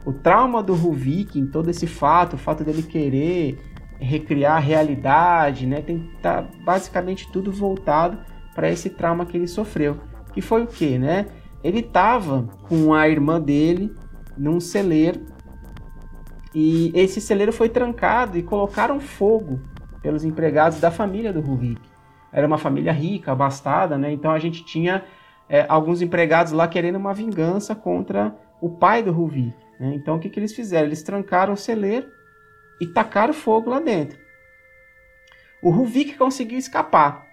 O 0.05 0.13
trauma 0.13 0.61
do 0.61 0.75
Ruvik 0.75 1.39
em 1.39 1.47
todo 1.47 1.69
esse 1.69 1.87
fato, 1.87 2.33
o 2.33 2.37
fato 2.37 2.63
dele 2.63 2.83
querer 2.83 3.57
recriar 3.99 4.57
a 4.57 4.59
realidade, 4.59 5.65
né, 5.65 5.81
tem 5.81 6.11
tá 6.21 6.45
basicamente 6.63 7.31
tudo 7.31 7.51
voltado 7.51 8.19
para 8.53 8.69
esse 8.69 8.89
trauma 8.89 9.25
que 9.25 9.37
ele 9.37 9.47
sofreu. 9.47 9.97
Que 10.33 10.41
foi 10.41 10.63
o 10.63 10.67
que, 10.67 10.97
né? 10.97 11.27
Ele 11.63 11.79
estava 11.79 12.43
com 12.67 12.93
a 12.93 13.07
irmã 13.07 13.39
dele 13.39 13.95
num 14.37 14.59
celeiro 14.59 15.25
e 16.53 16.91
esse 16.93 17.21
celeiro 17.21 17.53
foi 17.53 17.69
trancado 17.69 18.37
e 18.37 18.43
colocaram 18.43 18.99
fogo 18.99 19.61
pelos 20.01 20.23
empregados 20.23 20.79
da 20.79 20.91
família 20.91 21.31
do 21.31 21.39
Ruvik 21.39 21.92
era 22.33 22.47
uma 22.47 22.57
família 22.57 22.91
rica, 22.91 23.31
abastada, 23.31 23.97
né? 23.97 24.11
Então 24.11 24.31
a 24.31 24.39
gente 24.39 24.65
tinha 24.65 25.05
é, 25.47 25.65
alguns 25.69 26.01
empregados 26.01 26.51
lá 26.51 26.67
querendo 26.67 26.95
uma 26.95 27.13
vingança 27.13 27.75
contra 27.75 28.35
o 28.59 28.69
pai 28.69 29.03
do 29.03 29.11
Ruvi. 29.11 29.53
Né? 29.79 29.93
Então 29.95 30.15
o 30.15 30.19
que, 30.19 30.29
que 30.29 30.39
eles 30.39 30.53
fizeram? 30.53 30.87
Eles 30.87 31.03
trancaram 31.03 31.53
o 31.53 31.57
celeiro 31.57 32.07
e 32.81 32.87
tacaram 32.87 33.33
fogo 33.33 33.69
lá 33.69 33.79
dentro. 33.79 34.17
O 35.61 35.69
Ruvik 35.69 36.17
conseguiu 36.17 36.57
escapar, 36.57 37.25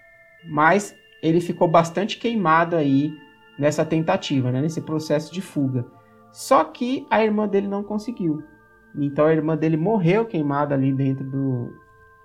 mas 0.45 0.95
ele 1.23 1.41
ficou 1.41 1.67
bastante 1.67 2.19
queimado 2.19 2.77
aí 2.77 3.13
nessa 3.59 3.85
tentativa, 3.85 4.53
né? 4.53 4.61
nesse 4.61 4.81
processo 4.83 5.33
de 5.33 5.41
fuga. 5.41 5.85
Só 6.31 6.63
que 6.63 7.07
a 7.11 7.25
irmã 7.25 7.49
dele 7.49 7.67
não 7.67 7.83
conseguiu. 7.83 8.43
Então 8.95 9.27
a 9.27 9.33
irmã 9.33 9.57
dele 9.57 9.77
morreu 9.77 10.27
queimada 10.27 10.75
ali 10.75 10.93
dentro 10.93 11.25
do, 11.25 11.75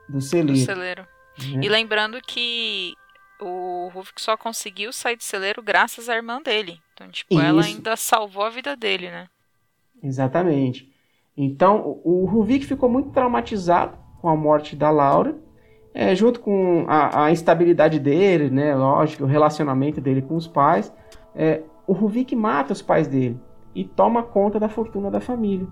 do 0.10 0.22
celeiro. 0.22 0.60
Do 0.60 0.66
celeiro. 0.66 1.15
Uhum. 1.40 1.64
E 1.64 1.70
lembrando 1.70 2.20
que 2.22 2.96
o 3.40 3.90
Rufus 3.94 4.14
só 4.18 4.38
conseguiu 4.38 4.94
sair 4.94 5.18
do 5.18 5.24
celeiro 5.24 5.62
graças 5.62 6.10
à 6.10 6.16
irmã 6.16 6.42
dele. 6.42 6.80
Então, 6.94 7.10
tipo, 7.10 7.34
Isso. 7.34 7.44
ela 7.44 7.64
ainda 7.64 7.96
salvou 7.96 8.44
a 8.44 8.50
vida 8.50 8.76
dele, 8.76 9.10
né? 9.10 9.28
Exatamente. 10.02 10.92
Então, 11.36 12.00
o 12.04 12.26
Ruvik 12.26 12.66
ficou 12.66 12.90
muito 12.90 13.10
traumatizado 13.10 13.98
com 14.22 14.30
a 14.30 14.36
morte 14.36 14.76
da 14.76 14.90
Laura, 14.90 15.36
é, 15.94 16.16
junto 16.16 16.40
com 16.40 16.86
a, 16.88 17.26
a, 17.26 17.32
instabilidade 17.32 18.00
dele, 18.00 18.50
né? 18.50 18.76
Lógico, 18.76 19.24
o 19.24 19.28
relacionamento 19.28 20.00
dele 20.00 20.22
com 20.22 20.36
os 20.36 20.48
pais. 20.48 20.94
É, 21.34 21.62
o 21.86 21.94
Ruvik 21.94 22.36
mata 22.36 22.74
os 22.74 22.82
pais 22.82 23.08
dele 23.08 23.40
e 23.74 23.84
toma 23.84 24.24
conta 24.24 24.60
da 24.60 24.70
fortuna 24.70 25.12
da 25.12 25.20
família. 25.20 25.68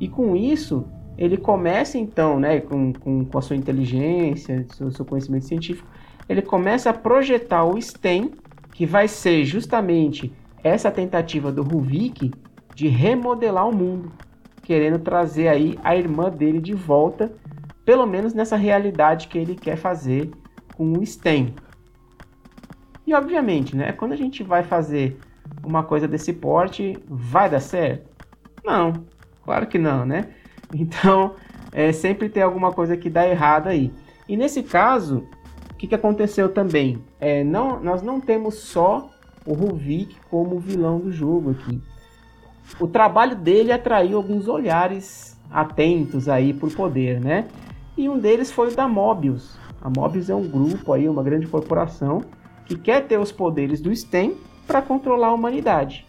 E 0.00 0.08
com 0.08 0.34
isso, 0.34 0.86
ele 1.18 1.36
começa 1.36 1.98
então, 1.98 2.38
né, 2.38 2.60
com, 2.60 2.92
com, 2.92 3.24
com 3.24 3.38
a 3.38 3.42
sua 3.42 3.56
inteligência, 3.56 4.64
seu, 4.72 4.90
seu 4.92 5.04
conhecimento 5.04 5.46
científico, 5.46 5.88
ele 6.28 6.40
começa 6.40 6.90
a 6.90 6.92
projetar 6.92 7.64
o 7.64 7.80
STEM, 7.80 8.30
que 8.72 8.86
vai 8.86 9.08
ser 9.08 9.44
justamente 9.44 10.32
essa 10.62 10.90
tentativa 10.90 11.50
do 11.50 11.62
Ruvik 11.62 12.30
de 12.74 12.86
remodelar 12.86 13.68
o 13.68 13.74
mundo, 13.74 14.12
querendo 14.62 15.00
trazer 15.00 15.48
aí 15.48 15.76
a 15.82 15.96
irmã 15.96 16.30
dele 16.30 16.60
de 16.60 16.74
volta, 16.74 17.32
pelo 17.84 18.06
menos 18.06 18.32
nessa 18.32 18.56
realidade 18.56 19.26
que 19.26 19.38
ele 19.38 19.56
quer 19.56 19.76
fazer 19.76 20.30
com 20.76 20.92
o 20.92 21.04
STEM. 21.04 21.54
E 23.04 23.14
obviamente, 23.14 23.74
né, 23.74 23.90
quando 23.92 24.12
a 24.12 24.16
gente 24.16 24.44
vai 24.44 24.62
fazer 24.62 25.18
uma 25.64 25.82
coisa 25.82 26.06
desse 26.06 26.32
porte, 26.32 26.96
vai 27.08 27.50
dar 27.50 27.60
certo? 27.60 28.08
Não, 28.64 28.92
claro 29.42 29.66
que 29.66 29.78
não, 29.78 30.04
né? 30.04 30.28
Então, 30.74 31.34
é, 31.72 31.92
sempre 31.92 32.28
tem 32.28 32.42
alguma 32.42 32.72
coisa 32.72 32.96
que 32.96 33.08
dá 33.08 33.26
errado 33.26 33.68
aí. 33.68 33.92
E 34.28 34.36
nesse 34.36 34.62
caso, 34.62 35.26
o 35.72 35.74
que, 35.76 35.86
que 35.86 35.94
aconteceu 35.94 36.52
também? 36.52 37.02
É, 37.18 37.42
não, 37.42 37.80
nós 37.80 38.02
não 38.02 38.20
temos 38.20 38.56
só 38.56 39.10
o 39.46 39.54
Ruvik 39.54 40.16
como 40.30 40.60
vilão 40.60 40.98
do 41.00 41.10
jogo 41.10 41.52
aqui. 41.52 41.80
O 42.78 42.86
trabalho 42.86 43.34
dele 43.34 43.72
atraiu 43.72 44.18
alguns 44.18 44.46
olhares 44.46 45.38
atentos 45.50 46.28
aí 46.28 46.52
por 46.52 46.70
poder, 46.74 47.18
né? 47.18 47.48
E 47.96 48.08
um 48.08 48.18
deles 48.18 48.52
foi 48.52 48.68
o 48.68 48.76
da 48.76 48.86
Mobius. 48.86 49.58
A 49.80 49.88
Mobius 49.88 50.28
é 50.28 50.34
um 50.34 50.46
grupo 50.46 50.92
aí, 50.92 51.08
uma 51.08 51.22
grande 51.22 51.46
corporação 51.46 52.22
que 52.66 52.76
quer 52.76 53.06
ter 53.06 53.18
os 53.18 53.32
poderes 53.32 53.80
do 53.80 53.94
STEM 53.94 54.36
para 54.66 54.82
controlar 54.82 55.28
a 55.28 55.34
humanidade. 55.34 56.06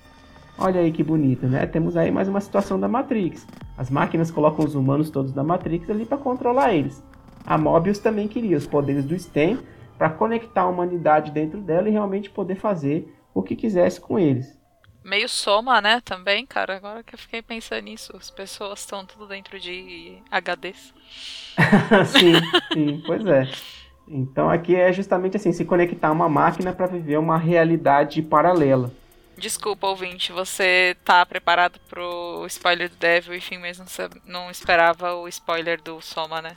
Olha 0.58 0.82
aí 0.82 0.92
que 0.92 1.02
bonito, 1.02 1.48
né? 1.48 1.66
Temos 1.66 1.96
aí 1.96 2.12
mais 2.12 2.28
uma 2.28 2.42
situação 2.42 2.78
da 2.78 2.88
Matrix. 2.88 3.48
As 3.80 3.90
máquinas 3.90 4.30
colocam 4.30 4.66
os 4.66 4.76
humanos 4.76 5.10
todos 5.10 5.32
da 5.32 5.42
Matrix 5.42 5.90
ali 5.90 6.06
para 6.06 6.18
controlar 6.18 6.74
eles. 6.74 7.02
A 7.46 7.58
Mobius 7.58 7.98
também 7.98 8.28
queria 8.28 8.58
os 8.58 8.68
poderes 8.68 9.06
do 9.06 9.18
STEM 9.18 9.58
para 9.98 10.10
conectar 10.10 10.64
a 10.64 10.68
humanidade 10.68 11.32
dentro 11.32 11.62
dela 11.62 11.88
e 11.88 11.92
realmente 11.94 12.30
poder 12.30 12.56
fazer 12.56 13.16
o 13.34 13.42
que 13.42 13.56
quisesse 13.56 14.02
com 14.02 14.20
eles. 14.20 14.60
Meio 15.02 15.30
soma, 15.30 15.80
né, 15.80 16.02
também, 16.04 16.46
cara. 16.46 16.76
Agora 16.76 17.04
que 17.04 17.16
eu 17.16 17.20
fiquei 17.20 17.42
pensando 17.42 17.84
nisso, 17.84 18.14
as 18.18 18.30
pessoas 18.30 18.82
estão 18.82 19.06
tudo 19.06 19.26
dentro 19.30 19.58
de 19.58 20.18
HDs. 20.30 20.94
sim, 22.08 22.34
sim, 22.74 23.02
pois 23.08 23.26
é. 23.26 23.50
Então 24.10 24.50
aqui 24.50 24.76
é 24.76 24.92
justamente 24.92 25.38
assim, 25.38 25.54
se 25.54 25.64
conectar 25.64 26.12
uma 26.12 26.28
máquina 26.28 26.74
para 26.74 26.86
viver 26.86 27.18
uma 27.18 27.38
realidade 27.38 28.22
paralela. 28.22 28.92
Desculpa, 29.40 29.88
ouvinte, 29.88 30.34
você 30.34 30.98
tá 31.06 31.26
preparado 31.26 31.80
pro 31.88 32.46
spoiler 32.48 32.90
do 32.90 32.98
Devil, 32.98 33.36
enfim, 33.36 33.58
mas 33.58 33.80
não, 33.80 33.86
não 34.26 34.52
esperava 34.52 35.16
o 35.16 35.30
spoiler 35.30 35.82
do 35.82 36.02
Soma, 36.02 36.42
né? 36.42 36.54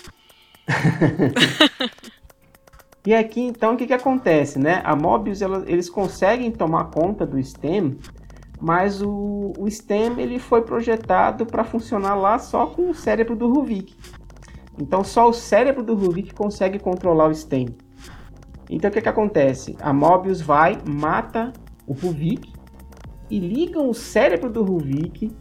e 3.06 3.14
aqui 3.14 3.40
então 3.40 3.74
o 3.74 3.76
que, 3.76 3.86
que 3.86 3.92
acontece, 3.92 4.58
né? 4.58 4.82
A 4.84 4.96
Mobius 4.96 5.40
ela, 5.40 5.62
eles 5.68 5.88
conseguem 5.88 6.50
tomar 6.50 6.86
conta 6.86 7.24
do 7.24 7.40
STEM, 7.40 7.98
mas 8.60 9.00
o, 9.00 9.52
o 9.56 9.70
STEM 9.70 10.20
ele 10.20 10.40
foi 10.40 10.62
projetado 10.62 11.46
para 11.46 11.62
funcionar 11.62 12.16
lá 12.16 12.36
só 12.40 12.66
com 12.66 12.90
o 12.90 12.94
cérebro 12.94 13.36
do 13.36 13.48
Ruvik. 13.48 13.94
Então 14.76 15.04
só 15.04 15.28
o 15.28 15.32
cérebro 15.32 15.84
do 15.84 15.94
Ruvik 15.94 16.34
consegue 16.34 16.80
controlar 16.80 17.28
o 17.28 17.34
STEM. 17.34 17.76
Então 18.68 18.90
o 18.90 18.92
que, 18.92 19.00
que 19.00 19.08
acontece? 19.08 19.76
A 19.80 19.92
Mobius 19.92 20.40
vai, 20.40 20.80
mata 20.84 21.52
o 21.86 21.92
Ruvik 21.92 22.51
e 23.32 23.38
ligam 23.38 23.88
o 23.88 23.94
cérebro 23.94 24.50
do 24.50 24.62
Ruvik 24.62 25.34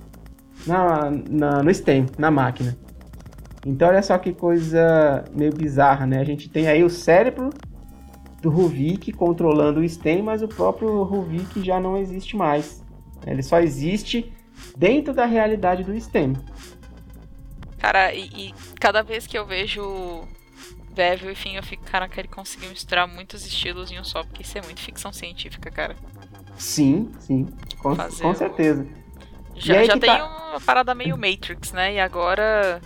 na, 0.65 1.11
na, 1.29 1.61
no 1.61 1.73
STEM, 1.73 2.05
na 2.17 2.31
máquina. 2.31 2.77
Então 3.65 3.89
olha 3.89 4.01
só 4.01 4.17
que 4.17 4.31
coisa 4.31 5.25
meio 5.35 5.53
bizarra, 5.53 6.07
né? 6.07 6.21
A 6.21 6.23
gente 6.23 6.47
tem 6.47 6.69
aí 6.69 6.85
o 6.85 6.89
cérebro 6.89 7.49
do 8.41 8.49
Ruvik 8.49 9.11
controlando 9.11 9.81
o 9.81 9.89
STEM, 9.89 10.23
mas 10.23 10.41
o 10.41 10.47
próprio 10.47 11.03
Ruvik 11.03 11.61
já 11.61 11.81
não 11.81 11.97
existe 11.97 12.37
mais. 12.37 12.81
Ele 13.27 13.43
só 13.43 13.59
existe 13.59 14.31
dentro 14.77 15.13
da 15.13 15.25
realidade 15.25 15.83
do 15.83 15.93
STEM. 15.99 16.37
Cara, 17.77 18.13
e, 18.13 18.29
e 18.33 18.53
cada 18.79 19.01
vez 19.01 19.27
que 19.27 19.37
eu 19.37 19.45
vejo 19.45 20.23
Devil, 20.93 21.29
enfim, 21.29 21.57
eu 21.57 21.63
fico, 21.63 21.83
caraca, 21.83 22.21
ele 22.21 22.29
conseguiu 22.29 22.69
misturar 22.69 23.05
muitos 23.05 23.45
estilos 23.45 23.91
em 23.91 23.99
um 23.99 24.03
só, 24.05 24.23
porque 24.23 24.43
isso 24.43 24.57
é 24.57 24.61
muito 24.61 24.79
ficção 24.79 25.11
científica, 25.11 25.69
cara. 25.69 25.95
Sim, 26.57 27.11
sim. 27.19 27.47
Com, 27.81 27.95
com 27.95 28.35
certeza. 28.35 28.85
Já, 29.55 29.83
já 29.83 29.97
tem 29.97 30.09
tá... 30.09 30.49
uma 30.51 30.61
parada 30.61 30.93
meio 30.93 31.17
Matrix, 31.17 31.71
né? 31.71 31.95
E 31.95 31.99
agora 31.99 32.79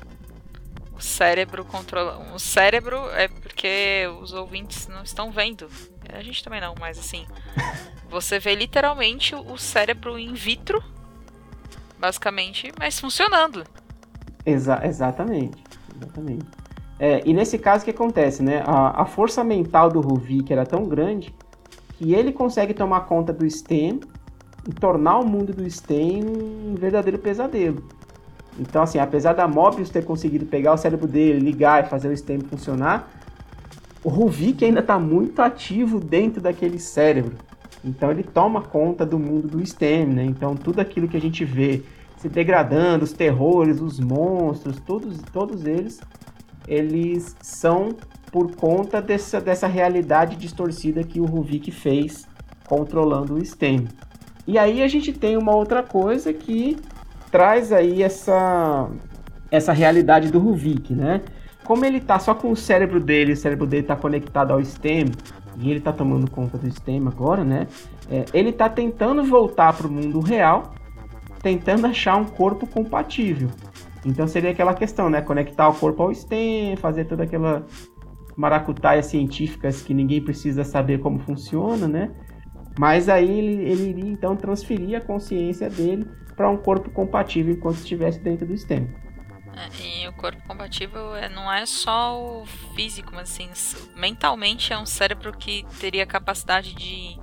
o 0.95 1.01
cérebro 1.01 1.65
controla. 1.65 2.33
O 2.33 2.39
cérebro 2.39 2.97
é 3.11 3.27
porque 3.27 4.09
os 4.21 4.31
ouvintes 4.33 4.87
não 4.87 5.03
estão 5.03 5.31
vendo. 5.31 5.67
A 6.13 6.21
gente 6.21 6.43
também 6.43 6.61
não, 6.61 6.73
mas 6.79 6.97
assim. 6.97 7.25
Você 8.09 8.39
vê 8.39 8.55
literalmente 8.55 9.35
o 9.35 9.57
cérebro 9.57 10.17
in 10.17 10.33
vitro, 10.33 10.81
basicamente, 11.99 12.71
mas 12.79 12.99
funcionando. 12.99 13.63
Exa 14.45 14.79
exatamente. 14.85 15.61
Exatamente. 15.95 16.45
É, 16.97 17.21
e 17.25 17.33
nesse 17.33 17.57
caso, 17.57 17.81
o 17.81 17.85
que 17.85 17.91
acontece, 17.91 18.41
né? 18.41 18.63
A, 18.65 19.01
a 19.01 19.05
força 19.05 19.43
mental 19.43 19.89
do 19.89 19.99
Ruvik 19.99 20.53
era 20.53 20.65
tão 20.65 20.87
grande 20.87 21.33
que 21.97 22.13
ele 22.13 22.31
consegue 22.31 22.73
tomar 22.73 23.01
conta 23.01 23.33
do 23.33 23.49
STEM 23.49 23.99
e 24.67 24.73
tornar 24.73 25.19
o 25.19 25.25
mundo 25.25 25.53
do 25.53 25.69
STEM 25.69 26.23
um 26.25 26.75
verdadeiro 26.75 27.19
pesadelo. 27.19 27.83
Então, 28.59 28.81
assim, 28.81 28.99
apesar 28.99 29.33
da 29.33 29.47
Mobius 29.47 29.89
ter 29.89 30.05
conseguido 30.05 30.45
pegar 30.45 30.73
o 30.73 30.77
cérebro 30.77 31.07
dele, 31.07 31.39
ligar 31.39 31.83
e 31.83 31.89
fazer 31.89 32.07
o 32.07 32.17
STEM 32.17 32.39
funcionar, 32.39 33.09
o 34.03 34.09
Ruvik 34.09 34.63
ainda 34.63 34.81
está 34.81 34.99
muito 34.99 35.41
ativo 35.41 35.99
dentro 35.99 36.39
daquele 36.39 36.79
cérebro. 36.79 37.35
Então 37.83 38.09
ele 38.11 38.23
toma 38.23 38.61
conta 38.61 39.05
do 39.05 39.19
mundo 39.19 39.47
do 39.47 39.65
STEM, 39.65 40.05
né? 40.05 40.23
Então 40.23 40.55
tudo 40.55 40.79
aquilo 40.79 41.07
que 41.07 41.17
a 41.17 41.21
gente 41.21 41.43
vê 41.43 41.83
se 42.17 42.29
degradando, 42.29 43.03
os 43.03 43.13
terrores, 43.13 43.81
os 43.81 43.99
monstros, 43.99 44.79
todos, 44.79 45.19
todos 45.33 45.65
eles, 45.65 46.01
eles 46.67 47.35
são 47.41 47.89
por 48.31 48.55
conta 48.55 49.01
dessa, 49.01 49.39
dessa 49.39 49.67
realidade 49.67 50.35
distorcida 50.35 51.03
que 51.03 51.19
o 51.19 51.25
Ruvik 51.25 51.71
fez 51.71 52.27
controlando 52.67 53.35
o 53.35 53.45
STEM. 53.45 53.87
E 54.47 54.57
aí 54.57 54.83
a 54.83 54.87
gente 54.87 55.11
tem 55.11 55.37
uma 55.37 55.53
outra 55.55 55.81
coisa 55.81 56.31
que 56.31 56.77
traz 57.31 57.71
aí 57.71 58.03
essa, 58.03 58.89
essa 59.51 59.73
realidade 59.73 60.31
do 60.31 60.39
Ruvik, 60.39 60.93
né? 60.93 61.21
Como 61.63 61.83
ele 61.83 61.99
tá 61.99 62.19
só 62.19 62.35
com 62.35 62.51
o 62.51 62.55
cérebro 62.55 62.99
dele, 62.99 63.33
o 63.33 63.37
cérebro 63.37 63.65
dele 63.65 63.83
tá 63.83 63.95
conectado 63.95 64.51
ao 64.51 64.63
STEM, 64.63 65.05
e 65.57 65.71
ele 65.71 65.79
tá 65.79 65.91
tomando 65.91 66.29
conta 66.29 66.57
do 66.57 66.69
STEM 66.69 67.07
agora, 67.07 67.43
né? 67.43 67.67
É, 68.09 68.25
ele 68.33 68.51
tá 68.51 68.69
tentando 68.69 69.23
voltar 69.23 69.73
para 69.73 69.87
o 69.87 69.91
mundo 69.91 70.19
real, 70.19 70.75
tentando 71.41 71.87
achar 71.87 72.17
um 72.17 72.25
corpo 72.25 72.67
compatível. 72.67 73.49
Então 74.05 74.27
seria 74.27 74.51
aquela 74.51 74.73
questão, 74.73 75.09
né? 75.09 75.21
Conectar 75.21 75.67
o 75.67 75.73
corpo 75.73 76.03
ao 76.03 76.13
STEM, 76.13 76.75
fazer 76.75 77.05
toda 77.05 77.23
aquela 77.23 77.65
maracutaias 78.35 79.05
científicas 79.05 79.81
que 79.81 79.93
ninguém 79.93 80.21
precisa 80.21 80.63
saber 80.65 80.99
como 80.99 81.19
funciona, 81.19 81.87
né? 81.87 82.11
Mas 82.77 83.07
aí 83.07 83.29
ele, 83.29 83.63
ele 83.63 83.89
iria 83.89 84.11
então 84.11 84.35
transferir 84.35 84.97
a 84.97 85.01
consciência 85.01 85.69
dele 85.69 86.05
para 86.35 86.49
um 86.49 86.57
corpo 86.57 86.89
compatível 86.89 87.53
enquanto 87.53 87.77
estivesse 87.77 88.19
dentro 88.19 88.45
do 88.45 88.57
STEM. 88.57 88.93
É, 89.55 90.03
e 90.03 90.07
o 90.07 90.13
corpo 90.13 90.41
compatível 90.45 91.15
é, 91.15 91.29
não 91.29 91.51
é 91.51 91.65
só 91.65 92.21
o 92.21 92.45
físico, 92.75 93.11
mas 93.15 93.31
assim, 93.31 93.49
mentalmente 93.95 94.73
é 94.73 94.77
um 94.77 94.85
cérebro 94.85 95.31
que 95.31 95.65
teria 95.79 96.05
capacidade 96.05 96.75
de 96.75 97.17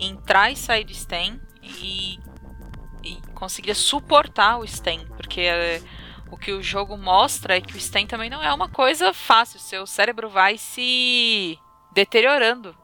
entrar 0.00 0.50
e 0.50 0.56
sair 0.56 0.84
do 0.84 0.94
STEM 0.94 1.38
e, 1.62 2.18
e 3.04 3.20
conseguiria 3.34 3.74
suportar 3.74 4.58
o 4.58 4.66
STEM, 4.66 5.06
porque 5.08 5.42
é, 5.42 5.82
o 6.30 6.38
que 6.38 6.52
o 6.52 6.62
jogo 6.62 6.96
mostra 6.96 7.58
é 7.58 7.60
que 7.60 7.76
o 7.76 7.80
STEM 7.80 8.06
também 8.06 8.30
não 8.30 8.42
é 8.42 8.52
uma 8.52 8.70
coisa 8.70 9.12
fácil. 9.12 9.60
Seu 9.60 9.86
cérebro 9.86 10.30
vai 10.30 10.56
se 10.56 11.58
deteriorando. 11.92 12.74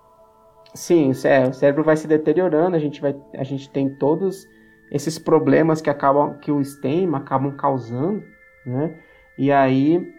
Sim, 0.75 1.11
o 1.11 1.15
cérebro 1.15 1.83
vai 1.83 1.97
se 1.97 2.07
deteriorando, 2.07 2.77
a 2.77 2.79
gente, 2.79 3.01
vai, 3.01 3.17
a 3.35 3.45
gente 3.45 3.71
tem 3.71 3.89
todos 3.89 4.47
esses 4.91 5.19
problemas 5.19 5.81
que 5.81 5.91
acabam 5.91 6.39
que 6.39 6.51
o 6.53 6.63
STEM 6.63 7.15
acabam 7.15 7.53
causando, 7.57 8.23
né? 8.65 8.95
E 9.37 9.51
aí 9.53 10.15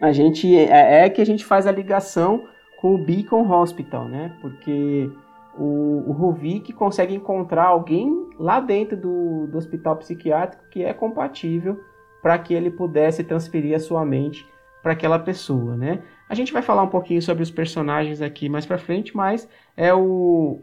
a 0.00 0.12
gente 0.12 0.54
é, 0.56 1.04
é 1.04 1.10
que 1.10 1.20
a 1.20 1.26
gente 1.26 1.44
faz 1.44 1.66
a 1.66 1.72
ligação 1.72 2.46
com 2.80 2.94
o 2.94 2.98
Beacon 2.98 3.50
Hospital, 3.50 4.08
né? 4.08 4.36
Porque 4.40 5.10
o, 5.58 6.04
o 6.06 6.72
consegue 6.74 7.14
encontrar 7.14 7.66
alguém 7.66 8.28
lá 8.38 8.60
dentro 8.60 8.96
do, 8.96 9.46
do 9.46 9.56
hospital 9.56 9.96
psiquiátrico 9.96 10.68
que 10.70 10.84
é 10.84 10.92
compatível 10.92 11.80
para 12.22 12.38
que 12.38 12.52
ele 12.52 12.70
pudesse 12.70 13.24
transferir 13.24 13.74
a 13.74 13.80
sua 13.80 14.04
mente 14.04 14.46
para 14.82 14.92
aquela 14.92 15.18
pessoa, 15.18 15.76
né? 15.76 16.02
A 16.28 16.34
gente 16.34 16.52
vai 16.52 16.62
falar 16.62 16.82
um 16.82 16.88
pouquinho 16.88 17.22
sobre 17.22 17.42
os 17.42 17.50
personagens 17.50 18.20
aqui 18.20 18.48
mais 18.48 18.66
para 18.66 18.78
frente, 18.78 19.16
mas 19.16 19.48
é 19.76 19.94
o, 19.94 20.60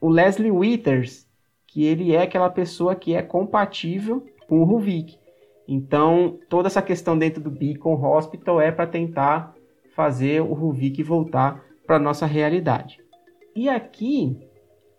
o 0.00 0.08
Leslie 0.08 0.50
Withers, 0.50 1.26
que 1.66 1.84
ele 1.84 2.14
é 2.14 2.22
aquela 2.22 2.50
pessoa 2.50 2.94
que 2.94 3.14
é 3.14 3.22
compatível 3.22 4.26
com 4.48 4.60
o 4.60 4.64
Ruvik. 4.64 5.18
Então, 5.66 6.38
toda 6.48 6.68
essa 6.68 6.82
questão 6.82 7.18
dentro 7.18 7.42
do 7.42 7.50
Beacon 7.50 7.94
Hospital 8.04 8.60
é 8.60 8.72
para 8.72 8.86
tentar 8.86 9.54
fazer 9.94 10.40
o 10.40 10.52
Ruvik 10.52 11.02
voltar 11.02 11.64
para 11.86 11.98
nossa 11.98 12.26
realidade. 12.26 13.00
E 13.54 13.68
aqui 13.68 14.48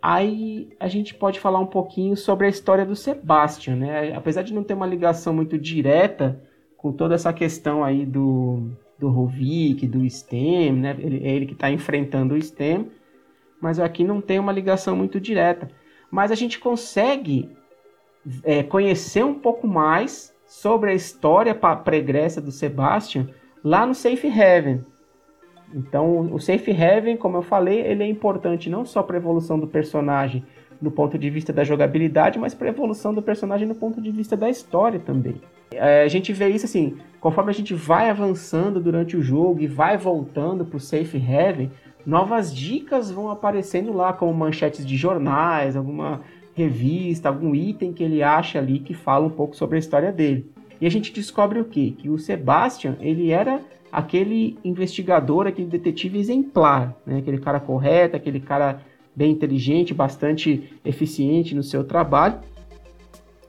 Aí 0.01 0.69
a 0.79 0.87
gente 0.87 1.13
pode 1.13 1.39
falar 1.39 1.59
um 1.59 1.67
pouquinho 1.67 2.17
sobre 2.17 2.47
a 2.47 2.49
história 2.49 2.83
do 2.83 2.95
Sebastian, 2.95 3.75
né? 3.75 4.13
Apesar 4.15 4.41
de 4.41 4.51
não 4.51 4.63
ter 4.63 4.73
uma 4.73 4.87
ligação 4.87 5.31
muito 5.31 5.59
direta 5.59 6.41
com 6.75 6.91
toda 6.91 7.13
essa 7.13 7.31
questão 7.31 7.83
aí 7.83 8.03
do, 8.03 8.71
do 9.01 9.09
Rovik, 9.09 9.85
do 9.85 10.09
STEM, 10.09 10.73
né? 10.73 10.95
Ele, 10.97 11.27
é 11.27 11.31
ele 11.31 11.45
que 11.45 11.53
está 11.53 11.69
enfrentando 11.69 12.35
o 12.35 12.41
STEM, 12.41 12.89
mas 13.59 13.79
aqui 13.79 14.05
não 14.05 14.21
tem 14.21 14.39
uma 14.39 14.53
ligação 14.53 14.95
muito 14.95 15.19
direta. 15.19 15.69
Mas 16.09 16.31
a 16.31 16.35
gente 16.35 16.57
consegue 16.57 17.49
é, 18.43 18.63
conhecer 18.63 19.25
um 19.25 19.33
pouco 19.33 19.67
mais 19.67 20.33
sobre 20.45 20.91
a 20.91 20.93
história 20.93 21.53
pregressa 21.53 22.39
do 22.39 22.51
Sebastian 22.51 23.27
lá 23.63 23.85
no 23.85 23.93
Safe 23.93 24.27
Heaven, 24.27 24.85
então, 25.73 26.33
o 26.33 26.39
Safe 26.39 26.71
Haven, 26.71 27.15
como 27.15 27.37
eu 27.37 27.41
falei, 27.41 27.79
ele 27.79 28.03
é 28.03 28.07
importante 28.07 28.69
não 28.69 28.85
só 28.85 29.01
para 29.01 29.15
a 29.15 29.19
evolução 29.19 29.59
do 29.59 29.67
personagem 29.67 30.45
do 30.81 30.91
ponto 30.91 31.17
de 31.17 31.29
vista 31.29 31.53
da 31.53 31.63
jogabilidade, 31.63 32.39
mas 32.39 32.53
para 32.53 32.67
a 32.67 32.71
evolução 32.71 33.13
do 33.13 33.21
personagem 33.21 33.67
do 33.67 33.75
ponto 33.75 34.01
de 34.01 34.11
vista 34.11 34.35
da 34.35 34.49
história 34.49 34.99
também. 34.99 35.35
É, 35.73 36.03
a 36.03 36.07
gente 36.07 36.33
vê 36.33 36.49
isso 36.49 36.65
assim, 36.65 36.97
conforme 37.19 37.51
a 37.51 37.53
gente 37.53 37.73
vai 37.73 38.09
avançando 38.09 38.79
durante 38.79 39.15
o 39.15 39.21
jogo 39.21 39.61
e 39.61 39.67
vai 39.67 39.97
voltando 39.97 40.65
para 40.65 40.77
o 40.77 40.79
Safe 40.79 41.17
Haven, 41.17 41.71
novas 42.05 42.53
dicas 42.53 43.09
vão 43.09 43.29
aparecendo 43.29 43.93
lá, 43.93 44.11
como 44.11 44.33
manchetes 44.33 44.85
de 44.85 44.97
jornais, 44.97 45.75
alguma 45.75 46.21
revista, 46.53 47.29
algum 47.29 47.55
item 47.55 47.93
que 47.93 48.03
ele 48.03 48.21
acha 48.21 48.59
ali 48.59 48.79
que 48.79 48.93
fala 48.93 49.25
um 49.25 49.29
pouco 49.29 49.55
sobre 49.55 49.77
a 49.77 49.79
história 49.79 50.11
dele. 50.11 50.51
E 50.79 50.85
a 50.85 50.89
gente 50.89 51.13
descobre 51.13 51.59
o 51.59 51.65
quê? 51.65 51.93
Que 51.97 52.09
o 52.09 52.17
Sebastian, 52.17 52.97
ele 52.99 53.31
era 53.31 53.61
aquele 53.91 54.57
investigador, 54.63 55.47
aquele 55.47 55.67
detetive 55.67 56.17
exemplar, 56.17 56.95
né? 57.05 57.19
aquele 57.19 57.37
cara 57.37 57.59
correto, 57.59 58.15
aquele 58.15 58.39
cara 58.39 58.81
bem 59.15 59.31
inteligente, 59.31 59.93
bastante 59.93 60.73
eficiente 60.83 61.53
no 61.53 61.63
seu 61.63 61.83
trabalho. 61.83 62.39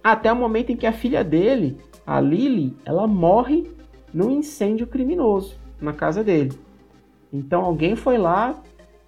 Até 0.03 0.33
o 0.33 0.37
momento 0.37 0.71
em 0.71 0.77
que 0.77 0.87
a 0.87 0.93
filha 0.93 1.23
dele, 1.23 1.77
a 2.07 2.21
Lily, 2.21 2.77
ela 2.85 3.07
morre 3.07 3.71
num 4.13 4.31
incêndio 4.31 4.87
criminoso 4.87 5.57
na 5.81 5.93
casa 5.93 6.23
dele. 6.23 6.53
Então 7.33 7.65
alguém 7.65 7.97
foi 7.97 8.19
lá, 8.19 8.61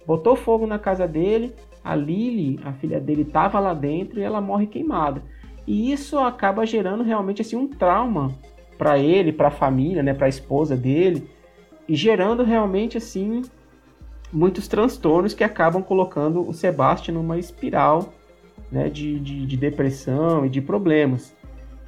botou 0.05 0.35
fogo 0.35 0.65
na 0.65 0.79
casa 0.79 1.07
dele, 1.07 1.53
a 1.83 1.95
Lily, 1.95 2.59
a 2.63 2.73
filha 2.73 2.99
dele, 2.99 3.21
estava 3.21 3.59
lá 3.59 3.73
dentro 3.73 4.19
e 4.19 4.23
ela 4.23 4.41
morre 4.41 4.65
queimada. 4.65 5.21
E 5.67 5.91
isso 5.91 6.17
acaba 6.17 6.65
gerando 6.65 7.03
realmente 7.03 7.41
assim 7.41 7.55
um 7.55 7.67
trauma 7.67 8.31
para 8.77 8.97
ele, 8.97 9.31
para 9.31 9.49
a 9.49 9.51
família, 9.51 10.03
né, 10.03 10.13
para 10.13 10.25
a 10.25 10.29
esposa 10.29 10.75
dele, 10.75 11.29
e 11.87 11.95
gerando 11.95 12.43
realmente 12.43 12.97
assim 12.97 13.43
muitos 14.33 14.67
transtornos 14.67 15.33
que 15.33 15.43
acabam 15.43 15.81
colocando 15.81 16.47
o 16.47 16.53
Sebastian 16.53 17.13
numa 17.13 17.37
espiral 17.37 18.13
né, 18.71 18.89
de, 18.89 19.19
de, 19.19 19.45
de, 19.45 19.57
depressão 19.57 20.45
e 20.45 20.49
de 20.49 20.61
problemas. 20.61 21.35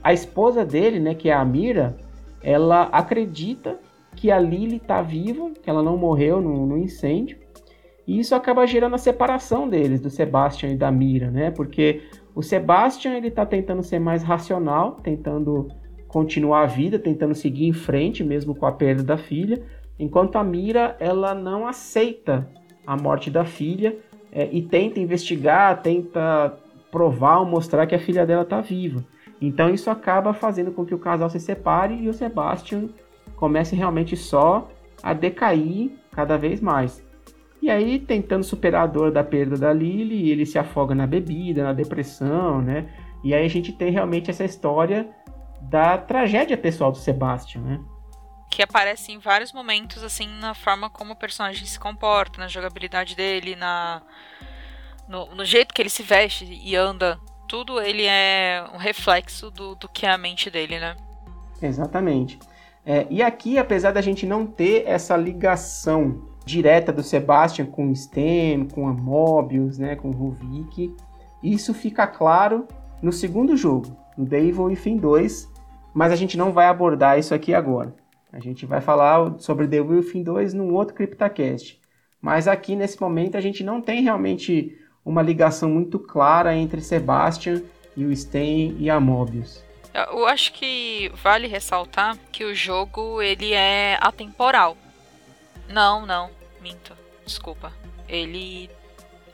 A 0.08 0.14
esposa 0.14 0.64
dele, 0.64 1.02
né, 1.02 1.14
que 1.14 1.28
é 1.28 1.34
a 1.34 1.44
Mira, 1.44 1.98
ela 2.42 2.84
acredita 2.84 3.78
que 4.16 4.32
a 4.32 4.40
Lily 4.40 4.78
está 4.78 5.02
viva, 5.02 5.52
que 5.62 5.70
ela 5.70 5.84
não 5.84 5.98
morreu 5.98 6.40
no, 6.40 6.66
no, 6.66 6.78
incêndio, 6.78 7.38
e 8.08 8.18
isso 8.18 8.34
acaba 8.34 8.66
gerando 8.66 8.94
a 8.94 8.98
separação 8.98 9.68
deles, 9.68 10.00
do 10.00 10.10
Sebastian 10.10 10.70
e 10.70 10.78
da 10.78 10.90
Mira, 10.90 11.30
né? 11.30 11.52
Porque 11.52 12.04
o 12.34 12.42
Sebastian 12.42 13.16
ele 13.16 13.28
está 13.28 13.46
tentando 13.46 13.84
ser 13.84 14.00
mais 14.00 14.24
racional, 14.24 14.94
tentando 15.04 15.68
continuar 16.08 16.62
a 16.62 16.68
vida, 16.68 16.98
tentando 16.98 17.36
seguir 17.36 17.68
em 17.68 17.74
frente 17.74 18.24
mesmo 18.24 18.56
com 18.56 18.66
a 18.66 18.72
perda 18.72 19.04
da 19.04 19.18
filha, 19.18 19.62
enquanto 20.00 20.38
a 20.38 20.44
Mira 20.44 20.96
ela 21.02 21.36
não 21.36 21.68
aceita 21.68 22.48
a 22.86 22.96
morte 22.96 23.30
da 23.30 23.44
filha 23.44 23.98
é, 24.32 24.48
e 24.54 24.62
tenta 24.62 25.02
investigar, 25.02 25.82
tenta 25.82 26.58
provar 26.90 27.40
ou 27.40 27.46
mostrar 27.46 27.86
que 27.86 27.94
a 27.94 28.00
filha 28.00 28.26
dela 28.26 28.44
está 28.44 28.62
viva. 28.62 29.04
Então 29.42 29.70
isso 29.70 29.90
acaba 29.90 30.34
fazendo 30.34 30.72
com 30.72 30.86
que 30.86 30.96
o 30.96 31.00
casal 31.00 31.30
se 31.30 31.40
separe 31.40 31.96
e 31.96 32.10
o 32.10 32.14
Sebastian 32.14 32.90
comece 33.36 33.76
realmente 33.76 34.16
só 34.18 34.70
a 35.02 35.14
decair 35.14 35.92
cada 36.12 36.38
vez 36.38 36.60
mais. 36.60 37.06
E 37.62 37.70
aí, 37.70 38.00
tentando 38.00 38.44
superar 38.44 38.84
a 38.84 38.88
dor 38.88 39.12
da 39.12 39.24
perda 39.24 39.58
da 39.58 39.74
Lily, 39.74 40.30
ele 40.30 40.46
se 40.46 40.60
afoga 40.60 40.94
na 40.94 41.08
bebida, 41.08 41.64
na 41.64 41.74
depressão, 41.74 42.62
né? 42.62 42.88
E 43.24 43.34
aí 43.34 43.46
a 43.46 43.50
gente 43.50 43.72
tem 43.72 43.92
realmente 43.92 44.30
essa 44.30 44.46
história 44.46 45.10
da 45.62 45.98
tragédia 45.98 46.58
pessoal 46.58 46.92
do 46.92 46.98
Sebastian, 46.98 47.62
né? 47.62 47.80
Que 48.50 48.62
aparece 48.62 49.12
em 49.12 49.18
vários 49.18 49.52
momentos, 49.52 50.04
assim, 50.04 50.28
na 50.40 50.54
forma 50.54 50.90
como 50.90 51.14
o 51.14 51.16
personagem 51.16 51.66
se 51.66 51.80
comporta, 51.80 52.40
na 52.40 52.48
jogabilidade 52.48 53.16
dele, 53.16 53.56
na 53.56 54.02
no, 55.08 55.34
no 55.36 55.46
jeito 55.46 55.74
que 55.74 55.82
ele 55.82 55.90
se 55.90 56.04
veste 56.04 56.46
e 56.46 56.76
anda. 56.76 57.20
Tudo 57.48 57.80
ele 57.80 58.06
é 58.06 58.66
um 58.74 58.78
reflexo 58.78 59.50
do, 59.50 59.76
do 59.76 59.88
que 59.88 60.06
é 60.06 60.12
a 60.12 60.18
mente 60.18 60.50
dele, 60.50 60.80
né? 60.80 60.96
Exatamente. 61.62 62.38
É, 62.86 63.08
e 63.10 63.22
aqui, 63.22 63.58
apesar 63.58 63.92
da 63.92 64.02
gente 64.02 64.26
não 64.26 64.46
ter 64.46 64.84
essa 64.86 65.16
ligação 65.16 66.30
direta 66.46 66.94
do 66.94 67.04
Sebastian 67.04 67.66
com 67.66 67.90
o 67.92 67.96
Stem, 67.96 68.68
com 68.68 68.88
a 68.88 68.94
Mobius, 68.94 69.78
né, 69.78 69.96
com 69.96 70.10
o 70.10 70.14
Ruvik, 70.14 70.96
isso 71.44 71.74
fica 71.74 72.08
claro 72.08 72.68
no 73.02 73.12
segundo 73.12 73.56
jogo, 73.58 73.96
no 74.18 74.26
Devil 74.26 74.64
Within 74.64 74.98
2, 74.98 75.52
mas 75.94 76.12
a 76.12 76.16
gente 76.16 76.38
não 76.38 76.52
vai 76.52 76.68
abordar 76.68 77.20
isso 77.20 77.34
aqui 77.34 77.54
agora. 77.54 77.94
A 78.32 78.40
gente 78.40 78.66
vai 78.66 78.82
falar 78.82 79.36
sobre 79.40 79.68
The 79.68 79.82
Within 79.82 80.24
2 80.24 80.54
num 80.54 80.74
outro 80.74 80.96
CryptaCast. 80.96 81.80
Mas 82.22 82.48
aqui 82.48 82.76
nesse 82.76 83.00
momento 83.00 83.36
a 83.36 83.42
gente 83.42 83.64
não 83.64 83.82
tem 83.82 84.02
realmente 84.02 84.78
uma 85.08 85.22
ligação 85.22 85.70
muito 85.70 85.98
clara 85.98 86.54
entre 86.54 86.82
Sebastian 86.82 87.64
e 87.96 88.04
o 88.04 88.14
Sten 88.14 88.76
e 88.78 88.90
a 88.90 89.00
Mobius. 89.00 89.64
Eu 89.94 90.28
acho 90.28 90.52
que 90.52 91.10
vale 91.24 91.48
ressaltar 91.48 92.18
que 92.30 92.44
o 92.44 92.54
jogo 92.54 93.22
ele 93.22 93.54
é 93.54 93.98
atemporal. 94.02 94.78
Não, 95.70 96.06
não, 96.06 96.30
minto. 96.62 96.94
Desculpa. 97.26 97.72
Ele 98.08 98.70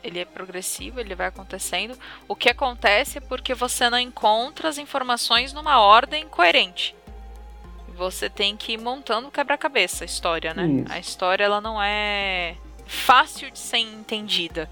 ele 0.03 0.19
é 0.19 0.25
progressivo, 0.25 0.99
ele 0.99 1.15
vai 1.15 1.27
acontecendo. 1.27 1.97
O 2.27 2.35
que 2.35 2.49
acontece 2.49 3.17
é 3.17 3.21
porque 3.21 3.55
você 3.55 3.89
não 3.89 3.97
encontra 3.97 4.69
as 4.69 4.77
informações 4.77 5.53
numa 5.53 5.79
ordem 5.79 6.27
coerente. 6.27 6.95
Você 7.95 8.29
tem 8.29 8.55
que 8.55 8.73
ir 8.73 8.77
montando 8.77 9.31
quebra-cabeça 9.31 10.03
a 10.03 10.05
história, 10.05 10.53
né? 10.53 10.65
Isso. 10.65 10.91
A 10.91 10.99
história 10.99 11.43
ela 11.45 11.61
não 11.61 11.81
é 11.81 12.57
fácil 12.85 13.49
de 13.49 13.59
ser 13.59 13.77
entendida. 13.77 14.69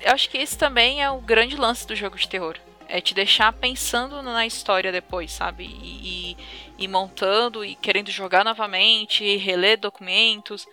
Eu 0.00 0.12
acho 0.12 0.28
que 0.28 0.38
esse 0.38 0.56
também 0.56 1.02
é 1.02 1.10
o 1.10 1.20
grande 1.20 1.56
lance 1.56 1.86
do 1.86 1.94
jogo 1.94 2.16
de 2.16 2.28
terror. 2.28 2.56
É 2.88 3.00
te 3.00 3.14
deixar 3.14 3.52
pensando 3.52 4.22
na 4.22 4.46
história 4.46 4.92
depois, 4.92 5.32
sabe? 5.32 5.64
E, 5.64 6.32
e, 6.32 6.36
e 6.78 6.88
montando 6.88 7.64
e 7.64 7.74
querendo 7.74 8.10
jogar 8.10 8.44
novamente, 8.44 9.36
reler 9.38 9.78
documentos. 9.78 10.66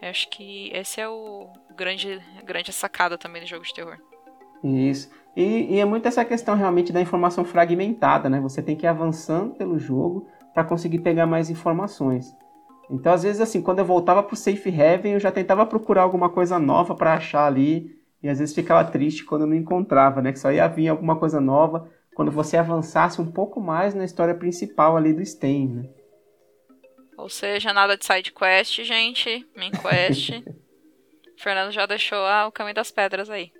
Eu 0.00 0.10
acho 0.10 0.28
que 0.28 0.70
esse 0.72 1.00
é 1.00 1.08
o 1.08 1.48
grande, 1.76 2.20
grande 2.44 2.72
sacada 2.72 3.18
também 3.18 3.42
do 3.42 3.48
jogo 3.48 3.64
de 3.64 3.74
terror. 3.74 3.98
Isso. 4.62 5.10
E, 5.36 5.74
e, 5.74 5.80
é 5.80 5.84
muito 5.84 6.06
essa 6.06 6.24
questão 6.24 6.56
realmente 6.56 6.92
da 6.92 7.00
informação 7.00 7.44
fragmentada, 7.44 8.28
né? 8.28 8.40
Você 8.40 8.62
tem 8.62 8.76
que 8.76 8.86
ir 8.86 8.88
avançando 8.88 9.54
pelo 9.54 9.78
jogo 9.78 10.26
para 10.54 10.64
conseguir 10.64 11.00
pegar 11.00 11.26
mais 11.26 11.50
informações. 11.50 12.36
Então, 12.90 13.12
às 13.12 13.22
vezes, 13.22 13.40
assim, 13.40 13.60
quando 13.60 13.80
eu 13.80 13.84
voltava 13.84 14.22
pro 14.22 14.34
Safe 14.34 14.68
Heaven, 14.68 15.12
eu 15.12 15.20
já 15.20 15.30
tentava 15.30 15.66
procurar 15.66 16.02
alguma 16.02 16.30
coisa 16.30 16.58
nova 16.58 16.94
para 16.94 17.14
achar 17.14 17.46
ali 17.46 17.97
e 18.22 18.28
às 18.28 18.38
vezes 18.38 18.54
ficava 18.54 18.88
triste 18.90 19.24
quando 19.24 19.46
não 19.46 19.54
encontrava, 19.54 20.20
né? 20.20 20.32
Que 20.32 20.38
só 20.38 20.50
ia 20.50 20.66
vir 20.66 20.88
alguma 20.88 21.16
coisa 21.16 21.40
nova 21.40 21.88
quando 22.14 22.32
você 22.32 22.56
avançasse 22.56 23.20
um 23.20 23.30
pouco 23.30 23.60
mais 23.60 23.94
na 23.94 24.04
história 24.04 24.34
principal 24.34 24.96
ali 24.96 25.12
do 25.12 25.24
Steam, 25.24 25.68
né? 25.68 25.88
Ou 27.16 27.28
seja, 27.28 27.72
nada 27.72 27.96
de 27.96 28.04
side 28.04 28.32
quest, 28.32 28.82
gente. 28.82 29.46
Main 29.56 29.70
quest. 29.70 30.42
Fernando 31.38 31.70
já 31.70 31.86
deixou 31.86 32.18
ah, 32.18 32.48
o 32.48 32.52
caminho 32.52 32.74
das 32.74 32.90
pedras 32.90 33.30
aí. 33.30 33.52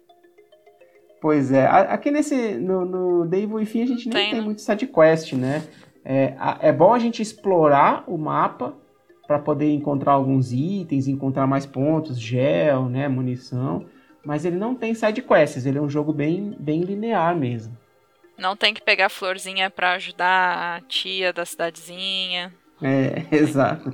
Pois 1.20 1.50
é, 1.50 1.66
aqui 1.66 2.12
nesse 2.12 2.54
no, 2.54 2.84
no 2.84 3.26
Devil 3.26 3.56
Within 3.56 3.82
a 3.82 3.86
gente 3.86 4.09
nem 4.09 4.12
tem, 4.12 4.30
tem 4.30 4.40
né? 4.40 4.44
muito 4.44 4.61
side 4.61 4.86
quest, 4.86 5.32
né? 5.32 5.66
É, 6.04 6.34
é 6.61 6.72
bom 6.72 6.94
a 6.94 6.98
gente 6.98 7.20
explorar 7.20 8.04
o 8.06 8.16
mapa 8.16 8.76
para 9.26 9.38
poder 9.38 9.70
encontrar 9.72 10.12
alguns 10.12 10.52
itens, 10.52 11.06
encontrar 11.06 11.46
mais 11.46 11.66
pontos, 11.66 12.18
gel, 12.18 12.88
né, 12.88 13.09
munição 13.09 13.84
mas 14.24 14.44
ele 14.44 14.56
não 14.56 14.74
tem 14.74 14.94
side 14.94 15.22
quests, 15.22 15.66
ele 15.66 15.78
é 15.78 15.80
um 15.80 15.88
jogo 15.88 16.12
bem, 16.12 16.56
bem 16.58 16.82
linear 16.82 17.36
mesmo. 17.36 17.76
Não 18.38 18.56
tem 18.56 18.72
que 18.72 18.80
pegar 18.80 19.08
florzinha 19.08 19.68
para 19.68 19.92
ajudar 19.94 20.76
a 20.76 20.80
tia 20.82 21.32
da 21.32 21.44
cidadezinha. 21.44 22.52
É, 22.80 23.24
exato. 23.34 23.92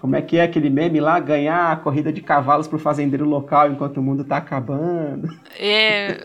Como 0.00 0.16
é 0.16 0.20
que 0.20 0.36
é 0.36 0.42
aquele 0.42 0.68
meme 0.68 1.00
lá? 1.00 1.20
Ganhar 1.20 1.70
a 1.70 1.76
corrida 1.76 2.12
de 2.12 2.20
cavalos 2.20 2.66
pro 2.66 2.78
fazendeiro 2.78 3.24
local 3.24 3.70
enquanto 3.70 3.98
o 3.98 4.02
mundo 4.02 4.24
tá 4.24 4.38
acabando. 4.38 5.28
É. 5.58 6.18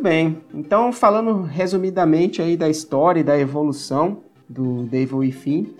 bem. 0.00 0.40
Então, 0.54 0.92
falando 0.92 1.42
resumidamente 1.42 2.40
aí 2.40 2.56
da 2.56 2.68
história 2.68 3.20
e 3.20 3.24
da 3.24 3.38
evolução 3.38 4.22
do 4.48 4.84
Devil 4.84 5.18
Within, 5.18 5.74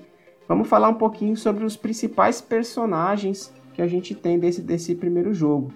vamos 0.47 0.69
falar 0.69 0.89
um 0.89 0.95
pouquinho 0.95 1.37
sobre 1.37 1.65
os 1.65 1.77
principais 1.77 2.41
personagens 2.41 3.53
que 3.73 3.83
a 3.83 3.87
gente 3.87 4.15
tem 4.15 4.39
desse, 4.39 4.61
desse 4.61 4.95
primeiro 4.95 5.33
jogo. 5.33 5.73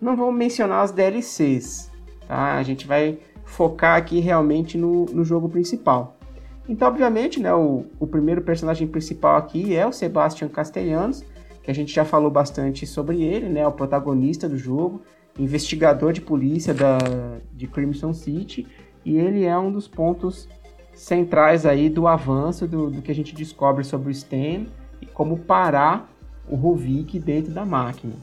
Não 0.00 0.16
vamos 0.16 0.34
mencionar 0.34 0.82
as 0.82 0.90
DLCs, 0.90 1.90
tá? 2.26 2.56
A 2.56 2.62
gente 2.62 2.86
vai 2.86 3.18
focar 3.44 3.96
aqui 3.96 4.18
realmente 4.20 4.76
no, 4.76 5.06
no 5.06 5.24
jogo 5.24 5.48
principal. 5.48 6.16
Então, 6.68 6.88
obviamente, 6.88 7.40
né, 7.40 7.54
o, 7.54 7.84
o 8.00 8.06
primeiro 8.06 8.42
personagem 8.42 8.88
principal 8.88 9.36
aqui 9.36 9.74
é 9.74 9.86
o 9.86 9.92
Sebastian 9.92 10.48
Castellanos, 10.48 11.24
que 11.62 11.70
a 11.70 11.74
gente 11.74 11.94
já 11.94 12.04
falou 12.04 12.30
bastante 12.30 12.86
sobre 12.86 13.22
ele, 13.22 13.48
né, 13.48 13.66
o 13.66 13.72
protagonista 13.72 14.48
do 14.48 14.58
jogo 14.58 15.00
investigador 15.38 16.12
de 16.12 16.20
polícia 16.20 16.72
da, 16.72 16.98
de 17.52 17.66
Crimson 17.66 18.12
City, 18.12 18.66
e 19.04 19.16
ele 19.16 19.44
é 19.44 19.56
um 19.56 19.70
dos 19.70 19.86
pontos 19.86 20.48
centrais 20.94 21.66
aí 21.66 21.88
do 21.88 22.08
avanço 22.08 22.66
do, 22.66 22.90
do 22.90 23.02
que 23.02 23.10
a 23.10 23.14
gente 23.14 23.34
descobre 23.34 23.84
sobre 23.84 24.08
o 24.08 24.10
Stan 24.10 24.66
e 25.00 25.06
como 25.06 25.38
parar 25.38 26.10
o 26.48 26.56
Ruvik 26.56 27.18
dentro 27.18 27.52
da 27.52 27.64
máquina. 27.64 28.14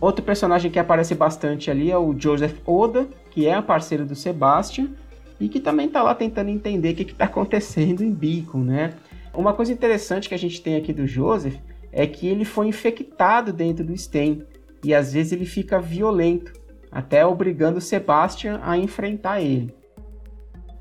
Outro 0.00 0.22
personagem 0.22 0.70
que 0.70 0.78
aparece 0.78 1.14
bastante 1.14 1.70
ali 1.70 1.90
é 1.90 1.96
o 1.96 2.14
Joseph 2.18 2.58
Oda, 2.66 3.08
que 3.30 3.46
é 3.46 3.60
parceiro 3.62 4.04
do 4.04 4.14
Sebastian 4.14 4.90
e 5.40 5.48
que 5.48 5.60
também 5.60 5.86
está 5.86 6.02
lá 6.02 6.14
tentando 6.14 6.50
entender 6.50 6.92
o 6.92 6.94
que 6.96 7.02
está 7.02 7.24
acontecendo 7.24 8.02
em 8.02 8.12
Beacon, 8.12 8.58
né? 8.58 8.94
Uma 9.32 9.52
coisa 9.52 9.72
interessante 9.72 10.28
que 10.28 10.34
a 10.34 10.38
gente 10.38 10.60
tem 10.60 10.76
aqui 10.76 10.92
do 10.92 11.06
Joseph 11.06 11.56
é 11.92 12.06
que 12.06 12.26
ele 12.26 12.44
foi 12.44 12.68
infectado 12.68 13.52
dentro 13.52 13.84
do 13.84 13.96
Sten 13.96 14.42
e 14.84 14.94
às 14.94 15.12
vezes 15.12 15.32
ele 15.32 15.46
fica 15.46 15.80
violento, 15.80 16.52
até 16.90 17.26
obrigando 17.26 17.78
o 17.78 17.82
Sebastian 17.82 18.60
a 18.62 18.76
enfrentar 18.76 19.40
ele. 19.40 19.74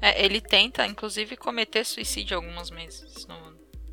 É, 0.01 0.23
ele 0.23 0.39
tenta, 0.39 0.85
inclusive, 0.85 1.35
cometer 1.35 1.83
suicídio 1.83 2.37
algumas 2.37 2.69
vezes 2.69 3.25
no, 3.27 3.35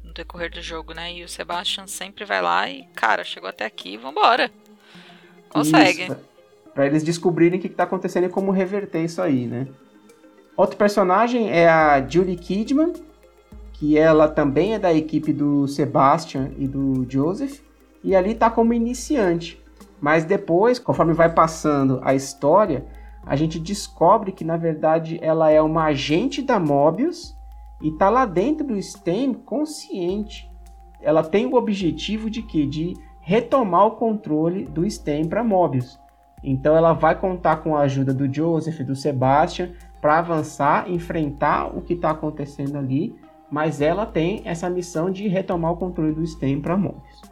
no, 0.05 0.13
decorrer 0.13 0.51
do 0.51 0.61
jogo, 0.61 0.93
né? 0.93 1.13
E 1.13 1.25
o 1.25 1.29
Sebastian 1.29 1.87
sempre 1.87 2.25
vai 2.25 2.43
lá 2.43 2.69
e, 2.69 2.85
cara, 2.95 3.25
chegou 3.25 3.49
até 3.49 3.65
aqui, 3.65 3.97
vambora. 3.97 4.51
Consegue. 5.49 6.05
Isso, 6.05 6.17
pra 6.75 6.87
eles 6.87 7.03
descobrirem 7.03 7.59
o 7.59 7.63
que, 7.63 7.69
que 7.69 7.75
tá 7.75 7.85
acontecendo 7.85 8.25
e 8.27 8.31
como 8.31 8.51
reverter 8.51 9.05
isso 9.05 9.23
aí, 9.23 9.47
né? 9.47 9.69
Outro 10.57 10.77
personagem 10.77 11.51
é 11.51 11.69
a 11.69 12.07
Julie 12.07 12.37
Kidman, 12.37 12.93
que 13.73 13.97
ela 13.97 14.29
também 14.29 14.75
é 14.75 14.79
da 14.79 14.93
equipe 14.93 15.33
do 15.33 15.67
Sebastian 15.67 16.53
e 16.59 16.69
do 16.69 17.07
Joseph, 17.09 17.61
e 18.05 18.15
ali 18.15 18.35
tá 18.35 18.51
como 18.51 18.75
iniciante. 18.75 19.62
Mas 20.03 20.25
depois, 20.25 20.81
conforme 20.81 21.13
vai 21.13 21.33
passando 21.33 22.01
a 22.03 22.13
história, 22.13 22.85
a 23.25 23.37
gente 23.37 23.61
descobre 23.61 24.33
que 24.33 24.45
na 24.45 24.57
verdade 24.57 25.17
ela 25.23 25.49
é 25.49 25.63
uma 25.63 25.85
agente 25.85 26.43
da 26.43 26.59
Mobius 26.59 27.39
e 27.81 27.93
tá 27.93 28.11
lá 28.11 28.27
dentro 28.27 28.67
do 28.67 28.83
STEM 28.83 29.33
consciente. 29.33 30.51
Ela 31.01 31.23
tem 31.23 31.47
o 31.47 31.55
objetivo 31.55 32.29
de 32.29 32.43
que 32.43 32.67
de 32.67 32.95
retomar 33.21 33.87
o 33.87 33.93
controle 33.93 34.67
do 34.67 34.85
STEM 34.91 35.29
para 35.29 35.45
Mobius. 35.45 36.01
Então 36.43 36.77
ela 36.77 36.93
vai 36.93 37.15
contar 37.15 37.59
com 37.59 37.77
a 37.77 37.83
ajuda 37.83 38.13
do 38.13 38.33
Joseph 38.33 38.81
do 38.81 38.97
Sebastian 38.97 39.71
para 40.01 40.19
avançar, 40.19 40.91
enfrentar 40.91 41.67
o 41.67 41.81
que 41.81 41.95
está 41.95 42.11
acontecendo 42.11 42.77
ali, 42.77 43.15
mas 43.49 43.81
ela 43.81 44.05
tem 44.05 44.43
essa 44.45 44.69
missão 44.69 45.13
de 45.13 45.29
retomar 45.29 45.71
o 45.71 45.77
controle 45.77 46.13
do 46.13 46.27
STEM 46.27 46.61
para 46.61 46.77
Mobius. 46.77 47.32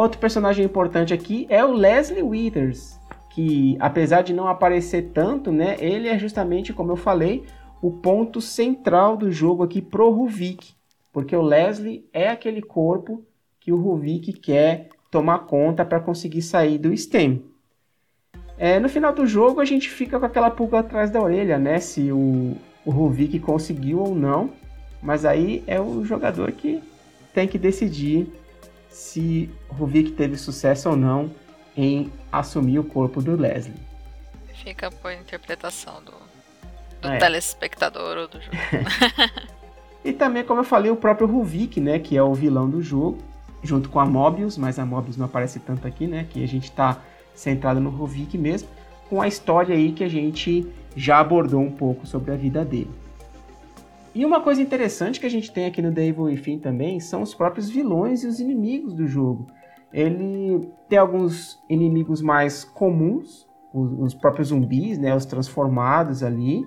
Outro 0.00 0.18
personagem 0.18 0.64
importante 0.64 1.12
aqui 1.12 1.46
é 1.50 1.62
o 1.62 1.72
Leslie 1.72 2.22
Withers, 2.22 2.98
que 3.28 3.76
apesar 3.78 4.22
de 4.22 4.32
não 4.32 4.48
aparecer 4.48 5.10
tanto, 5.12 5.52
né, 5.52 5.76
ele 5.78 6.08
é 6.08 6.18
justamente, 6.18 6.72
como 6.72 6.90
eu 6.90 6.96
falei, 6.96 7.44
o 7.82 7.90
ponto 7.90 8.40
central 8.40 9.14
do 9.14 9.30
jogo 9.30 9.62
aqui 9.62 9.82
pro 9.82 10.08
Ruvik, 10.08 10.72
porque 11.12 11.36
o 11.36 11.42
Leslie 11.42 12.08
é 12.14 12.30
aquele 12.30 12.62
corpo 12.62 13.22
que 13.60 13.70
o 13.70 13.76
Ruvik 13.76 14.32
quer 14.32 14.88
tomar 15.10 15.40
conta 15.40 15.84
para 15.84 16.00
conseguir 16.00 16.40
sair 16.40 16.78
do 16.78 16.96
STEM. 16.96 17.44
É, 18.56 18.80
no 18.80 18.88
final 18.88 19.12
do 19.12 19.26
jogo 19.26 19.60
a 19.60 19.66
gente 19.66 19.90
fica 19.90 20.18
com 20.18 20.24
aquela 20.24 20.50
pulga 20.50 20.78
atrás 20.78 21.10
da 21.10 21.20
orelha, 21.20 21.58
né, 21.58 21.78
se 21.78 22.10
o, 22.10 22.56
o 22.86 22.90
Ruvik 22.90 23.38
conseguiu 23.38 23.98
ou 23.98 24.14
não, 24.14 24.48
mas 25.02 25.26
aí 25.26 25.62
é 25.66 25.78
o 25.78 26.02
jogador 26.06 26.52
que 26.52 26.82
tem 27.34 27.46
que 27.46 27.58
decidir 27.58 28.39
se 28.90 29.48
Ruvik 29.68 30.12
teve 30.12 30.36
sucesso 30.36 30.90
ou 30.90 30.96
não 30.96 31.30
em 31.76 32.12
assumir 32.30 32.78
o 32.78 32.84
corpo 32.84 33.22
do 33.22 33.36
Leslie. 33.36 33.74
Fica 34.54 34.90
por 34.90 35.12
interpretação 35.12 36.02
do, 36.02 36.12
do 37.00 37.08
é. 37.08 37.18
telespectador 37.18 38.18
ou 38.18 38.28
do 38.28 38.40
jogo. 38.40 38.56
e 40.04 40.12
também, 40.12 40.44
como 40.44 40.60
eu 40.60 40.64
falei, 40.64 40.90
o 40.90 40.96
próprio 40.96 41.26
Ruvik, 41.26 41.80
né, 41.80 41.98
que 41.98 42.16
é 42.16 42.22
o 42.22 42.34
vilão 42.34 42.68
do 42.68 42.82
jogo, 42.82 43.18
junto 43.62 43.88
com 43.88 44.00
a 44.00 44.04
Mobius, 44.04 44.58
mas 44.58 44.78
a 44.78 44.84
Mobius 44.84 45.16
não 45.16 45.26
aparece 45.26 45.60
tanto 45.60 45.86
aqui, 45.86 46.06
né, 46.06 46.26
que 46.28 46.42
a 46.42 46.48
gente 46.48 46.64
está 46.64 47.00
centrado 47.34 47.80
no 47.80 47.90
Ruvik 47.90 48.36
mesmo, 48.36 48.68
com 49.08 49.22
a 49.22 49.28
história 49.28 49.74
aí 49.74 49.92
que 49.92 50.04
a 50.04 50.08
gente 50.08 50.66
já 50.94 51.20
abordou 51.20 51.60
um 51.60 51.70
pouco 51.70 52.06
sobre 52.06 52.32
a 52.32 52.36
vida 52.36 52.64
dele. 52.64 52.90
E 54.14 54.24
uma 54.24 54.40
coisa 54.40 54.60
interessante 54.60 55.20
que 55.20 55.26
a 55.26 55.30
gente 55.30 55.52
tem 55.52 55.66
aqui 55.66 55.80
no 55.80 55.92
The 55.92 56.06
Evil 56.06 56.24
Within 56.24 56.58
também 56.58 56.98
são 56.98 57.22
os 57.22 57.32
próprios 57.34 57.70
vilões 57.70 58.24
e 58.24 58.26
os 58.26 58.40
inimigos 58.40 58.92
do 58.92 59.06
jogo. 59.06 59.46
Ele 59.92 60.68
tem 60.88 60.98
alguns 60.98 61.58
inimigos 61.68 62.20
mais 62.20 62.64
comuns, 62.64 63.46
os, 63.72 63.92
os 64.00 64.14
próprios 64.14 64.48
zumbis, 64.48 64.98
né, 64.98 65.14
os 65.14 65.24
transformados 65.24 66.22
ali, 66.22 66.66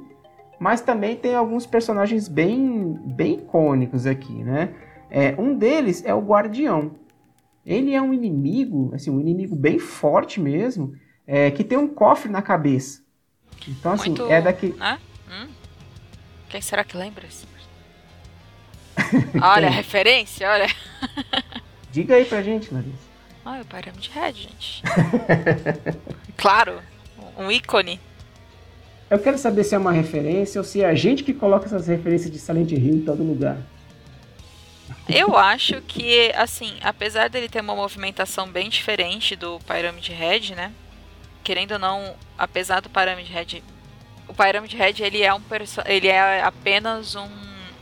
mas 0.60 0.82
também 0.82 1.16
tem 1.16 1.36
alguns 1.36 1.66
personagens 1.66 2.28
bem, 2.30 2.98
bem 3.06 3.36
icônicos 3.36 4.06
aqui, 4.06 4.44
né? 4.44 4.74
É, 5.10 5.36
um 5.38 5.56
deles 5.56 6.04
é 6.06 6.14
o 6.14 6.22
Guardião. 6.22 6.92
Ele 7.66 7.94
é 7.94 8.02
um 8.02 8.14
inimigo, 8.14 8.92
assim, 8.94 9.10
um 9.10 9.20
inimigo 9.20 9.56
bem 9.56 9.80
forte 9.80 10.40
mesmo, 10.40 10.94
é, 11.28 11.52
que 11.52 11.64
tem 11.64 11.78
um 11.78 11.88
cofre 11.88 12.32
na 12.32 12.42
cabeça. 12.42 13.02
Então, 13.68 13.94
assim, 13.94 14.10
Muito... 14.10 14.30
é 14.30 14.42
daqui. 14.42 14.74
Ah? 14.80 14.98
Hum? 15.30 15.48
Quem 16.54 16.62
será 16.62 16.84
que 16.84 16.96
lembra? 16.96 17.28
olha, 19.42 19.70
a 19.70 19.72
referência, 19.72 20.48
olha. 20.48 20.68
Diga 21.92 22.14
aí 22.14 22.26
pra 22.26 22.44
gente, 22.44 22.72
Larissa. 22.72 22.96
Ah, 23.44 23.60
o 23.60 23.66
Pyramid 23.66 24.12
Head, 24.14 24.40
gente. 24.44 24.84
claro, 26.38 26.80
um 27.36 27.52
ícone. 27.52 28.00
Eu 29.10 29.18
quero 29.18 29.40
saber 29.40 29.64
se 29.64 29.74
é 29.74 29.80
uma 29.80 29.92
referência 29.92 30.62
ou 30.62 30.64
se 30.64 30.84
é 30.84 30.86
a 30.86 30.94
gente 30.94 31.24
que 31.24 31.34
coloca 31.34 31.66
essas 31.66 31.88
referências 31.88 32.30
de 32.30 32.38
Silent 32.38 32.72
Hill 32.72 32.98
em 32.98 33.02
todo 33.02 33.24
lugar. 33.24 33.58
Eu 35.10 35.36
acho 35.36 35.82
que, 35.82 36.32
assim, 36.36 36.78
apesar 36.84 37.32
dele 37.32 37.50
ter 37.50 37.62
uma 37.62 37.76
movimentação 37.76 38.48
bem 38.48 38.70
diferente 38.70 39.36
do 39.36 39.60
Pyramid 39.62 40.12
Head, 40.12 40.54
né? 40.54 40.72
Querendo 41.44 41.72
ou 41.72 41.80
não, 41.80 42.16
apesar 42.38 42.80
do 42.80 42.92
Pyramid 42.92 43.28
Head, 43.32 43.64
o 44.34 44.36
Pyramid 44.36 44.76
Head 44.76 45.04
ele 45.04 45.22
é 45.22 45.34
um 45.34 45.42
ele 45.86 46.08
é 46.08 46.42
apenas 46.42 47.16
um, 47.16 47.30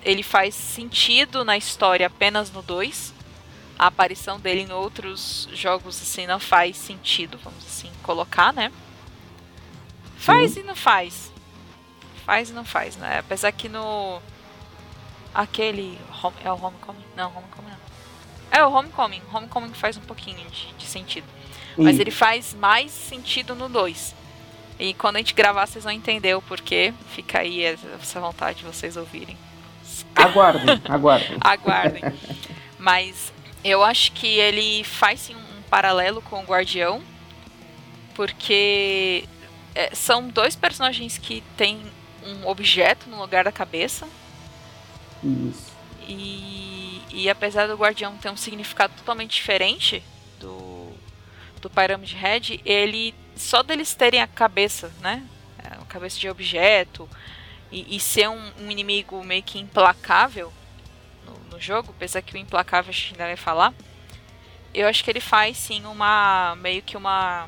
ele 0.04 0.22
faz 0.22 0.54
sentido 0.54 1.46
na 1.46 1.58
história 1.58 2.06
apenas 2.06 2.52
no 2.52 2.62
2 2.62 3.14
a 3.80 3.88
aparição 3.88 4.40
dele 4.40 4.62
em 4.62 4.72
outros 4.72 5.48
jogos 5.54 6.00
assim 6.00 6.28
não 6.28 6.40
faz 6.40 6.78
sentido, 6.78 7.40
vamos 7.44 7.66
assim 7.66 7.90
colocar, 8.04 8.54
né? 8.54 8.72
Faz 10.18 10.52
Sim. 10.52 10.60
e 10.60 10.64
não 10.64 10.76
faz. 10.76 11.32
Faz 12.24 12.52
e 12.52 12.54
não 12.54 12.64
faz, 12.64 12.96
né? 12.96 13.18
Apesar 13.18 13.52
que 13.52 13.68
no 13.68 14.22
aquele 15.34 15.98
home, 16.22 16.36
é 16.44 16.52
o 16.52 16.64
Homecoming, 16.64 17.06
não, 17.16 17.30
Homecoming 17.30 17.72
não. 17.72 17.80
É 18.52 18.64
o 18.64 18.72
Homecoming, 18.72 19.22
Homecoming 19.34 19.74
faz 19.74 19.98
um 19.98 20.02
pouquinho 20.02 20.48
de, 20.52 20.72
de 20.74 20.86
sentido. 20.86 21.26
Sim. 21.76 21.84
Mas 21.84 22.00
ele 22.00 22.12
faz 22.12 22.54
mais 22.54 22.92
sentido 22.92 23.56
no 23.56 23.68
2. 23.68 24.21
E 24.82 24.96
quando 24.96 25.18
a 25.18 25.20
gente 25.20 25.36
gravar, 25.36 25.68
vocês 25.68 25.84
vão 25.84 25.94
entender 25.94 26.36
o 26.36 26.42
porquê. 26.42 26.92
Fica 27.14 27.42
aí 27.42 27.64
essa 27.64 28.20
vontade 28.20 28.58
de 28.58 28.66
vocês 28.66 28.98
ouvirem. 28.98 29.38
Aguardem, 30.16 30.82
aguardem. 30.90 31.38
aguardem. 31.40 32.04
Mas 32.80 33.32
eu 33.64 33.84
acho 33.84 34.12
que 34.14 34.26
ele 34.26 34.84
faz 34.84 35.20
sim 35.20 35.36
um 35.36 35.62
paralelo 35.70 36.20
com 36.24 36.40
o 36.40 36.44
Guardião, 36.44 37.00
porque 38.16 39.26
é, 39.76 39.94
são 39.94 40.28
dois 40.28 40.56
personagens 40.56 41.16
que 41.16 41.44
têm 41.56 41.80
um 42.26 42.48
objeto 42.48 43.08
no 43.08 43.20
lugar 43.20 43.44
da 43.44 43.52
cabeça. 43.52 44.08
Isso. 45.24 45.72
E, 46.08 47.04
e 47.12 47.30
apesar 47.30 47.68
do 47.68 47.76
Guardião 47.76 48.18
ter 48.18 48.32
um 48.32 48.38
significado 48.38 48.94
totalmente 48.98 49.36
diferente 49.36 50.02
do, 50.40 50.92
do 51.62 51.70
Pyramid 51.70 52.16
Head, 52.16 52.60
ele 52.66 53.14
só 53.42 53.64
deles 53.64 53.94
terem 53.94 54.22
a 54.22 54.28
cabeça, 54.28 54.92
né? 55.02 55.24
A 55.60 55.86
cabeça 55.86 56.20
de 56.20 56.30
objeto 56.30 57.10
e, 57.72 57.96
e 57.96 58.00
ser 58.00 58.30
um, 58.30 58.52
um 58.60 58.72
inimigo 58.72 59.24
meio 59.24 59.44
que 59.44 59.60
implacável 59.60 60.52
jogo, 61.62 61.94
apesar 61.96 62.22
que 62.22 62.34
o 62.34 62.38
implacável 62.38 62.90
a 62.90 62.94
gente 62.94 63.14
ainda 63.14 63.26
vai 63.26 63.38
falar, 63.38 63.74
eu 64.74 64.88
acho 64.88 65.04
que 65.04 65.12
ele 65.12 65.22
faz 65.22 65.58
sim 65.58 65.86
uma. 65.86 66.56
meio 66.58 66.82
que 66.82 66.98
uma. 66.98 67.48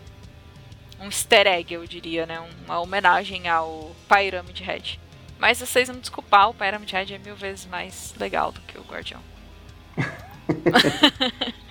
um 0.99 1.05
easter 1.05 1.47
egg, 1.47 1.73
eu 1.73 1.85
diria, 1.87 2.25
né? 2.25 2.39
Uma 2.65 2.79
homenagem 2.79 3.49
ao 3.49 3.95
Pyramid 4.07 4.61
Head. 4.61 4.99
Mas 5.39 5.59
vocês 5.59 5.89
vão 5.89 5.99
desculpar, 5.99 6.49
o 6.49 6.53
Pyramid 6.53 6.91
Head 6.91 7.13
é 7.13 7.17
mil 7.17 7.35
vezes 7.35 7.65
mais 7.65 8.13
legal 8.17 8.51
do 8.51 8.61
que 8.61 8.77
o 8.77 8.83
Guardião. 8.83 9.21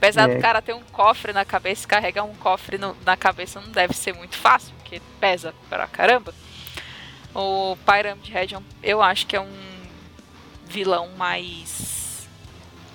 Apesar 0.00 0.30
é. 0.30 0.34
do 0.34 0.40
cara 0.40 0.62
ter 0.62 0.72
um 0.72 0.80
cofre 0.80 1.30
na 1.30 1.44
cabeça, 1.44 1.86
carregar 1.86 2.24
um 2.24 2.34
cofre 2.36 2.78
no, 2.78 2.96
na 3.04 3.18
cabeça 3.18 3.60
não 3.60 3.70
deve 3.70 3.92
ser 3.92 4.14
muito 4.14 4.34
fácil, 4.34 4.72
porque 4.78 4.98
pesa 5.20 5.54
pra 5.68 5.86
caramba. 5.86 6.34
O 7.34 7.76
Pyramid 7.84 8.32
Head, 8.32 8.54
é 8.54 8.58
eu 8.82 9.02
acho 9.02 9.26
que 9.26 9.36
é 9.36 9.40
um 9.40 9.52
vilão 10.66 11.10
mais. 11.18 12.26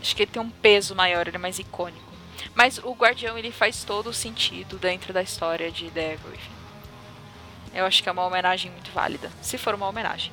Acho 0.01 0.16
que 0.16 0.24
ele 0.24 0.32
tem 0.32 0.41
um 0.41 0.49
peso 0.49 0.95
maior, 0.95 1.28
ele 1.28 1.38
é 1.38 1.39
mais 1.39 1.60
icônico. 1.60 2.12
Mas 2.56 2.80
o 2.80 2.93
Guardião 2.93 3.38
ele 3.38 3.51
faz 3.51 3.84
todo 3.84 4.10
o 4.10 4.14
sentido 4.14 4.80
dentro 4.80 5.14
da 5.14 5.22
história 5.22 5.72
de 5.72 5.91
Devil. 5.91 6.34
Eu 7.72 7.86
acho 7.86 8.01
que 8.01 8.10
é 8.10 8.12
uma 8.12 8.26
homenagem 8.26 8.72
muito 8.72 8.89
válida. 8.91 9.32
Se 9.43 9.60
for 9.60 9.76
uma 9.76 9.88
homenagem. 9.88 10.32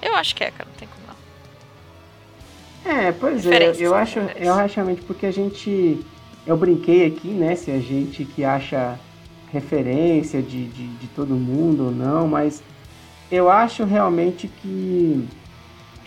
Eu 0.00 0.16
acho 0.16 0.34
que 0.34 0.42
é, 0.42 0.50
cara, 0.50 0.70
não 0.70 0.76
tem 0.76 0.88
como. 0.88 0.97
É, 2.84 3.12
pois 3.12 3.46
é, 3.46 3.72
eu 3.78 3.94
acho, 3.94 4.18
eu 4.36 4.54
acho 4.54 4.76
realmente 4.76 5.02
porque 5.02 5.26
a 5.26 5.30
gente. 5.30 6.00
Eu 6.46 6.56
brinquei 6.56 7.06
aqui, 7.06 7.28
né? 7.28 7.54
Se 7.54 7.70
a 7.70 7.78
gente 7.78 8.24
que 8.24 8.44
acha 8.44 8.98
referência 9.52 10.40
de, 10.42 10.66
de, 10.66 10.86
de 10.86 11.06
todo 11.08 11.34
mundo 11.34 11.86
ou 11.86 11.90
não, 11.90 12.26
mas 12.26 12.62
eu 13.30 13.50
acho 13.50 13.84
realmente 13.84 14.48
que 14.48 15.28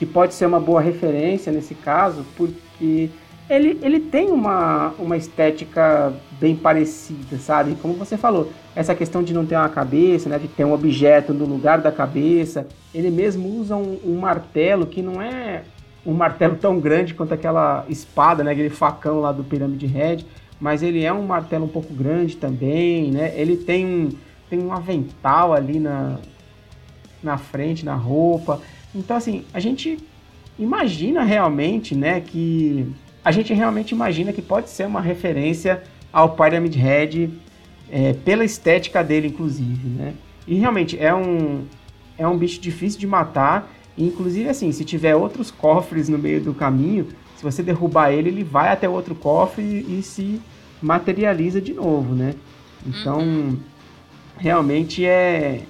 que 0.01 0.05
pode 0.07 0.33
ser 0.33 0.47
uma 0.47 0.59
boa 0.59 0.81
referência 0.81 1.51
nesse 1.51 1.75
caso, 1.75 2.25
porque 2.35 3.11
ele, 3.47 3.77
ele 3.83 3.99
tem 3.99 4.31
uma, 4.31 4.95
uma 4.97 5.15
estética 5.15 6.11
bem 6.39 6.55
parecida, 6.55 7.37
sabe? 7.37 7.75
Como 7.79 7.93
você 7.93 8.17
falou, 8.17 8.51
essa 8.75 8.95
questão 8.95 9.21
de 9.21 9.31
não 9.31 9.45
ter 9.45 9.55
uma 9.55 9.69
cabeça, 9.69 10.27
né? 10.27 10.39
De 10.39 10.47
ter 10.47 10.65
um 10.65 10.73
objeto 10.73 11.35
no 11.35 11.45
lugar 11.45 11.81
da 11.81 11.91
cabeça. 11.91 12.65
Ele 12.95 13.11
mesmo 13.11 13.47
usa 13.59 13.75
um, 13.75 13.99
um 14.03 14.17
martelo 14.17 14.87
que 14.87 15.03
não 15.03 15.21
é 15.21 15.61
um 16.05 16.13
martelo 16.13 16.55
tão 16.55 16.79
grande 16.79 17.13
quanto 17.13 17.33
aquela 17.33 17.85
espada, 17.87 18.43
né? 18.43 18.51
Aquele 18.51 18.69
facão 18.69 19.19
lá 19.19 19.31
do 19.31 19.43
Pirâmide 19.43 19.85
Red. 19.85 20.25
Mas 20.59 20.83
ele 20.83 21.03
é 21.03 21.11
um 21.11 21.23
martelo 21.23 21.65
um 21.65 21.69
pouco 21.69 21.93
grande 21.93 22.37
também, 22.37 23.11
né? 23.11 23.33
Ele 23.35 23.57
tem 23.57 23.85
um, 23.85 24.09
tem 24.49 24.59
um 24.59 24.71
avental 24.71 25.53
ali 25.53 25.79
na, 25.79 26.17
na 27.23 27.37
frente, 27.37 27.85
na 27.85 27.95
roupa. 27.95 28.61
Então, 28.93 29.17
assim, 29.17 29.43
a 29.53 29.59
gente 29.59 29.97
imagina 30.59 31.23
realmente, 31.23 31.95
né, 31.95 32.21
que 32.21 32.85
a 33.23 33.31
gente 33.31 33.53
realmente 33.53 33.91
imagina 33.91 34.33
que 34.33 34.41
pode 34.41 34.69
ser 34.69 34.85
uma 34.85 35.01
referência 35.01 35.81
ao 36.11 36.35
Pyramid 36.35 36.77
Head 36.77 37.31
é, 37.89 38.13
pela 38.13 38.43
estética 38.43 39.03
dele, 39.03 39.27
inclusive, 39.27 39.87
né? 39.87 40.13
E 40.47 40.55
realmente 40.55 40.97
é 40.99 41.13
um 41.13 41.65
é 42.17 42.27
um 42.27 42.37
bicho 42.37 42.59
difícil 42.61 42.99
de 42.99 43.07
matar. 43.07 43.71
Inclusive, 44.07 44.49
assim, 44.49 44.71
se 44.71 44.83
tiver 44.83 45.15
outros 45.15 45.51
cofres 45.51 46.09
no 46.09 46.17
meio 46.17 46.41
do 46.41 46.53
caminho, 46.53 47.07
se 47.35 47.43
você 47.43 47.61
derrubar 47.61 48.11
ele, 48.11 48.29
ele 48.29 48.43
vai 48.43 48.69
até 48.69 48.87
outro 48.87 49.15
cofre 49.15 49.63
e, 49.63 49.99
e 49.99 50.03
se 50.03 50.41
materializa 50.81 51.61
de 51.61 51.73
novo, 51.73 52.15
né? 52.15 52.33
Então, 52.85 53.19
uhum. 53.19 53.57
realmente 54.37 55.05
é, 55.05 55.61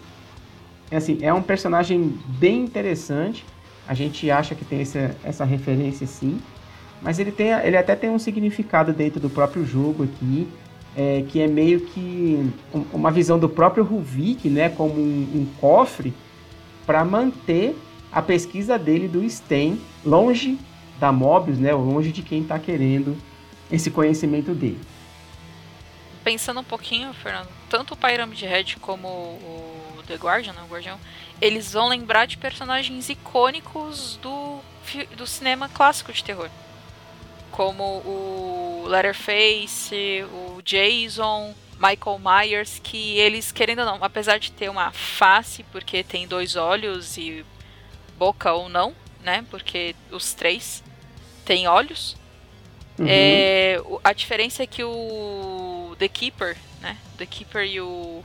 é 0.90 0.98
assim, 0.98 1.18
é 1.22 1.34
um 1.34 1.42
personagem 1.42 2.18
bem 2.40 2.62
interessante. 2.62 3.46
A 3.88 3.94
gente 3.94 4.30
acha 4.32 4.56
que 4.56 4.64
tem 4.64 4.82
essa, 4.82 5.16
essa 5.24 5.44
referência 5.44 6.08
sim, 6.08 6.40
mas 7.02 7.20
ele, 7.20 7.32
tem, 7.32 7.52
ele 7.52 7.76
até 7.76 7.96
tem 7.96 8.10
um 8.10 8.20
significado 8.20 8.94
dentro 8.94 9.20
do 9.20 9.30
próprio 9.30 9.66
jogo 9.66 10.04
aqui, 10.04 10.48
é, 10.96 11.24
que 11.28 11.42
é 11.42 11.48
meio 11.48 11.82
que 11.82 12.50
uma 12.94 13.12
visão 13.12 13.40
do 13.40 13.50
próprio 13.50 13.84
Ruvik, 13.84 14.50
né, 14.50 14.70
como 14.70 14.94
um, 14.94 15.28
um 15.36 15.48
cofre 15.60 16.14
para 16.86 17.04
manter 17.04 17.76
a 18.12 18.22
pesquisa 18.22 18.78
dele 18.78 19.08
do 19.08 19.28
STEM 19.28 19.82
longe 20.06 20.60
da 21.00 21.12
Mobius, 21.12 21.58
né, 21.58 21.74
longe 21.74 22.12
de 22.12 22.22
quem 22.22 22.42
está 22.42 22.60
querendo 22.60 23.18
esse 23.72 23.90
conhecimento 23.90 24.54
dele. 24.54 24.80
Pensando 26.24 26.60
um 26.60 26.64
pouquinho, 26.64 27.12
Fernando, 27.14 27.50
tanto 27.70 27.94
o 27.94 27.98
Pyramid 27.98 28.40
Head 28.46 28.78
como 28.78 29.08
o 29.08 30.04
The 30.06 30.16
Guardian, 30.16 30.54
né, 30.54 30.62
o 30.64 30.72
Guardião, 30.72 31.00
eles 31.42 31.74
vão 31.74 31.88
lembrar 31.88 32.28
de 32.28 32.38
personagens 32.38 33.10
icônicos 33.10 34.20
do, 34.22 34.60
do 35.18 35.26
cinema 35.26 35.68
clássico 35.68 36.14
de 36.14 36.24
terror. 36.24 36.50
Como 37.50 37.84
o 37.84 38.86
Letterface, 38.88 40.24
o 40.32 40.62
Jason, 40.62 41.56
Michael 41.82 42.20
Myers, 42.20 42.80
que 42.84 43.18
eles, 43.18 43.52
querendo 43.52 43.80
ou 43.80 43.86
não, 43.86 44.04
apesar 44.04 44.38
de 44.38 44.52
ter 44.52 44.70
uma 44.70 44.92
face, 44.92 45.64
porque 45.72 46.04
tem 46.04 46.28
dois 46.28 46.56
olhos 46.56 47.18
e 47.18 47.44
boca 48.22 48.54
ou 48.54 48.70
não, 48.70 48.96
né? 49.24 49.44
Porque 49.50 49.96
os 50.12 50.36
três 50.36 50.84
têm 51.44 51.68
olhos. 51.68 52.16
Uhum. 53.00 53.08
É, 53.10 53.82
a 54.04 54.14
diferença 54.14 54.62
é 54.62 54.68
que 54.68 54.84
o 54.84 55.96
The 55.98 56.08
Keeper, 56.08 56.56
né? 56.80 56.98
The 57.18 57.26
Keeper 57.26 57.66
e 57.66 57.82
o 57.82 58.24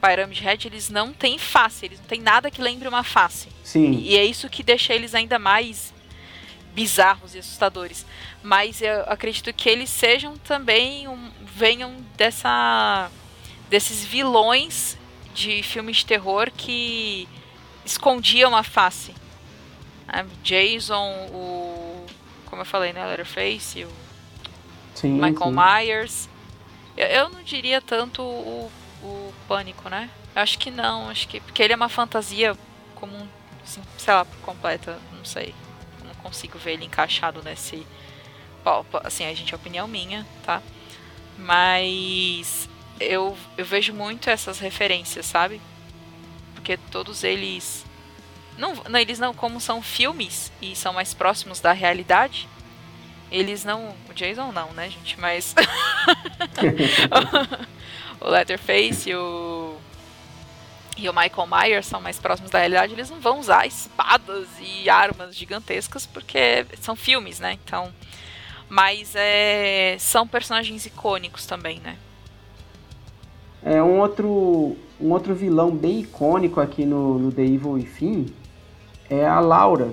Pyramid 0.00 0.40
Head, 0.40 0.66
eles 0.66 0.88
não 0.88 1.12
têm 1.12 1.36
face, 1.36 1.84
eles 1.84 1.98
não 1.98 2.06
têm 2.06 2.22
nada 2.22 2.50
que 2.50 2.62
lembre 2.62 2.88
uma 2.88 3.04
face. 3.04 3.50
Sim. 3.62 3.92
E, 3.92 4.12
e 4.12 4.16
é 4.16 4.24
isso 4.24 4.48
que 4.48 4.62
deixa 4.62 4.94
eles 4.94 5.14
ainda 5.14 5.38
mais 5.38 5.92
bizarros 6.74 7.34
e 7.34 7.38
assustadores. 7.38 8.06
Mas 8.42 8.80
eu 8.80 9.02
acredito 9.02 9.52
que 9.52 9.68
eles 9.68 9.90
sejam 9.90 10.38
também 10.38 11.06
um, 11.06 11.30
venham 11.44 11.96
dessa 12.16 13.10
desses 13.68 14.02
vilões 14.04 14.96
de 15.34 15.62
filmes 15.62 15.98
de 15.98 16.06
terror 16.06 16.50
que 16.50 17.28
escondiam 17.84 18.54
a 18.56 18.62
face. 18.62 19.14
Né? 20.06 20.26
Jason, 20.42 21.28
o 21.32 22.06
como 22.46 22.62
eu 22.62 22.66
falei, 22.66 22.92
né, 22.92 23.04
Leatherface, 23.06 23.84
o 23.84 23.92
sim, 24.94 25.12
Michael 25.12 25.38
sim. 25.38 25.52
Myers. 25.54 26.28
Eu, 26.96 27.06
eu 27.06 27.28
não 27.30 27.42
diria 27.42 27.80
tanto 27.80 28.22
o 28.22 28.70
o 29.02 29.32
Pânico, 29.48 29.88
né? 29.88 30.08
Eu 30.34 30.42
acho 30.42 30.58
que 30.58 30.70
não, 30.70 31.10
acho 31.10 31.28
que. 31.28 31.40
Porque 31.40 31.62
ele 31.62 31.72
é 31.72 31.76
uma 31.76 31.88
fantasia 31.88 32.56
como 32.94 33.28
assim, 33.62 33.82
sei 33.98 34.14
lá, 34.14 34.24
completa, 34.42 34.98
não 35.12 35.24
sei. 35.24 35.54
Não 36.04 36.14
consigo 36.16 36.58
ver 36.58 36.74
ele 36.74 36.84
encaixado 36.84 37.42
nesse. 37.42 37.86
Assim, 39.02 39.26
a 39.26 39.34
gente, 39.34 39.52
é 39.52 39.56
opinião 39.56 39.88
minha, 39.88 40.24
tá? 40.44 40.62
Mas 41.36 42.68
eu, 43.00 43.36
eu 43.58 43.64
vejo 43.64 43.92
muito 43.92 44.30
essas 44.30 44.60
referências, 44.60 45.26
sabe? 45.26 45.60
Porque 46.62 46.76
todos 46.76 47.24
eles. 47.24 47.84
Não, 48.56 48.72
não, 48.88 49.00
eles 49.00 49.18
não, 49.18 49.34
como 49.34 49.60
são 49.60 49.82
filmes 49.82 50.52
e 50.62 50.76
são 50.76 50.92
mais 50.92 51.12
próximos 51.12 51.58
da 51.58 51.72
realidade, 51.72 52.48
eles 53.32 53.64
não. 53.64 53.96
O 54.08 54.14
Jason 54.14 54.52
não, 54.52 54.72
né, 54.72 54.88
gente? 54.88 55.18
Mas. 55.18 55.56
o 58.20 58.28
Leatherface 58.28 59.10
e 59.10 59.16
o, 59.16 59.76
e 60.96 61.08
o 61.08 61.12
Michael 61.12 61.48
Myers 61.48 61.86
são 61.86 62.00
mais 62.00 62.20
próximos 62.20 62.52
da 62.52 62.60
realidade, 62.60 62.92
eles 62.92 63.10
não 63.10 63.18
vão 63.18 63.40
usar 63.40 63.66
espadas 63.66 64.46
e 64.60 64.88
armas 64.88 65.34
gigantescas 65.34 66.06
porque 66.06 66.64
são 66.80 66.94
filmes, 66.94 67.40
né? 67.40 67.58
Então, 67.64 67.92
mas 68.68 69.16
é, 69.16 69.96
são 69.98 70.28
personagens 70.28 70.86
icônicos 70.86 71.44
também, 71.44 71.80
né? 71.80 71.98
É 73.64 73.82
um 73.82 74.00
outro 74.00 74.76
um 75.00 75.10
outro 75.10 75.34
vilão 75.34 75.70
bem 75.70 76.00
icônico 76.00 76.60
aqui 76.60 76.84
no, 76.84 77.18
no 77.18 77.32
The 77.32 77.42
Evil 77.42 77.72
Within 77.72 78.26
é 79.10 79.26
a 79.26 79.40
Laura, 79.40 79.92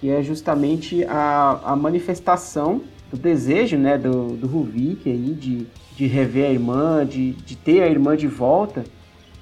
que 0.00 0.10
é 0.10 0.22
justamente 0.22 1.04
a, 1.04 1.60
a 1.64 1.76
manifestação 1.76 2.82
do 3.10 3.16
desejo, 3.16 3.76
né, 3.76 3.96
do, 3.96 4.36
do 4.36 4.46
Ruvik 4.46 5.08
aí 5.08 5.34
de 5.34 5.66
de 6.00 6.06
rever 6.06 6.46
a 6.46 6.52
irmã, 6.52 7.06
de, 7.06 7.32
de 7.32 7.54
ter 7.54 7.82
a 7.82 7.86
irmã 7.86 8.16
de 8.16 8.26
volta, 8.26 8.84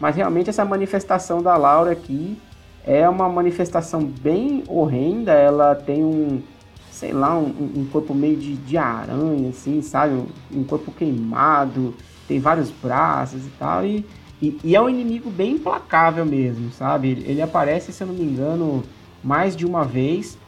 mas 0.00 0.16
realmente 0.16 0.50
essa 0.50 0.64
manifestação 0.64 1.40
da 1.40 1.56
Laura 1.56 1.92
aqui 1.92 2.36
é 2.84 3.08
uma 3.08 3.28
manifestação 3.28 4.02
bem 4.02 4.64
horrenda, 4.66 5.30
ela 5.30 5.76
tem 5.76 6.02
um, 6.02 6.42
sei 6.90 7.12
lá, 7.12 7.38
um, 7.38 7.54
um 7.76 7.86
corpo 7.92 8.12
meio 8.12 8.36
de, 8.36 8.56
de 8.56 8.76
aranha, 8.76 9.50
assim, 9.50 9.80
sabe? 9.82 10.14
Um, 10.14 10.26
um, 10.60 10.64
corpo 10.64 10.90
queimado, 10.90 11.94
tem 12.28 12.38
vários 12.38 12.70
braços 12.70 13.46
e 13.46 13.50
tal, 13.58 13.84
e, 13.84 14.04
e, 14.40 14.56
e, 14.62 14.76
é 14.76 14.80
um 14.80 14.88
inimigo 14.88 15.30
bem 15.30 15.52
implacável 15.52 16.26
mesmo, 16.26 16.70
sabe? 16.70 17.24
Ele 17.26 17.40
aparece, 17.40 17.92
se 17.92 18.02
eu 18.02 18.06
não 18.06 18.14
me 18.14 18.22
engano, 18.22 18.84
mais 19.24 19.56
de 19.56 19.66
uma 19.66 19.84
vez. 19.84 20.38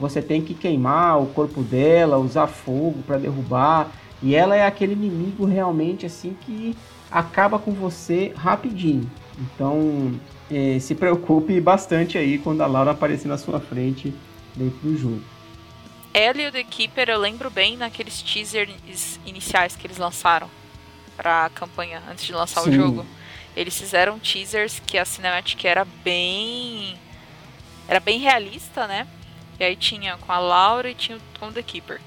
Você 0.00 0.20
tem 0.20 0.42
que 0.42 0.54
queimar 0.54 1.22
o 1.22 1.26
corpo 1.26 1.62
dela, 1.62 2.18
usar 2.18 2.46
fogo 2.46 3.02
para 3.06 3.18
derrubar. 3.18 3.88
E 4.22 4.34
ela 4.34 4.56
é 4.56 4.66
aquele 4.66 4.94
inimigo 4.94 5.44
realmente 5.44 6.06
assim 6.06 6.36
que 6.40 6.76
acaba 7.10 7.58
com 7.58 7.70
você 7.70 8.32
rapidinho. 8.36 9.08
Então 9.38 10.12
é, 10.50 10.78
se 10.78 10.94
preocupe 10.94 11.60
bastante 11.60 12.18
aí 12.18 12.38
quando 12.38 12.62
a 12.62 12.66
Laura 12.66 12.90
aparecer 12.90 13.28
na 13.28 13.38
sua 13.38 13.60
frente 13.60 14.12
dentro 14.54 14.78
do 14.82 14.96
jogo. 14.98 15.22
Ela 16.12 16.42
e 16.42 16.48
o 16.48 16.52
The 16.52 16.64
Keeper 16.64 17.10
eu 17.10 17.18
lembro 17.18 17.50
bem 17.50 17.76
naqueles 17.76 18.22
teasers 18.22 19.20
iniciais 19.24 19.76
que 19.76 19.86
eles 19.86 19.98
lançaram 19.98 20.48
para 21.16 21.46
a 21.46 21.50
campanha 21.50 22.02
antes 22.10 22.24
de 22.24 22.32
lançar 22.32 22.62
Sim. 22.62 22.70
o 22.70 22.72
jogo. 22.72 23.06
Eles 23.56 23.76
fizeram 23.78 24.18
teasers 24.18 24.80
que 24.86 24.98
a 24.98 25.04
cinematic 25.04 25.64
era 25.64 25.86
bem 26.04 26.96
era 27.88 28.00
bem 28.00 28.18
realista, 28.18 28.86
né? 28.86 29.06
E 29.58 29.64
aí 29.64 29.76
tinha 29.76 30.16
com 30.18 30.30
a 30.30 30.38
Laura 30.38 30.90
e 30.90 30.94
tinha 30.94 31.18
com 31.38 31.48
o 31.48 31.52
The 31.52 31.62
Keeper. 31.62 32.00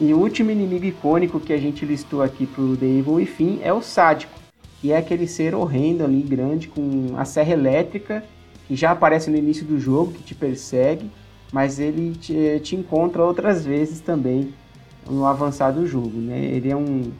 E 0.00 0.14
o 0.14 0.18
último 0.18 0.50
inimigo 0.50 0.84
icônico 0.84 1.40
que 1.40 1.52
a 1.52 1.58
gente 1.58 1.84
listou 1.84 2.22
aqui 2.22 2.46
pro 2.46 2.76
The 2.76 2.86
Evil 2.86 3.14
Within 3.14 3.60
é 3.62 3.72
o 3.72 3.82
Sádico, 3.82 4.32
que 4.80 4.92
é 4.92 4.96
aquele 4.96 5.26
ser 5.26 5.54
horrendo 5.54 6.04
ali, 6.04 6.22
grande, 6.22 6.68
com 6.68 7.14
a 7.18 7.24
serra 7.24 7.52
elétrica, 7.52 8.24
que 8.66 8.76
já 8.76 8.92
aparece 8.92 9.28
no 9.28 9.36
início 9.36 9.66
do 9.66 9.78
jogo, 9.78 10.12
que 10.12 10.22
te 10.22 10.34
persegue, 10.34 11.10
mas 11.52 11.78
ele 11.78 12.14
te, 12.14 12.60
te 12.60 12.76
encontra 12.76 13.22
outras 13.22 13.64
vezes 13.64 14.00
também 14.00 14.54
no 15.06 15.26
avançar 15.26 15.72
do 15.72 15.86
jogo, 15.86 16.18
né? 16.18 16.38
Ele 16.44 16.70
é 16.70 16.76
um, 16.76 17.10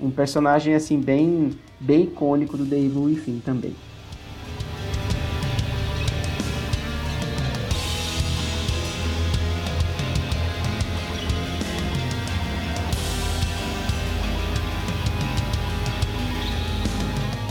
um 0.00 0.10
personagem, 0.10 0.74
assim, 0.74 0.98
bem, 0.98 1.50
bem 1.78 2.04
icônico 2.04 2.56
do 2.56 2.64
The 2.64 2.76
Evil 2.76 3.02
Within 3.02 3.40
também. 3.40 3.74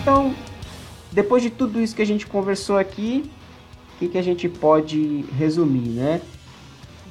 Então, 0.02 0.34
depois 1.12 1.44
de 1.44 1.52
tudo 1.52 1.80
isso 1.80 1.96
que 1.96 2.02
a 2.02 2.06
gente 2.06 2.26
conversou 2.26 2.78
aqui, 2.78 3.30
o 3.96 4.00
que, 4.00 4.08
que 4.08 4.18
a 4.18 4.24
gente 4.24 4.50
pode 4.50 5.24
resumir, 5.38 5.90
né? 5.90 6.22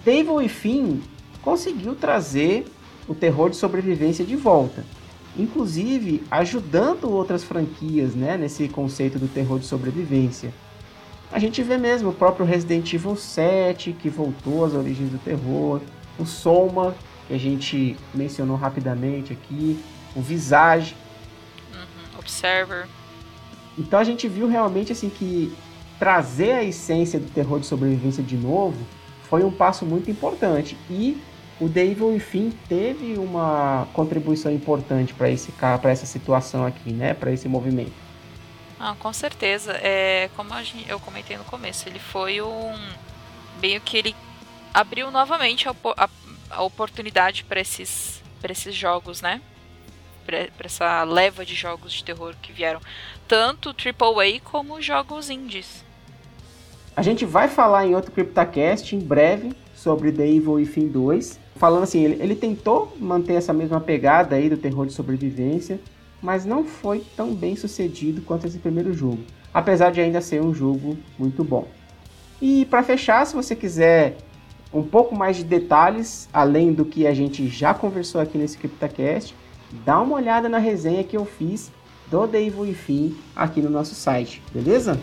Devil 0.05 0.43
e 0.43 0.49
Finn 0.49 0.99
conseguiu 1.43 1.95
trazer 1.95 2.67
o 3.07 3.15
terror 3.15 3.51
de 3.51 3.57
sobrevivência 3.57 4.25
de 4.25 4.35
volta. 4.35 4.85
Inclusive 5.39 6.23
ajudando 6.31 7.11
outras 7.11 7.45
franquias 7.45 8.15
né, 8.15 8.37
nesse 8.37 8.69
conceito 8.69 9.19
do 9.19 9.29
terror 9.29 9.59
de 9.59 9.67
sobrevivência. 9.67 10.53
A 11.31 11.39
gente 11.39 11.63
vê 11.63 11.77
mesmo 11.77 12.11
o 12.11 12.13
próprio 12.13 12.45
Resident 12.45 12.93
Evil 12.93 13.15
7, 13.15 13.93
que 13.93 14.09
voltou 14.09 14.65
às 14.65 14.75
origens 14.75 15.11
do 15.11 15.19
terror, 15.19 15.81
o 16.19 16.25
Soma, 16.25 16.95
que 17.27 17.35
a 17.35 17.39
gente 17.39 17.97
mencionou 18.15 18.57
rapidamente 18.57 19.33
aqui, 19.33 19.79
o 20.17 20.21
Visage. 20.23 20.97
Uhum, 21.73 22.19
Observer. 22.19 22.89
Então 23.79 24.01
a 24.01 24.05
gente 24.05 24.27
viu 24.27 24.49
realmente 24.49 24.91
assim 24.91 25.09
que 25.09 25.55
trazer 25.99 26.53
a 26.53 26.65
essência 26.65 27.21
do 27.21 27.31
terror 27.31 27.61
de 27.61 27.67
sobrevivência 27.67 28.23
de 28.23 28.37
novo 28.37 28.79
foi 29.29 29.45
um 29.45 29.51
passo 29.51 29.85
muito 29.85 30.11
importante. 30.11 30.77
E 30.91 31.21
o 31.61 31.69
The 31.69 31.85
Evil 31.85 32.09
Within 32.09 32.53
teve 32.69 33.19
uma 33.19 33.89
contribuição 33.93 34.53
importante 34.53 35.13
para 35.13 35.31
esse 35.31 35.51
para 35.53 35.91
essa 35.91 36.07
situação 36.07 36.65
aqui, 36.65 36.93
né, 36.93 37.15
para 37.15 37.33
esse 37.33 37.49
movimento. 37.49 37.93
Ah, 38.79 38.95
com 38.99 39.13
certeza. 39.13 39.73
É, 39.83 40.31
como 40.37 40.51
eu 40.89 41.01
comentei 41.01 41.37
no 41.37 41.45
começo, 41.45 41.89
ele 41.89 41.99
foi 41.99 42.41
um 42.41 42.75
meio 43.61 43.81
que 43.81 43.97
ele 43.97 44.15
abriu 44.73 45.11
novamente 45.11 45.69
a, 45.69 45.75
a, 45.97 46.09
a 46.51 46.63
oportunidade 46.63 47.43
para 47.45 47.61
esses 47.61 48.23
para 48.41 48.53
esses 48.53 48.75
jogos, 48.75 49.21
né? 49.21 49.41
Para 50.25 50.49
essa 50.61 51.03
leva 51.03 51.45
de 51.45 51.55
jogos 51.55 51.93
de 51.93 52.05
terror 52.05 52.35
que 52.41 52.53
vieram, 52.53 52.81
tanto 53.27 53.71
AAA 53.71 54.41
como 54.45 54.81
jogos 54.81 55.29
indies. 55.29 55.85
A 56.95 57.03
gente 57.03 57.25
vai 57.25 57.49
falar 57.49 57.87
em 57.87 57.95
outro 57.95 58.13
CryptoCast 58.13 58.95
em 58.95 59.01
breve 59.01 59.53
sobre 59.75 60.13
The 60.13 60.27
Evil 60.27 60.55
Within 60.55 60.89
2. 60.89 61.41
Falando 61.59 61.83
assim, 61.83 62.05
ele, 62.05 62.23
ele 62.23 62.37
tentou 62.37 62.97
manter 63.01 63.35
essa 63.35 63.53
mesma 63.53 63.81
pegada 63.81 64.37
aí 64.37 64.49
do 64.49 64.57
terror 64.57 64.87
de 64.87 64.93
sobrevivência, 64.93 65.81
mas 66.23 66.45
não 66.45 66.65
foi 66.65 67.05
tão 67.17 67.35
bem 67.35 67.57
sucedido 67.57 68.23
quanto 68.23 68.47
esse 68.47 68.59
primeiro 68.59 68.93
jogo, 68.93 69.19
apesar 69.53 69.91
de 69.91 70.01
ainda 70.01 70.21
ser 70.21 70.41
um 70.41 70.55
jogo 70.55 70.97
muito 71.19 71.43
bom. 71.43 71.67
E 72.41 72.65
para 72.67 72.83
fechar, 72.85 73.27
se 73.27 73.35
você 73.35 73.57
quiser 73.57 74.17
um 74.73 74.83
pouco 74.83 75.17
mais 75.17 75.37
de 75.37 75.45
detalhes, 75.45 76.29
além 76.33 76.73
do 76.73 76.85
que 76.85 77.07
a 77.07 77.15
gente 77.15 77.49
já 77.49 77.75
conversou 77.75 78.21
aqui 78.21 78.39
nesse 78.39 78.57
CryptoCast, 78.57 79.35
dá 79.85 80.01
uma 80.01 80.15
olhada 80.15 80.49
na 80.49 80.59
resenha 80.59 81.03
que 81.03 81.17
eu 81.17 81.25
fiz 81.25 81.73
do 82.11 82.27
The 82.27 82.41
Evil 82.41 82.75
aqui 83.35 83.61
no 83.61 83.69
nosso 83.69 83.95
site, 83.95 84.43
beleza? 84.53 84.99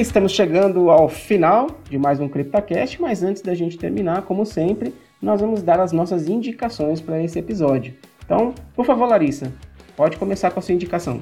Estamos 0.00 0.30
chegando 0.30 0.90
ao 0.90 1.08
final 1.08 1.66
de 1.90 1.98
mais 1.98 2.20
um 2.20 2.28
CryptoCast, 2.28 3.02
mas 3.02 3.24
antes 3.24 3.42
da 3.42 3.52
gente 3.52 3.76
terminar, 3.76 4.22
como 4.22 4.46
sempre, 4.46 4.94
nós 5.20 5.40
vamos 5.40 5.60
dar 5.60 5.80
as 5.80 5.90
nossas 5.90 6.28
indicações 6.28 7.00
para 7.00 7.20
esse 7.20 7.36
episódio. 7.36 7.96
Então, 8.24 8.54
por 8.76 8.86
favor, 8.86 9.08
Larissa, 9.08 9.52
pode 9.96 10.16
começar 10.16 10.52
com 10.52 10.60
a 10.60 10.62
sua 10.62 10.74
indicação. 10.74 11.18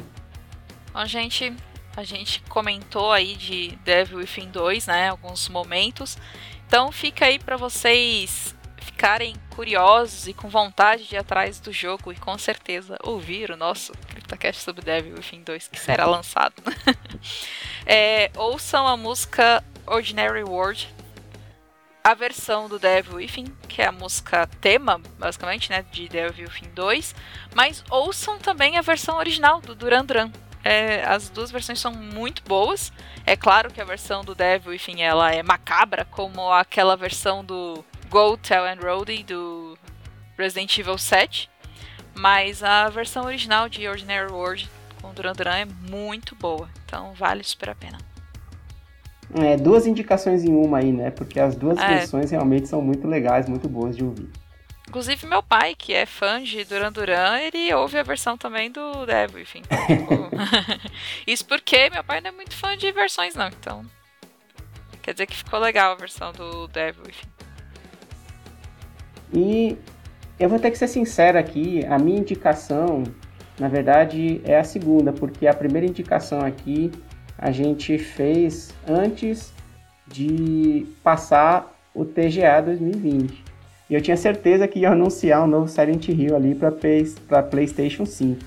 Bom, 0.92 1.06
gente, 1.06 1.54
a 1.96 2.04
gente 2.04 2.42
comentou 2.50 3.12
aí 3.12 3.34
de 3.34 3.78
Devil 3.82 4.18
Within 4.18 4.50
2, 4.50 4.88
né, 4.88 5.08
alguns 5.08 5.48
momentos. 5.48 6.18
Então, 6.66 6.92
fica 6.92 7.24
aí 7.24 7.38
para 7.38 7.56
vocês 7.56 8.54
ficarem 8.96 9.36
curiosos 9.54 10.26
e 10.26 10.32
com 10.32 10.48
vontade 10.48 11.04
de 11.04 11.16
ir 11.16 11.18
atrás 11.18 11.60
do 11.60 11.70
jogo 11.70 12.10
e 12.10 12.16
com 12.16 12.38
certeza 12.38 12.96
ouvir 13.02 13.50
o 13.50 13.56
nosso 13.56 13.92
CryptoCast 14.08 14.62
sobre 14.62 14.82
Devil 14.82 15.14
Within 15.16 15.42
2 15.42 15.68
que 15.68 15.78
será 15.78 16.06
lançado. 16.06 16.54
é, 17.84 18.30
ouçam 18.34 18.88
a 18.88 18.96
música 18.96 19.62
Ordinary 19.86 20.42
World, 20.44 20.88
a 22.02 22.14
versão 22.14 22.70
do 22.70 22.78
Devil 22.78 23.16
Within, 23.16 23.54
que 23.68 23.82
é 23.82 23.86
a 23.86 23.92
música 23.92 24.48
tema, 24.62 24.98
basicamente, 25.18 25.68
né, 25.68 25.84
de 25.92 26.08
Devil 26.08 26.48
Within 26.48 26.70
2, 26.70 27.14
mas 27.54 27.84
ouçam 27.90 28.38
também 28.38 28.78
a 28.78 28.80
versão 28.80 29.18
original 29.18 29.60
do 29.60 29.74
Duran 29.74 30.06
Duran. 30.06 30.32
É, 30.64 31.04
as 31.04 31.28
duas 31.28 31.50
versões 31.50 31.78
são 31.78 31.92
muito 31.92 32.42
boas. 32.44 32.90
É 33.26 33.36
claro 33.36 33.70
que 33.70 33.80
a 33.80 33.84
versão 33.84 34.24
do 34.24 34.34
Devil 34.34 34.70
Within 34.70 35.02
ela 35.02 35.30
é 35.30 35.42
macabra, 35.42 36.06
como 36.06 36.50
aquela 36.50 36.96
versão 36.96 37.44
do 37.44 37.84
Go 38.16 38.34
Tell 38.38 38.64
and 38.64 38.78
Roadie 38.80 39.22
do 39.22 39.76
Resident 40.38 40.78
Evil 40.78 40.96
7, 40.96 41.50
mas 42.14 42.62
a 42.62 42.88
versão 42.88 43.26
original 43.26 43.68
de 43.68 43.86
Ordinary 43.86 44.32
World 44.32 44.70
com 45.02 45.12
Duran 45.12 45.34
Duran 45.34 45.54
é 45.54 45.64
muito 45.66 46.34
boa, 46.34 46.66
então 46.86 47.12
vale 47.12 47.44
super 47.44 47.68
a 47.68 47.74
pena. 47.74 47.98
É, 49.34 49.58
duas 49.58 49.86
indicações 49.86 50.44
em 50.44 50.54
uma 50.54 50.78
aí, 50.78 50.92
né? 50.92 51.10
Porque 51.10 51.38
as 51.38 51.54
duas 51.54 51.76
é. 51.76 51.88
versões 51.88 52.30
realmente 52.30 52.68
são 52.68 52.80
muito 52.80 53.06
legais, 53.06 53.50
muito 53.50 53.68
boas 53.68 53.94
de 53.94 54.02
ouvir. 54.02 54.30
Inclusive 54.88 55.26
meu 55.26 55.42
pai, 55.42 55.74
que 55.74 55.92
é 55.92 56.06
fã 56.06 56.42
de 56.42 56.64
Duran 56.64 56.92
Duran, 56.92 57.38
ele 57.40 57.74
ouve 57.74 57.98
a 57.98 58.02
versão 58.02 58.38
também 58.38 58.72
do 58.72 59.04
Devil, 59.04 59.42
enfim. 59.42 59.60
Tipo... 59.60 60.30
Isso 61.30 61.44
porque 61.44 61.90
meu 61.90 62.02
pai 62.02 62.22
não 62.22 62.30
é 62.30 62.32
muito 62.32 62.56
fã 62.56 62.78
de 62.78 62.90
versões 62.92 63.34
não, 63.34 63.48
então... 63.48 63.84
Quer 65.02 65.12
dizer 65.12 65.26
que 65.26 65.36
ficou 65.36 65.60
legal 65.60 65.92
a 65.92 65.96
versão 65.96 66.32
do 66.32 66.66
Devil, 66.68 67.04
enfim. 67.10 67.35
E 69.36 69.76
eu 70.40 70.48
vou 70.48 70.58
ter 70.58 70.70
que 70.70 70.78
ser 70.78 70.88
sincero 70.88 71.38
aqui, 71.38 71.84
a 71.84 71.98
minha 71.98 72.18
indicação, 72.18 73.02
na 73.60 73.68
verdade, 73.68 74.40
é 74.44 74.58
a 74.58 74.64
segunda, 74.64 75.12
porque 75.12 75.46
a 75.46 75.52
primeira 75.52 75.86
indicação 75.86 76.40
aqui 76.40 76.90
a 77.36 77.50
gente 77.50 77.98
fez 77.98 78.72
antes 78.88 79.52
de 80.06 80.86
passar 81.04 81.70
o 81.94 82.02
TGA 82.02 82.62
2020. 82.64 83.44
E 83.90 83.94
eu 83.94 84.00
tinha 84.00 84.16
certeza 84.16 84.66
que 84.66 84.80
ia 84.80 84.90
anunciar 84.90 85.44
um 85.44 85.46
novo 85.46 85.68
Silent 85.68 86.08
Hill 86.08 86.34
ali 86.34 86.54
para 86.54 87.42
PlayStation 87.42 88.06
5. 88.06 88.40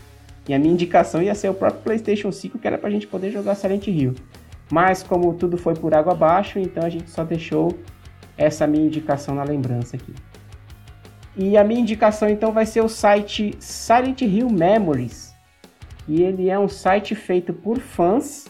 E 0.47 0.53
a 0.55 0.59
minha 0.59 0.73
indicação 0.73 1.21
ia 1.21 1.35
ser 1.35 1.49
o 1.49 1.53
próprio 1.53 1.83
PlayStation 1.83 2.31
5, 2.31 2.57
que 2.57 2.67
era 2.67 2.79
para 2.79 2.89
a 2.89 2.91
gente 2.91 3.05
poder 3.05 3.29
jogar 3.29 3.53
Silent 3.53 3.85
Hill. 3.87 4.15
Mas 4.71 5.03
como 5.03 5.35
tudo 5.35 5.55
foi 5.55 5.75
por 5.75 5.93
água 5.93 6.13
abaixo, 6.13 6.57
então 6.57 6.83
a 6.83 6.89
gente 6.89 7.11
só 7.11 7.23
deixou 7.23 7.77
essa 8.35 8.65
minha 8.65 8.85
indicação 8.85 9.35
na 9.35 9.43
lembrança 9.43 9.95
aqui. 9.95 10.13
E 11.35 11.57
a 11.57 11.63
minha 11.63 11.79
indicação 11.79 12.29
então 12.29 12.51
vai 12.51 12.65
ser 12.65 12.81
o 12.81 12.89
site 12.89 13.55
Silent 13.59 14.21
Hill 14.21 14.49
Memories. 14.49 15.33
E 16.07 16.21
ele 16.23 16.49
é 16.49 16.57
um 16.57 16.67
site 16.67 17.13
feito 17.13 17.53
por 17.53 17.79
fãs, 17.79 18.47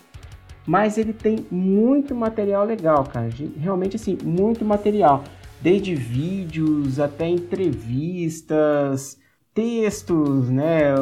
mas 0.65 0.97
ele 0.97 1.13
tem 1.13 1.45
muito 1.51 2.15
material 2.15 2.63
legal, 2.63 3.03
cara. 3.03 3.29
Realmente 3.59 3.95
assim, 3.95 4.17
muito 4.23 4.63
material. 4.63 5.23
Desde 5.61 5.93
vídeos 5.93 6.99
até 6.99 7.27
entrevistas, 7.27 9.17
textos, 9.53 10.49
né? 10.49 10.93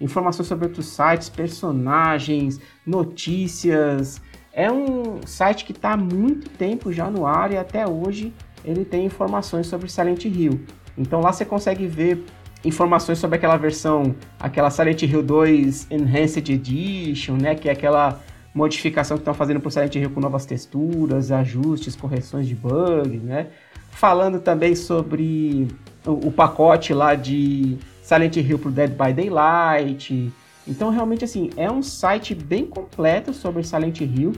Informações 0.00 0.48
sobre 0.48 0.66
outros 0.66 0.86
sites, 0.86 1.28
personagens, 1.28 2.60
notícias. 2.84 4.20
É 4.52 4.70
um 4.70 5.24
site 5.24 5.64
que 5.64 5.72
está 5.72 5.92
há 5.92 5.96
muito 5.96 6.50
tempo 6.50 6.92
já 6.92 7.08
no 7.08 7.24
ar 7.24 7.52
e 7.52 7.56
até 7.56 7.86
hoje 7.86 8.34
ele 8.64 8.84
tem 8.84 9.06
informações 9.06 9.68
sobre 9.68 9.88
Silent 9.88 10.24
Hill. 10.24 10.60
Então 10.96 11.20
lá 11.20 11.32
você 11.32 11.44
consegue 11.44 11.86
ver 11.86 12.24
informações 12.64 13.18
sobre 13.18 13.36
aquela 13.36 13.56
versão, 13.56 14.14
aquela 14.38 14.70
Silent 14.70 15.02
Hill 15.02 15.22
2 15.22 15.88
Enhanced 15.90 16.48
Edition, 16.48 17.34
né, 17.34 17.54
que 17.54 17.68
é 17.68 17.72
aquela 17.72 18.20
modificação 18.54 19.16
que 19.16 19.22
estão 19.22 19.34
fazendo 19.34 19.60
para 19.60 19.68
o 19.68 19.70
Silent 19.70 19.94
Hill 19.94 20.10
com 20.10 20.20
novas 20.20 20.44
texturas, 20.44 21.32
ajustes, 21.32 21.96
correções 21.96 22.46
de 22.46 22.54
bugs, 22.54 23.22
né? 23.22 23.48
Falando 23.90 24.40
também 24.40 24.74
sobre 24.74 25.68
o, 26.06 26.28
o 26.28 26.32
pacote 26.32 26.92
lá 26.92 27.14
de 27.14 27.78
Silent 28.02 28.36
Hill 28.36 28.58
para 28.58 28.70
Dead 28.70 28.90
by 28.90 29.12
Daylight. 29.12 30.32
Então 30.68 30.90
realmente 30.90 31.24
assim, 31.24 31.50
é 31.56 31.70
um 31.70 31.82
site 31.82 32.34
bem 32.34 32.66
completo 32.66 33.32
sobre 33.32 33.64
Silent 33.64 34.00
Hill 34.00 34.32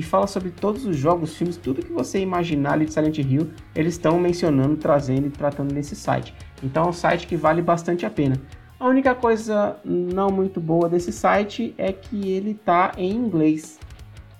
que 0.00 0.06
fala 0.06 0.26
sobre 0.26 0.50
todos 0.50 0.86
os 0.86 0.96
jogos, 0.96 1.36
filmes, 1.36 1.58
tudo 1.58 1.84
que 1.84 1.92
você 1.92 2.20
imaginar 2.20 2.72
ali 2.72 2.86
de 2.86 2.92
Silent 2.92 3.18
Hill, 3.18 3.52
eles 3.74 3.94
estão 3.94 4.18
mencionando, 4.18 4.76
trazendo 4.76 5.26
e 5.26 5.30
tratando 5.30 5.74
nesse 5.74 5.94
site. 5.94 6.34
Então 6.62 6.84
é 6.84 6.88
um 6.88 6.92
site 6.92 7.26
que 7.26 7.36
vale 7.36 7.60
bastante 7.60 8.06
a 8.06 8.10
pena. 8.10 8.40
A 8.78 8.86
única 8.86 9.14
coisa 9.14 9.78
não 9.84 10.30
muito 10.30 10.58
boa 10.58 10.88
desse 10.88 11.12
site 11.12 11.74
é 11.76 11.92
que 11.92 12.30
ele 12.30 12.54
tá 12.54 12.92
em 12.96 13.10
inglês. 13.10 13.78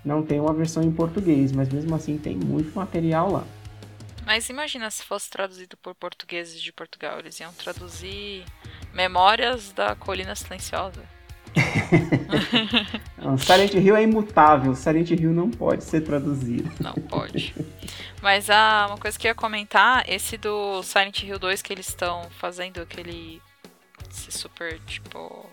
Não 0.03 0.23
tem 0.23 0.41
uma 0.41 0.55
versão 0.55 0.83
em 0.83 0.91
português, 0.91 1.53
mas 1.53 1.69
mesmo 1.69 1.95
assim 1.95 2.17
tem 2.17 2.37
muito 2.37 2.75
material 2.75 3.31
lá. 3.31 3.45
Mas 4.25 4.49
imagina 4.49 4.91
se 4.91 5.03
fosse 5.05 5.29
traduzido 5.29 5.77
por 5.77 5.95
portugueses 5.95 6.59
de 6.59 6.73
Portugal. 6.73 7.19
Eles 7.19 7.39
iam 7.39 7.53
traduzir 7.53 8.45
Memórias 8.95 9.73
da 9.73 9.95
Colina 9.95 10.35
Silenciosa. 10.35 11.20
Silent 13.38 13.74
Hill 13.74 13.96
é 13.96 14.03
imutável. 14.03 14.74
Silent 14.74 15.11
Hill 15.11 15.32
não 15.32 15.51
pode 15.51 15.84
ser 15.84 16.03
traduzido. 16.03 16.70
Não 16.80 16.94
pode. 16.94 17.55
Mas 18.22 18.51
ah, 18.51 18.86
uma 18.88 18.98
coisa 18.98 19.18
que 19.18 19.26
eu 19.26 19.30
ia 19.30 19.34
comentar, 19.34 20.09
esse 20.09 20.36
do 20.36 20.82
Silent 20.82 21.22
Hill 21.22 21.38
2 21.38 21.62
que 21.62 21.72
eles 21.72 21.88
estão 21.88 22.28
fazendo, 22.30 22.80
aquele 22.80 23.42
esse 24.11 24.32
super, 24.32 24.78
tipo, 24.80 25.48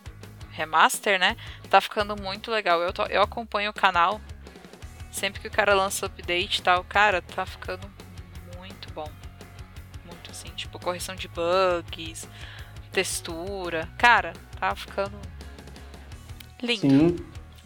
remaster, 0.51 1.19
né? 1.19 1.37
Tá 1.69 1.79
ficando 1.79 2.19
muito 2.19 2.51
legal. 2.51 2.81
Eu, 2.81 2.91
tô, 2.91 3.03
eu 3.05 3.21
acompanho 3.21 3.69
o 3.69 3.73
canal. 3.73 4.19
Sempre 5.11 5.39
que 5.39 5.47
o 5.47 5.51
cara 5.51 5.73
lança 5.73 6.05
update 6.05 6.59
e 6.59 6.63
tal, 6.63 6.83
cara, 6.83 7.21
tá 7.21 7.45
ficando 7.45 7.89
muito 8.57 8.91
bom. 8.93 9.09
Muito 10.05 10.31
assim, 10.31 10.49
tipo, 10.49 10.79
correção 10.79 11.15
de 11.15 11.27
bugs, 11.27 12.27
textura. 12.91 13.89
Cara, 13.97 14.33
tá 14.59 14.75
ficando 14.75 15.17
lindo. 16.61 16.81
Sim. 16.81 17.15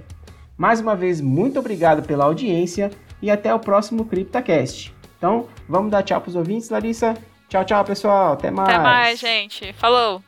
Mais 0.57 0.81
uma 0.81 0.93
vez, 0.93 1.21
muito 1.21 1.57
obrigado 1.57 2.05
pela 2.05 2.25
audiência 2.25 2.91
e 3.21 3.31
até 3.31 3.55
o 3.55 3.59
próximo 3.59 4.03
CryptaCast. 4.03 4.93
Então, 5.17 5.47
vamos 5.69 5.89
dar 5.89 6.03
tchau 6.03 6.19
para 6.19 6.29
os 6.29 6.35
ouvintes, 6.35 6.69
Larissa. 6.69 7.13
Tchau, 7.47 7.63
tchau, 7.63 7.85
pessoal. 7.85 8.33
Até 8.33 8.51
mais. 8.51 8.69
Até 8.69 8.77
mais, 8.77 9.19
gente. 9.21 9.71
Falou. 9.71 10.21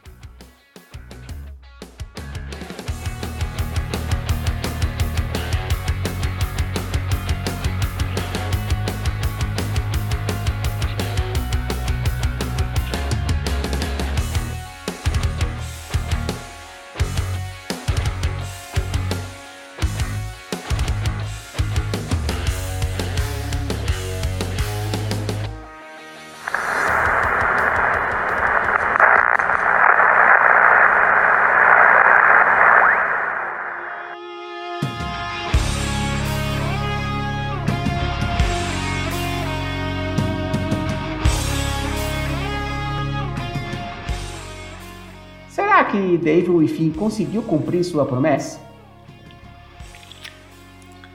David 46.26 46.50
enfim 46.64 46.92
conseguiu 46.92 47.44
cumprir 47.44 47.84
sua 47.84 48.04
promessa? 48.04 48.60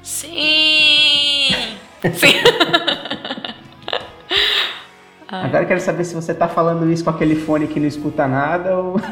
Sim! 0.04 1.48
Sim! 2.14 2.34
Agora 5.26 5.64
eu 5.64 5.66
quero 5.66 5.80
saber 5.80 6.04
se 6.04 6.14
você 6.14 6.32
tá 6.32 6.46
falando 6.46 6.88
isso 6.92 7.02
com 7.02 7.10
aquele 7.10 7.34
fone 7.34 7.66
que 7.66 7.80
não 7.80 7.88
escuta 7.88 8.28
nada 8.28 8.76
ou. 8.76 8.94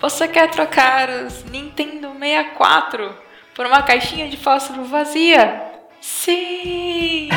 você 0.00 0.26
quer 0.26 0.50
trocar 0.50 1.08
os 1.08 1.44
Nintendo 1.44 2.10
64 2.18 3.14
por 3.54 3.66
uma 3.66 3.82
caixinha 3.82 4.28
de 4.28 4.36
fósforo 4.36 4.82
vazia? 4.84 5.62
Sim! 6.00 7.28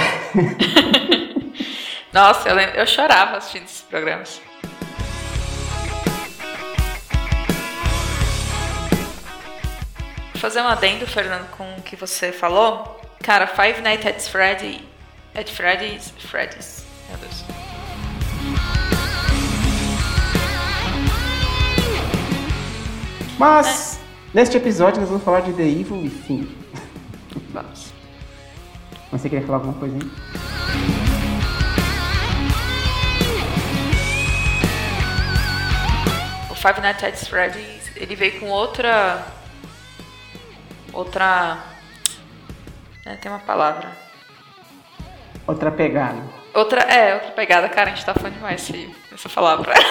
Nossa, 2.12 2.50
eu, 2.50 2.58
eu 2.58 2.88
chorava 2.88 3.38
assistindo 3.38 3.66
esses 3.66 3.82
programas. 3.82 4.49
Fazer 10.40 10.62
um 10.62 10.68
adendo, 10.68 11.06
Fernando, 11.06 11.50
com 11.52 11.76
o 11.76 11.82
que 11.82 11.96
você 11.96 12.32
falou. 12.32 13.00
Cara, 13.22 13.46
Five 13.46 13.82
Nights 13.82 14.06
at 14.06 14.22
Freddy. 14.22 14.88
At 15.36 15.50
Freddy's. 15.50 16.14
Freddy's. 16.18 16.86
Meu 17.10 17.18
Deus. 17.18 17.44
Mas, 23.38 23.98
é. 23.98 24.00
neste 24.34 24.58
episódio, 24.58 25.02
nós 25.02 25.10
vamos 25.10 25.24
falar 25.24 25.42
de 25.42 25.54
The 25.54 25.64
Evil 25.64 26.02
Within. 26.04 26.56
Vamos. 27.52 27.94
Você 29.12 29.30
queria 29.30 29.46
falar 29.46 29.58
alguma 29.58 29.74
coisa 29.74 29.96
aí? 29.96 30.12
O 36.50 36.56
Five 36.56 36.82
Nights 36.82 37.04
at 37.04 37.16
Freddy's, 37.28 37.92
ele 37.96 38.16
veio 38.16 38.40
com 38.40 38.48
outra 38.48 39.39
outra. 41.00 41.58
É, 43.06 43.16
tem 43.16 43.32
uma 43.32 43.40
palavra. 43.40 43.90
Outra 45.48 45.72
pegada. 45.72 46.22
Outra, 46.54 46.82
é, 46.82 47.16
outra 47.16 47.32
pegada. 47.32 47.70
Cara, 47.70 47.92
a 47.92 47.96
gente 47.96 48.06
tá 48.06 48.14
falando 48.14 48.36
demais 48.36 48.62
esse, 48.62 48.94
essa 49.14 49.30
palavra. 49.30 49.74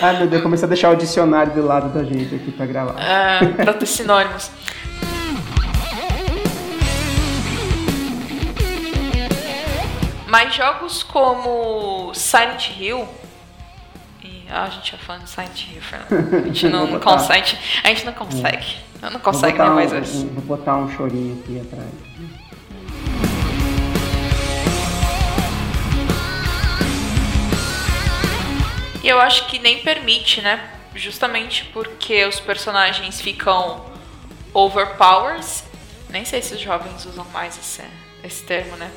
Ai 0.00 0.18
meu 0.18 0.26
Deus, 0.26 0.42
comecei 0.42 0.66
a 0.66 0.68
deixar 0.68 0.90
o 0.90 0.96
dicionário 0.96 1.52
do 1.52 1.64
lado 1.64 1.88
da 1.90 2.04
gente 2.04 2.34
aqui 2.34 2.50
pra 2.50 2.66
gravar. 2.66 3.00
É, 3.00 3.38
pra 3.64 3.72
ter 3.72 3.86
sinônimos. 3.86 4.50
Mas 10.26 10.54
jogos 10.54 11.02
como 11.02 12.12
Silent 12.14 12.70
Hill 12.78 13.06
ah, 13.06 13.21
a 14.52 14.68
gente 14.68 14.94
é 14.94 14.98
fã 14.98 15.18
de 15.18 15.28
Silent 15.28 15.66
Hill, 15.66 15.80
Fernando. 15.80 16.34
A 16.44 16.46
gente 16.46 16.68
não, 16.68 17.00
consegue. 17.00 17.58
A 17.82 17.88
gente 17.88 18.04
não 18.04 18.12
consegue. 18.12 18.76
Eu 19.00 19.10
não 19.10 19.20
consegue 19.20 19.58
nem 19.58 19.70
mais 19.70 19.92
isso. 19.92 20.26
Vou 20.28 20.56
botar 20.56 20.76
um 20.76 20.90
chorinho 20.94 21.40
aqui 21.40 21.60
atrás. 21.60 21.88
E 29.02 29.08
eu 29.08 29.20
acho 29.20 29.48
que 29.48 29.58
nem 29.58 29.78
permite, 29.78 30.40
né? 30.42 30.70
Justamente 30.94 31.64
porque 31.72 32.24
os 32.26 32.38
personagens 32.38 33.20
ficam 33.20 33.84
overpowers. 34.52 35.64
Nem 36.10 36.24
sei 36.24 36.42
se 36.42 36.54
os 36.54 36.60
jovens 36.60 37.06
usam 37.06 37.24
mais 37.32 37.58
esse, 37.58 37.82
esse 38.22 38.44
termo, 38.44 38.76
né? 38.76 38.90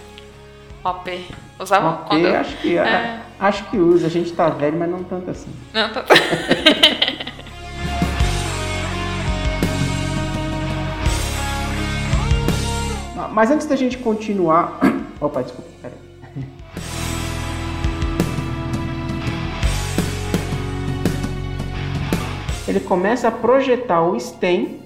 OP. 0.86 1.26
Usava 1.60 1.90
OP, 1.90 2.08
quando 2.10 2.28
acho 2.28 2.56
que, 2.58 2.78
é... 2.78 3.20
acho 3.40 3.68
que 3.72 3.78
usa. 3.78 4.06
A 4.06 4.10
gente 4.10 4.32
tá 4.34 4.50
velho, 4.50 4.78
mas 4.78 4.88
não 4.88 5.04
tanto 5.04 5.32
assim. 5.32 5.50
Não 5.74 5.92
tanto. 5.92 6.14
mas 13.34 13.50
antes 13.50 13.66
da 13.66 13.76
gente 13.76 13.98
continuar... 13.98 14.80
Opa, 15.20 15.42
desculpa, 15.42 15.72
peraí. 15.82 15.98
Ele 22.68 22.80
começa 22.80 23.28
a 23.28 23.32
projetar 23.32 24.04
o 24.04 24.20
stem, 24.20 24.82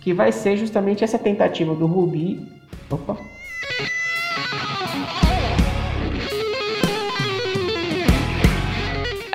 que 0.00 0.12
vai 0.12 0.32
ser 0.32 0.56
justamente 0.56 1.04
essa 1.04 1.16
tentativa 1.16 1.76
do 1.76 1.86
Ruby... 1.86 2.58
Opa, 2.90 3.16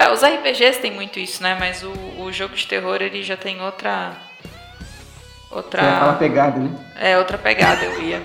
É, 0.03 0.11
os 0.11 0.21
RPGs 0.21 0.81
tem 0.81 0.91
muito 0.91 1.17
isso, 1.17 1.41
né? 1.41 1.55
Mas 1.57 1.81
o, 1.81 1.93
o 2.21 2.29
jogo 2.29 2.53
de 2.53 2.67
terror 2.67 2.97
ele 3.01 3.23
já 3.23 3.37
tem 3.37 3.61
outra. 3.61 4.11
Outra. 5.49 5.81
Você 5.81 5.99
fala 5.99 6.13
pegada, 6.13 6.59
né? 6.59 6.69
É, 6.99 7.17
outra 7.17 7.37
pegada 7.37 7.85
eu 7.85 8.01
ia. 8.01 8.21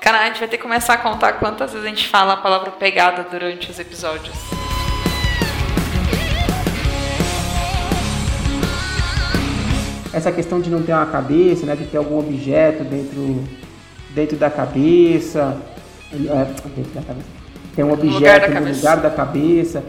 Cara, 0.00 0.20
a 0.20 0.24
gente 0.26 0.38
vai 0.38 0.48
ter 0.48 0.56
que 0.56 0.62
começar 0.62 0.94
a 0.94 0.96
contar 0.96 1.34
quantas 1.34 1.72
vezes 1.72 1.84
a 1.84 1.88
gente 1.90 2.08
fala 2.08 2.32
a 2.32 2.36
palavra 2.38 2.70
pegada 2.70 3.26
durante 3.30 3.70
os 3.70 3.78
episódios. 3.78 4.34
Essa 10.14 10.32
questão 10.32 10.62
de 10.62 10.70
não 10.70 10.82
ter 10.82 10.94
uma 10.94 11.06
cabeça, 11.06 11.66
né? 11.66 11.76
De 11.76 11.84
ter 11.84 11.98
algum 11.98 12.18
objeto 12.18 12.84
dentro, 12.84 13.44
dentro 14.10 14.36
da 14.38 14.48
cabeça. 14.48 15.60
É, 16.10 16.44
dentro 16.74 16.92
da 16.94 17.02
cabeça. 17.02 17.28
Tem 17.76 17.84
um 17.84 17.92
objeto 17.92 18.12
no 18.12 18.14
lugar 18.14 18.40
cabeça. 18.40 18.76
Lugar 18.78 18.96
da 18.96 19.10
cabeça 19.10 19.84